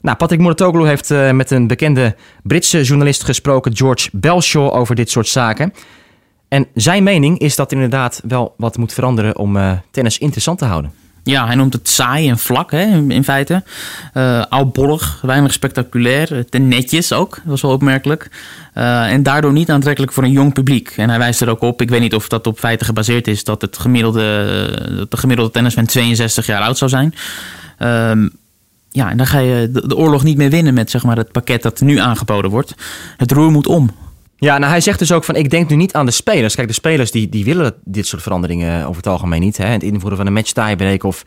Nou, 0.00 0.16
Patrick 0.16 0.40
Muratoglu 0.40 0.86
heeft 0.86 1.10
uh, 1.10 1.30
met 1.30 1.50
een 1.50 1.66
bekende 1.66 2.16
Britse 2.42 2.82
journalist 2.82 3.24
gesproken, 3.24 3.76
George 3.76 4.08
Belshaw, 4.12 4.74
over 4.74 4.94
dit 4.94 5.10
soort 5.10 5.28
zaken. 5.28 5.72
En 6.48 6.66
zijn 6.74 7.02
mening 7.02 7.38
is 7.38 7.56
dat 7.56 7.72
inderdaad 7.72 8.20
wel 8.28 8.54
wat 8.56 8.76
moet 8.76 8.92
veranderen 8.92 9.36
om 9.36 9.56
uh, 9.56 9.72
tennis 9.90 10.18
interessant 10.18 10.58
te 10.58 10.64
houden. 10.64 10.92
Ja, 11.22 11.46
hij 11.46 11.54
noemt 11.54 11.72
het 11.72 11.88
saai 11.88 12.28
en 12.28 12.38
vlak 12.38 12.70
hè, 12.70 12.84
in 13.08 13.24
feite. 13.24 13.62
Uh, 14.14 14.44
oudbollig, 14.48 15.20
weinig 15.22 15.52
spectaculair, 15.52 16.44
te 16.48 16.58
netjes 16.58 17.12
ook, 17.12 17.34
dat 17.34 17.44
was 17.44 17.62
wel 17.62 17.70
opmerkelijk. 17.70 18.30
En 18.72 19.22
daardoor 19.22 19.52
niet 19.52 19.70
aantrekkelijk 19.70 20.12
voor 20.12 20.22
een 20.22 20.30
jong 20.30 20.52
publiek. 20.52 20.94
En 20.96 21.08
hij 21.08 21.18
wijst 21.18 21.40
er 21.40 21.48
ook 21.48 21.60
op, 21.60 21.82
ik 21.82 21.88
weet 21.88 22.00
niet 22.00 22.14
of 22.14 22.28
dat 22.28 22.46
op 22.46 22.58
feiten 22.58 22.86
gebaseerd 22.86 23.28
is... 23.28 23.44
dat, 23.44 23.60
het 23.60 23.78
gemiddelde, 23.78 24.96
dat 24.96 25.10
de 25.10 25.16
gemiddelde 25.16 25.50
tennisfan 25.52 25.86
62 25.86 26.46
jaar 26.46 26.62
oud 26.62 26.78
zou 26.78 26.90
zijn... 26.90 27.14
Uh, 27.78 28.28
ja, 28.92 29.10
en 29.10 29.16
dan 29.16 29.26
ga 29.26 29.38
je 29.38 29.70
de, 29.70 29.96
oorlog 29.96 30.22
niet 30.22 30.36
meer 30.36 30.50
winnen 30.50 30.74
met 30.74 30.90
zeg 30.90 31.04
maar, 31.04 31.16
het 31.16 31.32
pakket 31.32 31.62
dat 31.62 31.80
nu 31.80 31.98
aangeboden 31.98 32.50
wordt. 32.50 32.74
Het 33.16 33.32
roer 33.32 33.50
moet 33.50 33.66
om. 33.66 33.90
Ja, 34.36 34.58
nou 34.58 34.70
hij 34.70 34.80
zegt 34.80 34.98
dus 34.98 35.12
ook 35.12 35.24
van 35.24 35.36
ik 35.36 35.50
denk 35.50 35.68
nu 35.68 35.76
niet 35.76 35.92
aan 35.92 36.06
de 36.06 36.12
spelers. 36.12 36.54
Kijk, 36.54 36.68
de 36.68 36.74
spelers 36.74 37.10
die, 37.10 37.28
die 37.28 37.44
willen 37.44 37.74
dit 37.84 38.06
soort 38.06 38.22
veranderingen 38.22 38.84
over 38.84 38.96
het 38.96 39.06
algemeen 39.06 39.40
niet. 39.40 39.56
Hè? 39.56 39.66
Het 39.66 39.82
invoeren 39.82 40.16
van 40.16 40.26
een 40.26 40.32
match 40.32 40.52
tiebreak 40.52 41.04
of 41.04 41.24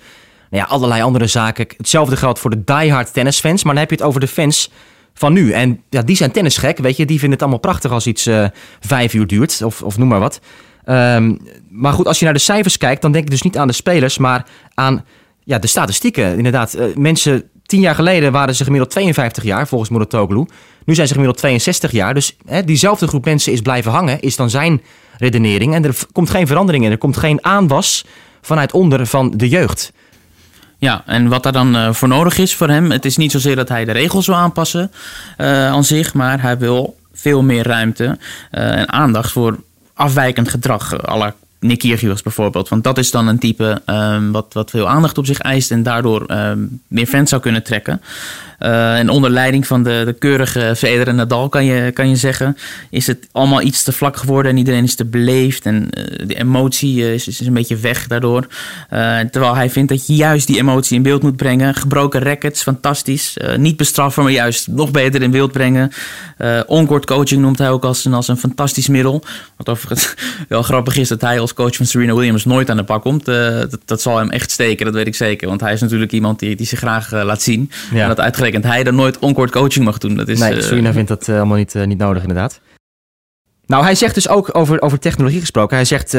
nou 0.49 0.63
ja, 0.63 0.69
allerlei 0.69 1.01
andere 1.01 1.27
zaken. 1.27 1.67
Hetzelfde 1.77 2.17
geldt 2.17 2.39
voor 2.39 2.49
de 2.49 2.63
diehard 2.63 3.13
tennisfans. 3.13 3.63
Maar 3.63 3.73
dan 3.73 3.81
heb 3.81 3.91
je 3.91 3.97
het 3.97 4.05
over 4.05 4.19
de 4.19 4.27
fans 4.27 4.71
van 5.13 5.33
nu. 5.33 5.51
En 5.51 5.81
ja, 5.89 6.01
die 6.01 6.15
zijn 6.15 6.31
tennisgek, 6.31 6.77
weet 6.77 6.97
je. 6.97 7.05
Die 7.05 7.19
vinden 7.19 7.31
het 7.31 7.41
allemaal 7.41 7.59
prachtig 7.59 7.91
als 7.91 8.07
iets 8.07 8.27
uh, 8.27 8.47
vijf 8.79 9.13
uur 9.13 9.27
duurt 9.27 9.61
of, 9.61 9.81
of 9.81 9.97
noem 9.97 10.07
maar 10.07 10.19
wat. 10.19 10.39
Um, 10.85 11.39
maar 11.69 11.93
goed, 11.93 12.07
als 12.07 12.19
je 12.19 12.25
naar 12.25 12.33
de 12.33 12.39
cijfers 12.39 12.77
kijkt, 12.77 13.01
dan 13.01 13.11
denk 13.11 13.23
ik 13.23 13.29
dus 13.29 13.41
niet 13.41 13.57
aan 13.57 13.67
de 13.67 13.73
spelers, 13.73 14.17
maar 14.17 14.45
aan 14.73 15.05
ja, 15.43 15.59
de 15.59 15.67
statistieken. 15.67 16.37
Inderdaad, 16.37 16.75
uh, 16.75 16.95
mensen 16.95 17.43
Tien 17.65 17.81
jaar 17.81 17.95
geleden 17.95 18.31
waren 18.31 18.55
ze 18.55 18.63
gemiddeld 18.63 18.91
52 18.91 19.43
jaar, 19.43 19.67
volgens 19.67 19.89
Muratoglu. 19.89 20.45
Nu 20.85 20.95
zijn 20.95 21.07
ze 21.07 21.13
gemiddeld 21.13 21.39
62 21.39 21.91
jaar. 21.91 22.13
Dus 22.13 22.35
hè, 22.45 22.63
diezelfde 22.63 23.07
groep 23.07 23.25
mensen 23.25 23.51
is 23.51 23.61
blijven 23.61 23.91
hangen, 23.91 24.21
is 24.21 24.35
dan 24.35 24.49
zijn 24.49 24.81
redenering. 25.17 25.73
En 25.73 25.85
er 25.85 25.95
komt 26.11 26.29
geen 26.29 26.47
verandering 26.47 26.85
in. 26.85 26.91
Er 26.91 26.97
komt 26.97 27.17
geen 27.17 27.45
aanwas 27.45 28.05
vanuit 28.41 28.71
onder 28.71 29.07
van 29.07 29.31
de 29.37 29.49
jeugd. 29.49 29.91
Ja, 30.77 31.03
en 31.05 31.27
wat 31.27 31.43
daar 31.43 31.51
dan 31.51 31.75
uh, 31.75 31.93
voor 31.93 32.07
nodig 32.07 32.37
is 32.37 32.55
voor 32.55 32.69
hem... 32.69 32.91
het 32.91 33.05
is 33.05 33.17
niet 33.17 33.31
zozeer 33.31 33.55
dat 33.55 33.69
hij 33.69 33.85
de 33.85 33.91
regels 33.91 34.25
wil 34.25 34.35
aanpassen 34.35 34.91
uh, 35.37 35.67
aan 35.67 35.83
zich... 35.83 36.13
maar 36.13 36.41
hij 36.41 36.57
wil 36.57 36.97
veel 37.13 37.43
meer 37.43 37.67
ruimte 37.67 38.03
uh, 38.03 38.77
en 38.77 38.91
aandacht 38.91 39.31
voor 39.31 39.59
afwijkend 39.93 40.49
gedrag... 40.49 41.05
alle 41.05 41.33
Nick 41.63 41.79
Kyrgios 41.79 42.21
bijvoorbeeld. 42.21 42.69
Want 42.69 42.83
dat 42.83 42.97
is 42.97 43.11
dan 43.11 43.27
een 43.27 43.39
type 43.39 43.81
um, 43.85 44.31
wat, 44.31 44.53
wat 44.53 44.69
veel 44.69 44.89
aandacht 44.89 45.17
op 45.17 45.25
zich 45.25 45.39
eist 45.39 45.71
en 45.71 45.83
daardoor 45.83 46.31
um, 46.31 46.81
meer 46.87 47.07
fans 47.07 47.29
zou 47.29 47.41
kunnen 47.41 47.63
trekken. 47.63 48.01
Uh, 48.59 48.97
en 48.97 49.09
onder 49.09 49.29
leiding 49.29 49.67
van 49.67 49.83
de, 49.83 50.01
de 50.05 50.13
keurige 50.13 50.73
Federer 50.75 51.07
en 51.07 51.15
Nadal 51.15 51.49
kan 51.49 51.65
je, 51.65 51.91
kan 51.91 52.09
je 52.09 52.15
zeggen, 52.15 52.57
is 52.89 53.07
het 53.07 53.27
allemaal 53.31 53.61
iets 53.61 53.83
te 53.83 53.91
vlak 53.91 54.17
geworden 54.17 54.51
en 54.51 54.57
iedereen 54.57 54.83
is 54.83 54.95
te 54.95 55.05
beleefd 55.05 55.65
en 55.65 55.89
uh, 55.97 56.27
de 56.27 56.35
emotie 56.35 56.95
uh, 56.95 57.13
is, 57.13 57.27
is 57.27 57.39
een 57.39 57.53
beetje 57.53 57.75
weg 57.75 58.07
daardoor. 58.07 58.47
terwijl 59.31 59.55
hij 59.55 59.69
vindt 59.69 59.89
dat 59.89 60.07
je 60.07 60.15
juist 60.15 60.47
die 60.47 60.57
emotie 60.57 60.95
in 60.97 61.03
beeld 61.03 61.21
moet 61.21 61.35
brengen. 61.35 61.75
Gebroken 61.75 62.21
rackets, 62.21 62.61
fantastisch. 62.61 63.37
niet 63.57 63.77
bestraffen, 63.77 64.23
maar 64.23 64.31
juist 64.31 64.67
nog 64.67 64.91
beter 64.91 65.21
in 65.21 65.31
beeld 65.31 65.51
brengen. 65.51 65.91
Oncourt 66.67 67.05
coaching 67.05 67.41
noemt 67.41 67.57
hij 67.57 67.69
ook 67.69 67.83
als 67.83 68.05
een, 68.05 68.13
als 68.13 68.27
een 68.27 68.37
fantastisch 68.37 68.87
middel. 68.87 69.23
Wat 69.57 69.69
overigens 69.69 70.13
wel 70.47 70.63
grappig 70.63 70.97
is 70.97 71.07
dat 71.07 71.21
hij 71.21 71.39
als 71.39 71.52
coach 71.53 71.75
van 71.75 71.85
Serena 71.85 72.13
Williams 72.13 72.45
nooit 72.45 72.69
aan 72.69 72.77
de 72.77 72.83
pak 72.83 73.01
komt. 73.01 73.25
Dat, 73.25 73.77
dat, 73.85 74.01
zal 74.01 74.17
hem 74.17 74.29
echt 74.29 74.51
steken, 74.51 74.85
dat 74.85 74.93
weet 74.93 75.07
ik 75.07 75.15
zeker. 75.15 75.47
Want 75.47 75.61
hij 75.61 75.73
is 75.73 75.81
natuurlijk 75.81 76.11
iemand 76.11 76.39
die, 76.39 76.55
die 76.55 76.67
zich 76.67 76.79
graag 76.79 77.11
laat 77.11 77.41
zien. 77.41 77.71
Ja. 77.91 78.01
En 78.01 78.07
dat 78.07 78.19
uitgerekend 78.19 78.63
hij 78.63 78.83
dan 78.83 78.95
nooit 78.95 79.19
onkort 79.19 79.51
coaching 79.51 79.85
mag 79.85 79.97
doen. 79.97 80.15
Dat 80.15 80.27
is, 80.27 80.39
nee, 80.39 80.61
Serena 80.61 80.87
uh, 80.87 80.93
vindt 80.93 81.09
dat 81.09 81.29
allemaal 81.29 81.57
niet, 81.57 81.73
niet 81.73 81.97
nodig 81.97 82.21
inderdaad. 82.21 82.59
Nou, 83.65 83.83
hij 83.83 83.95
zegt 83.95 84.13
dus 84.13 84.29
ook 84.29 84.55
over, 84.55 84.81
over 84.81 84.99
technologie 84.99 85.39
gesproken. 85.39 85.75
Hij 85.75 85.85
zegt, 85.85 86.17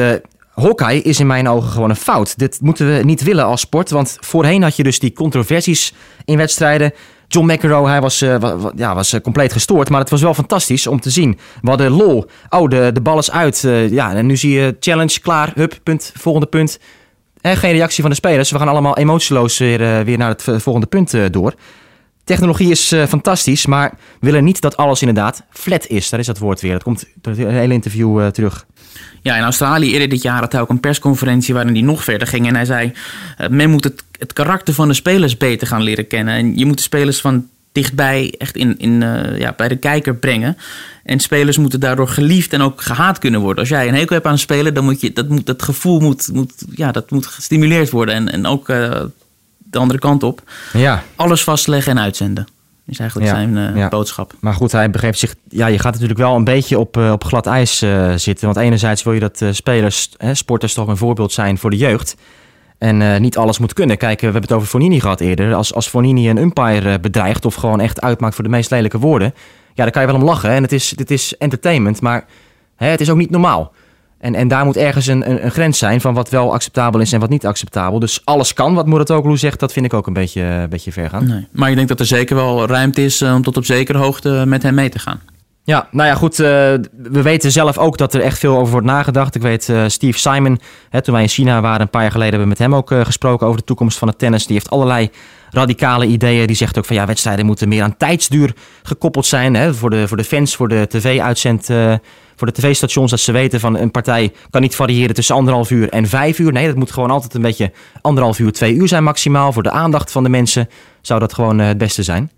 hockey 0.55 0.97
is 0.97 1.19
in 1.19 1.27
mijn 1.27 1.47
ogen 1.47 1.69
gewoon 1.69 1.89
een 1.89 1.95
fout. 1.95 2.37
Dit 2.37 2.57
moeten 2.61 2.95
we 2.95 3.03
niet 3.03 3.23
willen 3.23 3.45
als 3.45 3.61
sport. 3.61 3.89
Want 3.89 4.17
voorheen 4.19 4.63
had 4.63 4.75
je 4.75 4.83
dus 4.83 4.99
die 4.99 5.13
controversies 5.13 5.93
in 6.25 6.37
wedstrijden. 6.37 6.93
John 7.27 7.51
McEnroe, 7.51 7.87
hij 7.87 8.01
was, 8.01 8.19
ja, 8.75 8.95
was 8.95 9.21
compleet 9.21 9.53
gestoord. 9.53 9.89
Maar 9.89 9.99
het 9.99 10.09
was 10.09 10.21
wel 10.21 10.33
fantastisch 10.33 10.87
om 10.87 10.99
te 10.99 11.09
zien. 11.09 11.37
We 11.61 11.69
hadden 11.69 11.91
lol. 11.91 12.25
Oh, 12.49 12.69
de, 12.69 12.89
de 12.93 13.01
bal 13.01 13.17
is 13.17 13.31
uit. 13.31 13.59
ja, 13.89 14.15
en 14.15 14.25
nu 14.25 14.37
zie 14.37 14.51
je 14.51 14.75
challenge, 14.79 15.19
klaar, 15.19 15.51
hup, 15.55 15.79
punt, 15.83 16.11
volgende 16.17 16.47
punt. 16.47 16.79
En 17.41 17.57
geen 17.57 17.71
reactie 17.71 18.01
van 18.01 18.09
de 18.09 18.15
spelers. 18.15 18.51
We 18.51 18.57
gaan 18.57 18.67
allemaal 18.67 18.97
emotieloos 18.97 19.57
weer, 19.57 20.05
weer 20.05 20.17
naar 20.17 20.29
het 20.29 20.43
volgende 20.43 20.87
punt 20.87 21.33
door. 21.33 21.53
Technologie 22.23 22.71
is 22.71 22.87
fantastisch, 23.07 23.65
maar 23.65 23.89
we 24.19 24.25
willen 24.25 24.43
niet 24.43 24.61
dat 24.61 24.77
alles 24.77 25.01
inderdaad 25.01 25.43
flat 25.49 25.87
is. 25.87 26.09
Daar 26.09 26.19
is 26.19 26.25
dat 26.25 26.37
woord 26.37 26.61
weer. 26.61 26.71
Dat 26.71 26.83
komt 26.83 27.05
door 27.21 27.33
het 27.33 27.47
hele 27.47 27.73
interview 27.73 28.29
terug. 28.29 28.65
Ja, 29.21 29.35
in 29.35 29.43
Australië 29.43 29.91
eerder 29.91 30.09
dit 30.09 30.21
jaar 30.21 30.39
had 30.39 30.51
hij 30.51 30.61
ook 30.61 30.69
een 30.69 30.79
persconferentie 30.79 31.53
waarin 31.53 31.73
hij 31.73 31.81
nog 31.81 32.03
verder 32.03 32.27
ging. 32.27 32.47
En 32.47 32.55
hij 32.55 32.65
zei, 32.65 32.93
uh, 33.41 33.47
men 33.47 33.69
moet 33.69 33.83
het, 33.83 34.03
het 34.19 34.33
karakter 34.33 34.73
van 34.73 34.87
de 34.87 34.93
spelers 34.93 35.37
beter 35.37 35.67
gaan 35.67 35.81
leren 35.81 36.07
kennen. 36.07 36.33
En 36.33 36.57
je 36.57 36.65
moet 36.65 36.77
de 36.77 36.83
spelers 36.83 37.21
van 37.21 37.47
dichtbij 37.71 38.35
echt 38.37 38.55
in, 38.55 38.79
in, 38.79 38.99
ja, 39.37 39.53
bij 39.57 39.67
de 39.67 39.75
kijker 39.75 40.15
brengen. 40.15 40.57
En 41.03 41.19
spelers 41.19 41.57
moeten 41.57 41.79
daardoor 41.79 42.07
geliefd 42.07 42.53
en 42.53 42.61
ook 42.61 42.81
gehaat 42.81 43.19
kunnen 43.19 43.39
worden. 43.39 43.59
Als 43.59 43.69
jij 43.69 43.87
een 43.87 43.95
hekel 43.95 44.15
hebt 44.15 44.25
aan 44.25 44.31
een 44.31 44.39
speler, 44.39 44.73
dan 44.73 44.83
moet 44.83 45.01
je 45.01 45.13
dat, 45.13 45.29
moet, 45.29 45.45
dat 45.45 45.63
gevoel 45.63 45.99
moet, 45.99 46.29
moet, 46.33 46.53
ja, 46.71 46.91
dat 46.91 47.11
moet 47.11 47.25
gestimuleerd 47.25 47.89
worden. 47.89 48.15
En, 48.15 48.31
en 48.31 48.45
ook 48.45 48.67
de 48.67 49.79
andere 49.79 49.99
kant 49.99 50.23
op. 50.23 50.41
Ja. 50.73 51.03
Alles 51.15 51.43
vastleggen 51.43 51.91
en 51.91 52.03
uitzenden. 52.03 52.47
Is 52.87 52.99
eigenlijk 52.99 53.29
Ja, 53.31 53.35
zijn 53.35 53.57
eh, 53.57 53.75
ja. 53.75 53.87
boodschap. 53.87 54.33
Maar 54.39 54.53
goed, 54.53 54.71
hij 54.71 54.89
begreep 54.89 55.15
zich. 55.15 55.35
Ja, 55.49 55.67
je 55.67 55.79
gaat 55.79 55.93
natuurlijk 55.93 56.19
wel 56.19 56.35
een 56.35 56.43
beetje 56.43 56.79
op, 56.79 56.97
eh, 56.97 57.11
op 57.11 57.23
glad 57.23 57.45
ijs 57.45 57.81
eh, 57.81 58.13
zitten. 58.15 58.45
Want 58.45 58.57
enerzijds 58.57 59.03
wil 59.03 59.13
je 59.13 59.19
dat 59.19 59.45
spelers, 59.51 60.09
hè, 60.17 60.33
sporters 60.33 60.73
toch 60.73 60.87
een 60.87 60.97
voorbeeld 60.97 61.31
zijn 61.31 61.57
voor 61.57 61.69
de 61.69 61.77
jeugd. 61.77 62.15
En 62.77 63.21
niet 63.21 63.37
alles 63.37 63.59
moet 63.59 63.73
kunnen. 63.73 63.97
Kijk, 63.97 64.19
we 64.19 64.23
hebben 64.23 64.41
het 64.41 64.51
over 64.51 64.67
Fonini 64.67 64.99
gehad 64.99 65.19
eerder. 65.19 65.53
Als, 65.53 65.73
als 65.73 65.87
Fonini 65.87 66.29
een 66.29 66.37
umpire 66.37 66.99
bedreigt 66.99 67.45
of 67.45 67.55
gewoon 67.55 67.79
echt 67.79 68.01
uitmaakt 68.01 68.35
voor 68.35 68.43
de 68.43 68.49
meest 68.49 68.71
lelijke 68.71 68.99
woorden. 68.99 69.33
Ja, 69.73 69.83
daar 69.83 69.91
kan 69.91 70.01
je 70.01 70.07
wel 70.07 70.17
om 70.17 70.23
lachen. 70.23 70.49
hè. 70.49 70.55
En 70.55 70.61
het 70.61 70.71
is, 70.71 70.89
dit 70.89 71.11
is 71.11 71.37
entertainment, 71.37 72.01
maar 72.01 72.25
hè, 72.75 72.87
het 72.87 73.01
is 73.01 73.09
ook 73.09 73.17
niet 73.17 73.29
normaal. 73.29 73.73
En, 74.25 74.35
en 74.35 74.47
daar 74.47 74.65
moet 74.65 74.77
ergens 74.77 75.07
een, 75.07 75.29
een, 75.29 75.45
een 75.45 75.51
grens 75.51 75.77
zijn 75.77 76.01
van 76.01 76.13
wat 76.13 76.29
wel 76.29 76.53
acceptabel 76.53 77.01
is 77.01 77.13
en 77.13 77.19
wat 77.19 77.29
niet 77.29 77.45
acceptabel. 77.45 77.99
Dus 77.99 78.21
alles 78.23 78.53
kan, 78.53 78.73
wat 78.73 78.87
Muratoglu 78.87 79.37
zegt, 79.37 79.59
dat 79.59 79.73
vind 79.73 79.85
ik 79.85 79.93
ook 79.93 80.07
een 80.07 80.13
beetje, 80.13 80.41
een 80.41 80.69
beetje 80.69 80.91
ver 80.91 81.09
gaan. 81.09 81.27
Nee. 81.27 81.47
Maar 81.51 81.69
ik 81.69 81.75
denk 81.75 81.87
dat 81.87 81.99
er 81.99 82.05
zeker 82.05 82.35
wel 82.35 82.67
ruimte 82.67 83.03
is 83.03 83.21
eh, 83.21 83.33
om 83.33 83.41
tot 83.41 83.57
op 83.57 83.65
zekere 83.65 83.97
hoogte 83.97 84.43
met 84.47 84.63
hem 84.63 84.75
mee 84.75 84.89
te 84.89 84.99
gaan. 84.99 85.19
Ja, 85.63 85.87
nou 85.91 86.07
ja, 86.09 86.15
goed. 86.15 86.39
eh, 86.39 86.47
we 86.93 87.21
weten 87.21 87.51
zelf 87.51 87.77
ook 87.77 87.97
dat 87.97 88.13
er 88.13 88.21
echt 88.21 88.39
veel 88.39 88.57
over 88.57 88.71
wordt 88.71 88.87
nagedacht. 88.87 89.35
Ik 89.35 89.41
weet, 89.41 89.69
eh, 89.69 89.83
Steve 89.87 90.19
Simon, 90.19 90.59
hè, 90.89 91.01
toen 91.01 91.13
wij 91.13 91.23
in 91.23 91.29
China 91.29 91.61
waren 91.61 91.81
een 91.81 91.89
paar 91.89 92.01
jaar 92.01 92.11
geleden, 92.11 92.39
hebben 92.39 92.55
we 92.55 92.55
met 92.59 92.71
hem 92.71 92.75
ook 92.75 92.91
eh, 92.91 93.05
gesproken 93.05 93.47
over 93.47 93.59
de 93.59 93.65
toekomst 93.65 93.97
van 93.97 94.07
het 94.07 94.17
tennis. 94.17 94.45
Die 94.45 94.55
heeft 94.55 94.69
allerlei 94.69 95.09
radicale 95.49 96.05
ideeën. 96.05 96.47
Die 96.47 96.55
zegt 96.55 96.77
ook 96.77 96.85
van 96.85 96.95
ja, 96.95 97.05
wedstrijden 97.05 97.45
moeten 97.45 97.67
meer 97.67 97.83
aan 97.83 97.97
tijdsduur 97.97 98.53
gekoppeld 98.83 99.25
zijn. 99.25 99.53
Hè, 99.55 99.73
voor, 99.73 99.89
de, 99.89 100.07
voor 100.07 100.17
de 100.17 100.23
fans, 100.23 100.55
voor 100.55 100.67
de 100.67 100.85
tv-uitzend, 100.89 101.69
eh, 101.69 101.93
voor 102.35 102.47
de 102.47 102.53
tv-stations. 102.53 103.11
Dat 103.11 103.19
ze 103.19 103.31
weten 103.31 103.59
van 103.59 103.77
een 103.77 103.91
partij 103.91 104.33
kan 104.49 104.61
niet 104.61 104.75
variëren 104.75 105.15
tussen 105.15 105.35
anderhalf 105.35 105.71
uur 105.71 105.89
en 105.89 106.07
vijf 106.07 106.39
uur. 106.39 106.51
Nee, 106.51 106.67
dat 106.67 106.75
moet 106.75 106.91
gewoon 106.91 107.11
altijd 107.11 107.33
een 107.33 107.41
beetje 107.41 107.71
anderhalf 108.01 108.39
uur, 108.39 108.51
twee 108.51 108.73
uur 108.73 108.87
zijn 108.87 109.03
maximaal. 109.03 109.53
Voor 109.53 109.63
de 109.63 109.71
aandacht 109.71 110.11
van 110.11 110.23
de 110.23 110.29
mensen 110.29 110.69
zou 111.01 111.19
dat 111.19 111.33
gewoon 111.33 111.59
eh, 111.59 111.67
het 111.67 111.77
beste 111.77 112.03
zijn. 112.03 112.31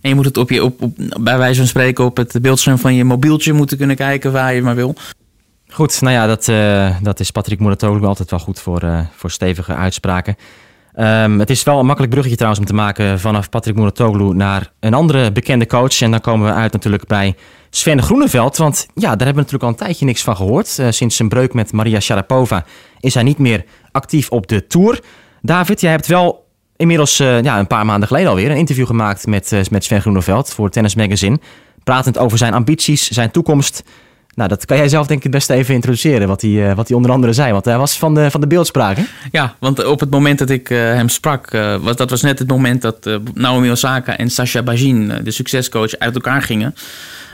En 0.00 0.08
je 0.08 0.14
moet 0.14 0.24
het 0.24 0.36
op 0.36 0.50
je, 0.50 0.64
op, 0.64 0.82
op, 0.82 0.96
bij 1.20 1.38
wijze 1.38 1.58
van 1.58 1.68
spreken 1.68 2.04
op 2.04 2.16
het 2.16 2.38
beeldscherm 2.42 2.78
van 2.78 2.94
je 2.94 3.04
mobieltje 3.04 3.52
moeten 3.52 3.76
kunnen 3.76 3.96
kijken 3.96 4.32
waar 4.32 4.54
je 4.54 4.62
maar 4.62 4.74
wil. 4.74 4.94
Goed, 5.68 6.00
nou 6.00 6.14
ja, 6.14 6.26
dat, 6.26 6.48
eh, 6.48 6.96
dat 7.02 7.20
is 7.20 7.30
Patrick 7.30 7.60
Muratoglu 7.60 8.06
altijd 8.06 8.30
wel 8.30 8.38
goed 8.38 8.60
voor, 8.60 8.82
eh, 8.82 9.00
voor 9.16 9.30
stevige 9.30 9.74
uitspraken. 9.74 10.36
Ehm, 10.94 11.38
het 11.38 11.50
is 11.50 11.62
wel 11.62 11.78
een 11.78 11.86
makkelijk 11.86 12.12
bruggetje 12.12 12.36
trouwens 12.36 12.62
om 12.62 12.68
te 12.68 12.82
maken 12.82 13.20
vanaf 13.20 13.48
Patrick 13.48 13.74
Muratoglu 13.74 14.34
naar 14.34 14.72
een 14.80 14.94
andere 14.94 15.32
bekende 15.32 15.66
coach. 15.66 16.00
En 16.00 16.10
dan 16.10 16.20
komen 16.20 16.46
we 16.46 16.52
uit 16.52 16.72
natuurlijk 16.72 17.06
bij 17.06 17.34
Sven 17.70 18.02
Groeneveld. 18.02 18.56
Want 18.56 18.86
ja, 18.94 19.00
daar 19.00 19.26
hebben 19.26 19.26
we 19.26 19.34
natuurlijk 19.34 19.62
al 19.62 19.68
een 19.68 19.74
tijdje 19.74 20.04
niks 20.04 20.22
van 20.22 20.36
gehoord. 20.36 20.78
Eh, 20.78 20.86
sinds 20.90 21.16
zijn 21.16 21.28
breuk 21.28 21.54
met 21.54 21.72
Maria 21.72 22.00
Sharapova 22.00 22.64
is 23.00 23.14
hij 23.14 23.22
niet 23.22 23.38
meer 23.38 23.64
actief 23.92 24.30
op 24.30 24.46
de 24.46 24.66
Tour. 24.66 25.00
David, 25.42 25.80
jij 25.80 25.90
hebt 25.90 26.06
wel 26.06 26.46
inmiddels 26.76 27.20
eh, 27.20 27.42
ja, 27.42 27.58
een 27.58 27.66
paar 27.66 27.86
maanden 27.86 28.08
geleden 28.08 28.30
alweer 28.30 28.50
een 28.50 28.56
interview 28.56 28.86
gemaakt 28.86 29.26
met, 29.26 29.52
eh, 29.52 29.60
met 29.70 29.84
Sven 29.84 30.00
Groeneveld 30.00 30.50
voor 30.50 30.70
Tennis 30.70 30.94
Magazine. 30.94 31.38
Pratend 31.84 32.18
over 32.18 32.38
zijn 32.38 32.54
ambities, 32.54 33.08
zijn 33.08 33.30
toekomst. 33.30 33.82
Nou, 34.34 34.48
dat 34.48 34.64
kan 34.64 34.76
jij 34.76 34.88
zelf 34.88 35.06
denk 35.06 35.18
ik 35.18 35.24
het 35.24 35.32
beste 35.32 35.54
even 35.54 35.74
introduceren, 35.74 36.28
wat 36.28 36.42
hij, 36.42 36.74
wat 36.74 36.88
hij 36.88 36.96
onder 36.96 37.10
andere 37.12 37.32
zei. 37.32 37.52
Want 37.52 37.64
hij 37.64 37.78
was 37.78 37.98
van 37.98 38.14
de, 38.14 38.30
van 38.30 38.40
de 38.40 38.46
beeldspraak, 38.46 38.96
hè? 38.96 39.02
Ja, 39.30 39.54
want 39.58 39.84
op 39.84 40.00
het 40.00 40.10
moment 40.10 40.38
dat 40.38 40.50
ik 40.50 40.68
hem 40.68 41.08
sprak, 41.08 41.50
was, 41.80 41.96
dat 41.96 42.10
was 42.10 42.22
net 42.22 42.38
het 42.38 42.48
moment 42.48 42.82
dat 42.82 43.20
Naomi 43.34 43.70
Osaka 43.70 44.16
en 44.16 44.30
Sasha 44.30 44.62
Bajin, 44.62 45.12
de 45.22 45.30
succescoach, 45.30 45.98
uit 45.98 46.14
elkaar 46.14 46.42
gingen. 46.42 46.74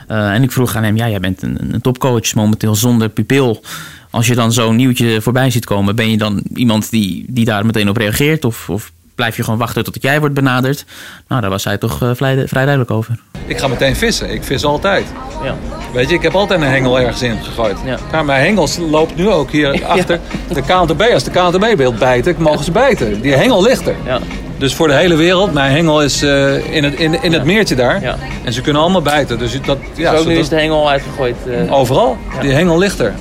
Eh, 0.06 0.32
en 0.32 0.42
ik 0.42 0.52
vroeg 0.52 0.76
aan 0.76 0.82
hem, 0.82 0.96
ja, 0.96 1.08
jij 1.08 1.20
bent 1.20 1.42
een, 1.42 1.74
een 1.74 1.80
topcoach, 1.80 2.34
momenteel 2.34 2.74
zonder 2.74 3.08
pupil. 3.08 3.62
Als 4.10 4.26
je 4.26 4.34
dan 4.34 4.52
zo'n 4.52 4.76
nieuwtje 4.76 5.20
voorbij 5.20 5.50
ziet 5.50 5.64
komen, 5.64 5.96
ben 5.96 6.10
je 6.10 6.16
dan 6.16 6.42
iemand 6.54 6.90
die, 6.90 7.24
die 7.28 7.44
daar 7.44 7.66
meteen 7.66 7.88
op 7.88 7.96
reageert? 7.96 8.44
Of, 8.44 8.70
of 8.70 8.92
blijf 9.14 9.36
je 9.36 9.44
gewoon 9.44 9.58
wachten 9.58 9.84
tot 9.84 10.02
jij 10.02 10.20
wordt 10.20 10.34
benaderd? 10.34 10.84
Nou, 11.28 11.40
daar 11.40 11.50
was 11.50 11.64
hij 11.64 11.78
toch 11.78 12.02
eh, 12.02 12.10
vrij, 12.14 12.48
vrij 12.48 12.64
duidelijk 12.64 12.90
over. 12.90 13.18
Ik 13.46 13.58
ga 13.58 13.68
meteen 13.68 13.96
vissen. 13.96 14.30
Ik 14.30 14.44
vis 14.44 14.64
altijd. 14.64 15.06
Ja. 15.42 15.56
Weet 15.92 16.08
je, 16.08 16.14
ik 16.14 16.22
heb 16.22 16.34
altijd 16.34 16.60
een 16.60 16.66
hengel 16.66 17.00
ergens 17.00 17.22
in 17.22 17.36
gegooid. 17.42 17.76
Ja. 18.12 18.22
Mijn 18.22 18.42
hengels 18.42 18.76
loopt 18.76 19.16
nu 19.16 19.28
ook 19.30 19.50
hier 19.50 19.84
achter 19.86 20.20
de 20.52 20.62
KNTB. 20.62 21.00
Als 21.12 21.24
de 21.24 21.30
KNTB 21.30 21.76
wil 21.76 21.94
bijten, 21.94 22.36
mogen 22.38 22.64
ze 22.64 22.70
bijten. 22.70 23.20
Die 23.20 23.32
hengel 23.32 23.62
ligt 23.62 23.86
er. 23.86 23.96
Ja. 24.04 24.20
Dus 24.58 24.74
voor 24.74 24.88
de 24.88 24.94
hele 24.94 25.16
wereld, 25.16 25.52
mijn 25.52 25.72
hengel 25.72 26.02
is 26.02 26.22
eh, 26.22 26.74
in, 26.74 26.84
het, 26.84 26.94
in, 26.94 27.22
in 27.22 27.32
het 27.32 27.44
meertje 27.44 27.74
daar. 27.74 28.00
Ja. 28.02 28.16
En 28.44 28.52
ze 28.52 28.60
kunnen 28.60 28.82
allemaal 28.82 29.02
bijten. 29.02 29.38
Dus 29.38 29.60
dat, 29.62 29.78
ja, 29.94 30.16
Zo 30.16 30.24
nu 30.28 30.34
is 30.38 30.48
de 30.48 30.56
hengel 30.56 30.90
uitgegooid. 30.90 31.36
eh, 31.46 31.72
overal. 31.72 32.16
Die 32.40 32.52
hengel 32.52 32.78
ligt 32.78 32.98
er. 32.98 33.12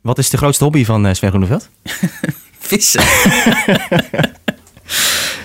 Wat 0.00 0.18
is 0.18 0.30
de 0.30 0.36
grootste 0.36 0.64
hobby 0.64 0.84
van 0.84 1.06
eh, 1.06 1.14
Sven 1.14 1.28
Groeneveld? 1.28 1.68
vissen. 2.58 3.02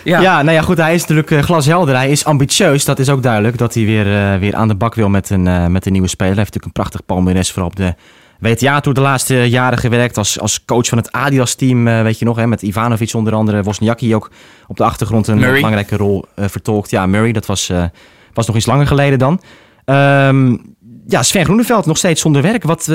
Ja. 0.04 0.22
Ja. 0.22 0.42
nou 0.42 0.56
ja, 0.58 0.62
goed. 0.62 0.78
Hij 0.78 0.94
is 0.94 1.06
natuurlijk 1.06 1.46
glashelder. 1.46 1.96
Hij 1.96 2.10
is 2.12 2.26
ambitieus. 2.26 2.86
Dat 2.86 3.00
is 3.00 3.10
ook 3.10 3.24
duidelijk. 3.24 3.58
Dat 3.58 3.74
hij 3.74 3.86
weer, 3.86 4.16
eh, 4.34 4.40
weer 4.40 4.56
aan 4.56 4.68
de 4.68 4.76
bak 4.76 4.96
wil 4.96 5.10
met 5.10 5.30
een, 5.30 5.48
eh, 5.48 5.66
met 5.66 5.86
een 5.86 5.92
nieuwe 5.92 6.08
speler. 6.08 6.34
Hij 6.34 6.42
heeft 6.44 6.54
natuurlijk 6.54 6.66
een 6.66 6.84
prachtig 6.84 7.06
palmares 7.06 7.52
voor 7.52 7.64
op 7.64 7.76
de 7.76 7.96
WTA-tour 8.40 8.96
de 8.96 9.02
laatste 9.02 9.50
jaren 9.50 9.78
gewerkt. 9.78 10.18
Als, 10.18 10.40
als 10.40 10.66
coach 10.66 10.88
van 10.88 10.98
het 10.98 11.12
Adidas-team, 11.12 11.88
eh, 11.88 12.02
weet 12.02 12.20
je 12.20 12.26
nog. 12.26 12.38
Hè, 12.38 12.48
met 12.48 12.62
Ivanovic 12.62 13.14
onder 13.14 13.34
andere. 13.34 13.64
Wozniacki 13.64 14.16
ook 14.16 14.32
op 14.68 14.78
de 14.78 14.84
achtergrond 14.84 15.28
een 15.28 15.38
Murray. 15.38 15.56
belangrijke 15.56 15.98
rol 15.98 16.26
eh, 16.36 16.46
vertolkt. 16.48 16.90
Ja, 16.90 17.06
Murray, 17.06 17.32
dat 17.32 17.46
was, 17.46 17.70
eh, 17.70 17.84
was 18.34 18.48
nog 18.48 18.56
iets 18.56 18.66
langer 18.66 18.88
geleden 18.88 19.20
dan. 19.20 19.42
Ehm, 19.86 20.58
ja, 21.08 21.24
Sven 21.24 21.46
Groeneveld 21.46 21.86
nog 21.86 21.98
steeds 21.98 22.22
zonder 22.22 22.42
werk. 22.42 22.64
Wat, 22.64 22.92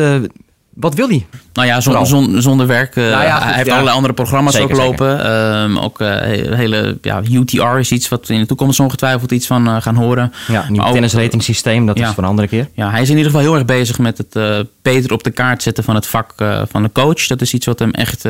wat 0.74 0.94
wil 0.94 1.08
hij? 1.08 1.26
Nou 1.52 1.66
ja, 1.68 1.74
zon, 1.80 1.82
Vooral. 1.82 2.06
zon- 2.06 2.42
zonder 2.42 2.66
werk. 2.66 2.96
eh, 2.96 3.02
Nou 3.10 3.22
ja, 3.24 3.34
goed, 3.34 3.44
hij 3.44 3.52
heeft 3.54 3.66
ja. 3.66 3.72
allerlei 3.72 3.96
andere 3.96 4.14
programma's 4.14 4.54
Zeker, 4.54 4.70
ook 4.74 4.80
lopen. 4.82 5.24
Ehm, 5.24 5.78
ook 5.78 5.98
he- 5.98 6.54
hele 6.56 6.98
ja, 7.02 7.20
UTR 7.30 7.78
is 7.78 7.90
iets 7.92 8.08
wat 8.08 8.26
we 8.26 8.34
in 8.34 8.40
de 8.40 8.46
toekomst 8.46 8.80
ongetwijfeld 8.80 9.32
iets 9.32 9.46
van 9.46 9.66
eh, 9.68 9.76
gaan 9.82 9.94
horen. 9.96 10.32
Ja, 10.48 10.64
nieuw 10.68 10.76
Maar 10.76 10.86
ook- 10.86 10.92
tennisratingsysteem. 10.92 11.86
Dat 11.86 11.98
Ja. 11.98 12.08
is 12.08 12.14
voor 12.14 12.22
een 12.22 12.28
andere 12.28 12.48
keer. 12.48 12.68
Ja, 12.74 12.90
hij 12.90 13.02
is 13.02 13.08
in 13.10 13.16
ieder 13.16 13.30
geval 13.30 13.46
heel 13.46 13.54
erg 13.54 13.64
bezig 13.64 13.98
met 13.98 14.18
het 14.18 14.66
beter 14.82 15.12
op 15.12 15.22
de 15.24 15.30
kaart 15.30 15.62
zetten 15.62 15.84
van 15.84 15.94
het 15.94 16.06
vak 16.06 16.34
van 16.70 16.82
de 16.82 16.90
coach. 16.92 17.26
Dat 17.26 17.40
is 17.40 17.54
iets 17.54 17.66
wat 17.66 17.78
hem 17.78 17.90
echt 17.90 18.22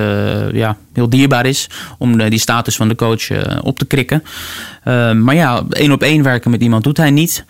ja, 0.53 0.77
heel 0.93 1.09
dierbaar 1.09 1.47
is. 1.47 1.71
Om 1.99 2.19
de- 2.19 2.29
die 2.29 2.39
status 2.39 2.77
van 2.77 2.89
de 2.89 2.95
coach 2.95 3.29
op 3.63 3.79
te 3.79 3.85
krikken. 3.85 4.23
Eh, 4.85 5.13
maar 5.13 5.35
ja, 5.35 5.63
één 5.71 5.93
op 5.93 6.03
één 6.03 6.23
werken 6.23 6.51
met 6.51 6.61
iemand 6.61 6.85
doet 6.85 6.97
hij 6.97 7.11
niet. 7.11 7.45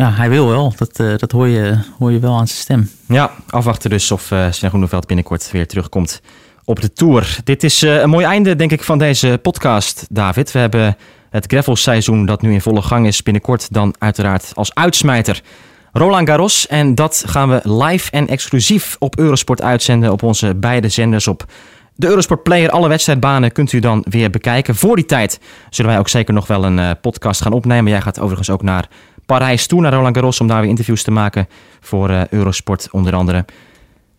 Ja, 0.00 0.12
hij 0.12 0.28
wil 0.28 0.48
wel. 0.48 0.74
Dat, 0.76 0.98
eh, 0.98 1.16
dat 1.16 1.32
hoor, 1.32 1.48
je, 1.48 1.78
hoor 1.98 2.12
je 2.12 2.18
wel 2.18 2.36
aan 2.36 2.46
zijn 2.46 2.58
stem. 2.58 2.90
Ja, 3.08 3.30
afwachten 3.46 3.90
dus 3.90 4.10
of 4.10 4.30
eh 4.30 4.46
Sven 4.50 4.68
Groeneveld 4.68 5.06
binnenkort 5.06 5.50
weer 5.50 5.66
terugkomt 5.66 6.20
op 6.64 6.80
de 6.80 6.92
Tour. 6.92 7.38
Dit 7.44 7.64
is 7.64 7.82
eh, 7.82 8.00
een 8.00 8.10
mooi 8.10 8.24
einde, 8.24 8.56
denk 8.56 8.72
ik, 8.72 8.82
van 8.82 8.98
deze 8.98 9.38
podcast, 9.42 10.06
David. 10.10 10.52
We 10.52 10.58
hebben 10.58 10.96
het 11.30 11.44
gravelseizoen 11.46 12.26
dat 12.26 12.42
nu 12.42 12.52
in 12.52 12.60
volle 12.60 12.82
gang 12.82 13.06
is. 13.06 13.22
Binnenkort 13.22 13.72
dan 13.72 13.94
uiteraard 13.98 14.52
als 14.54 14.74
uitsmijter 14.74 15.42
Roland 15.92 16.28
Garros. 16.28 16.66
En 16.66 16.94
dat 16.94 17.24
gaan 17.26 17.48
we 17.48 17.60
live 17.64 18.10
en 18.10 18.28
exclusief 18.28 18.96
op 18.98 19.18
Eurosport 19.18 19.62
uitzenden 19.62 20.12
op 20.12 20.22
onze 20.22 20.54
beide 20.54 20.88
zenders 20.88 21.28
op 21.28 21.44
de 21.94 22.06
Eurosport 22.06 22.42
Player. 22.42 22.70
Alle 22.70 22.88
wedstrijdbanen 22.88 23.52
kunt 23.52 23.72
u 23.72 23.78
dan 23.78 24.04
weer 24.08 24.30
bekijken. 24.30 24.74
Voor 24.74 24.96
die 24.96 25.06
tijd 25.06 25.40
zullen 25.70 25.90
wij 25.90 26.00
ook 26.00 26.08
zeker 26.08 26.34
nog 26.34 26.46
wel 26.46 26.64
een 26.64 27.00
podcast 27.00 27.42
gaan 27.42 27.52
opnemen. 27.52 27.90
Jij 27.90 28.00
gaat 28.00 28.20
overigens 28.20 28.50
ook 28.50 28.62
naar 28.62 28.88
Parijs 29.38 29.66
toe, 29.66 29.80
naar 29.80 29.92
Roland 29.92 30.16
Garros, 30.16 30.40
om 30.40 30.46
daar 30.46 30.60
weer 30.60 30.68
interviews 30.68 31.02
te 31.02 31.10
maken 31.10 31.48
voor 31.80 32.10
eh, 32.10 32.20
Eurosport 32.30 32.88
onder 32.90 33.14
andere. 33.14 33.44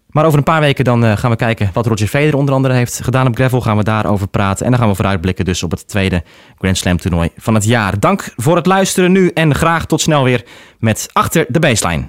Maar 0.09 0.25
over 0.25 0.37
een 0.37 0.43
paar 0.43 0.59
weken 0.59 0.83
dan 0.83 1.05
eh, 1.05 1.17
gaan 1.17 1.29
we 1.29 1.35
kijken 1.35 1.69
wat 1.73 1.85
Roger 1.85 2.07
Federer 2.07 2.37
onder 2.37 2.53
andere 2.53 2.73
heeft 2.73 3.03
gedaan 3.03 3.27
op 3.27 3.35
gravel. 3.35 3.61
Gaan 3.61 3.77
we 3.77 3.83
daarover 3.83 4.27
praten. 4.27 4.65
En 4.65 4.71
dan 4.71 4.79
gaan 4.79 4.89
we 4.89 4.95
vooruitblikken 4.95 5.45
dus 5.45 5.63
op 5.63 5.71
het 5.71 5.87
tweede 5.87 6.23
Grand 6.57 6.77
Slam 6.77 6.97
toernooi 6.97 7.29
van 7.37 7.53
het 7.53 7.65
jaar. 7.65 7.99
Dank 7.99 8.33
voor 8.35 8.55
het 8.55 8.65
luisteren 8.65 9.11
nu 9.11 9.31
en 9.33 9.55
graag 9.55 9.85
tot 9.85 10.01
snel 10.01 10.23
weer 10.23 10.43
met 10.79 11.09
Achter 11.13 11.45
de 11.47 11.59
Baseline. 11.59 12.05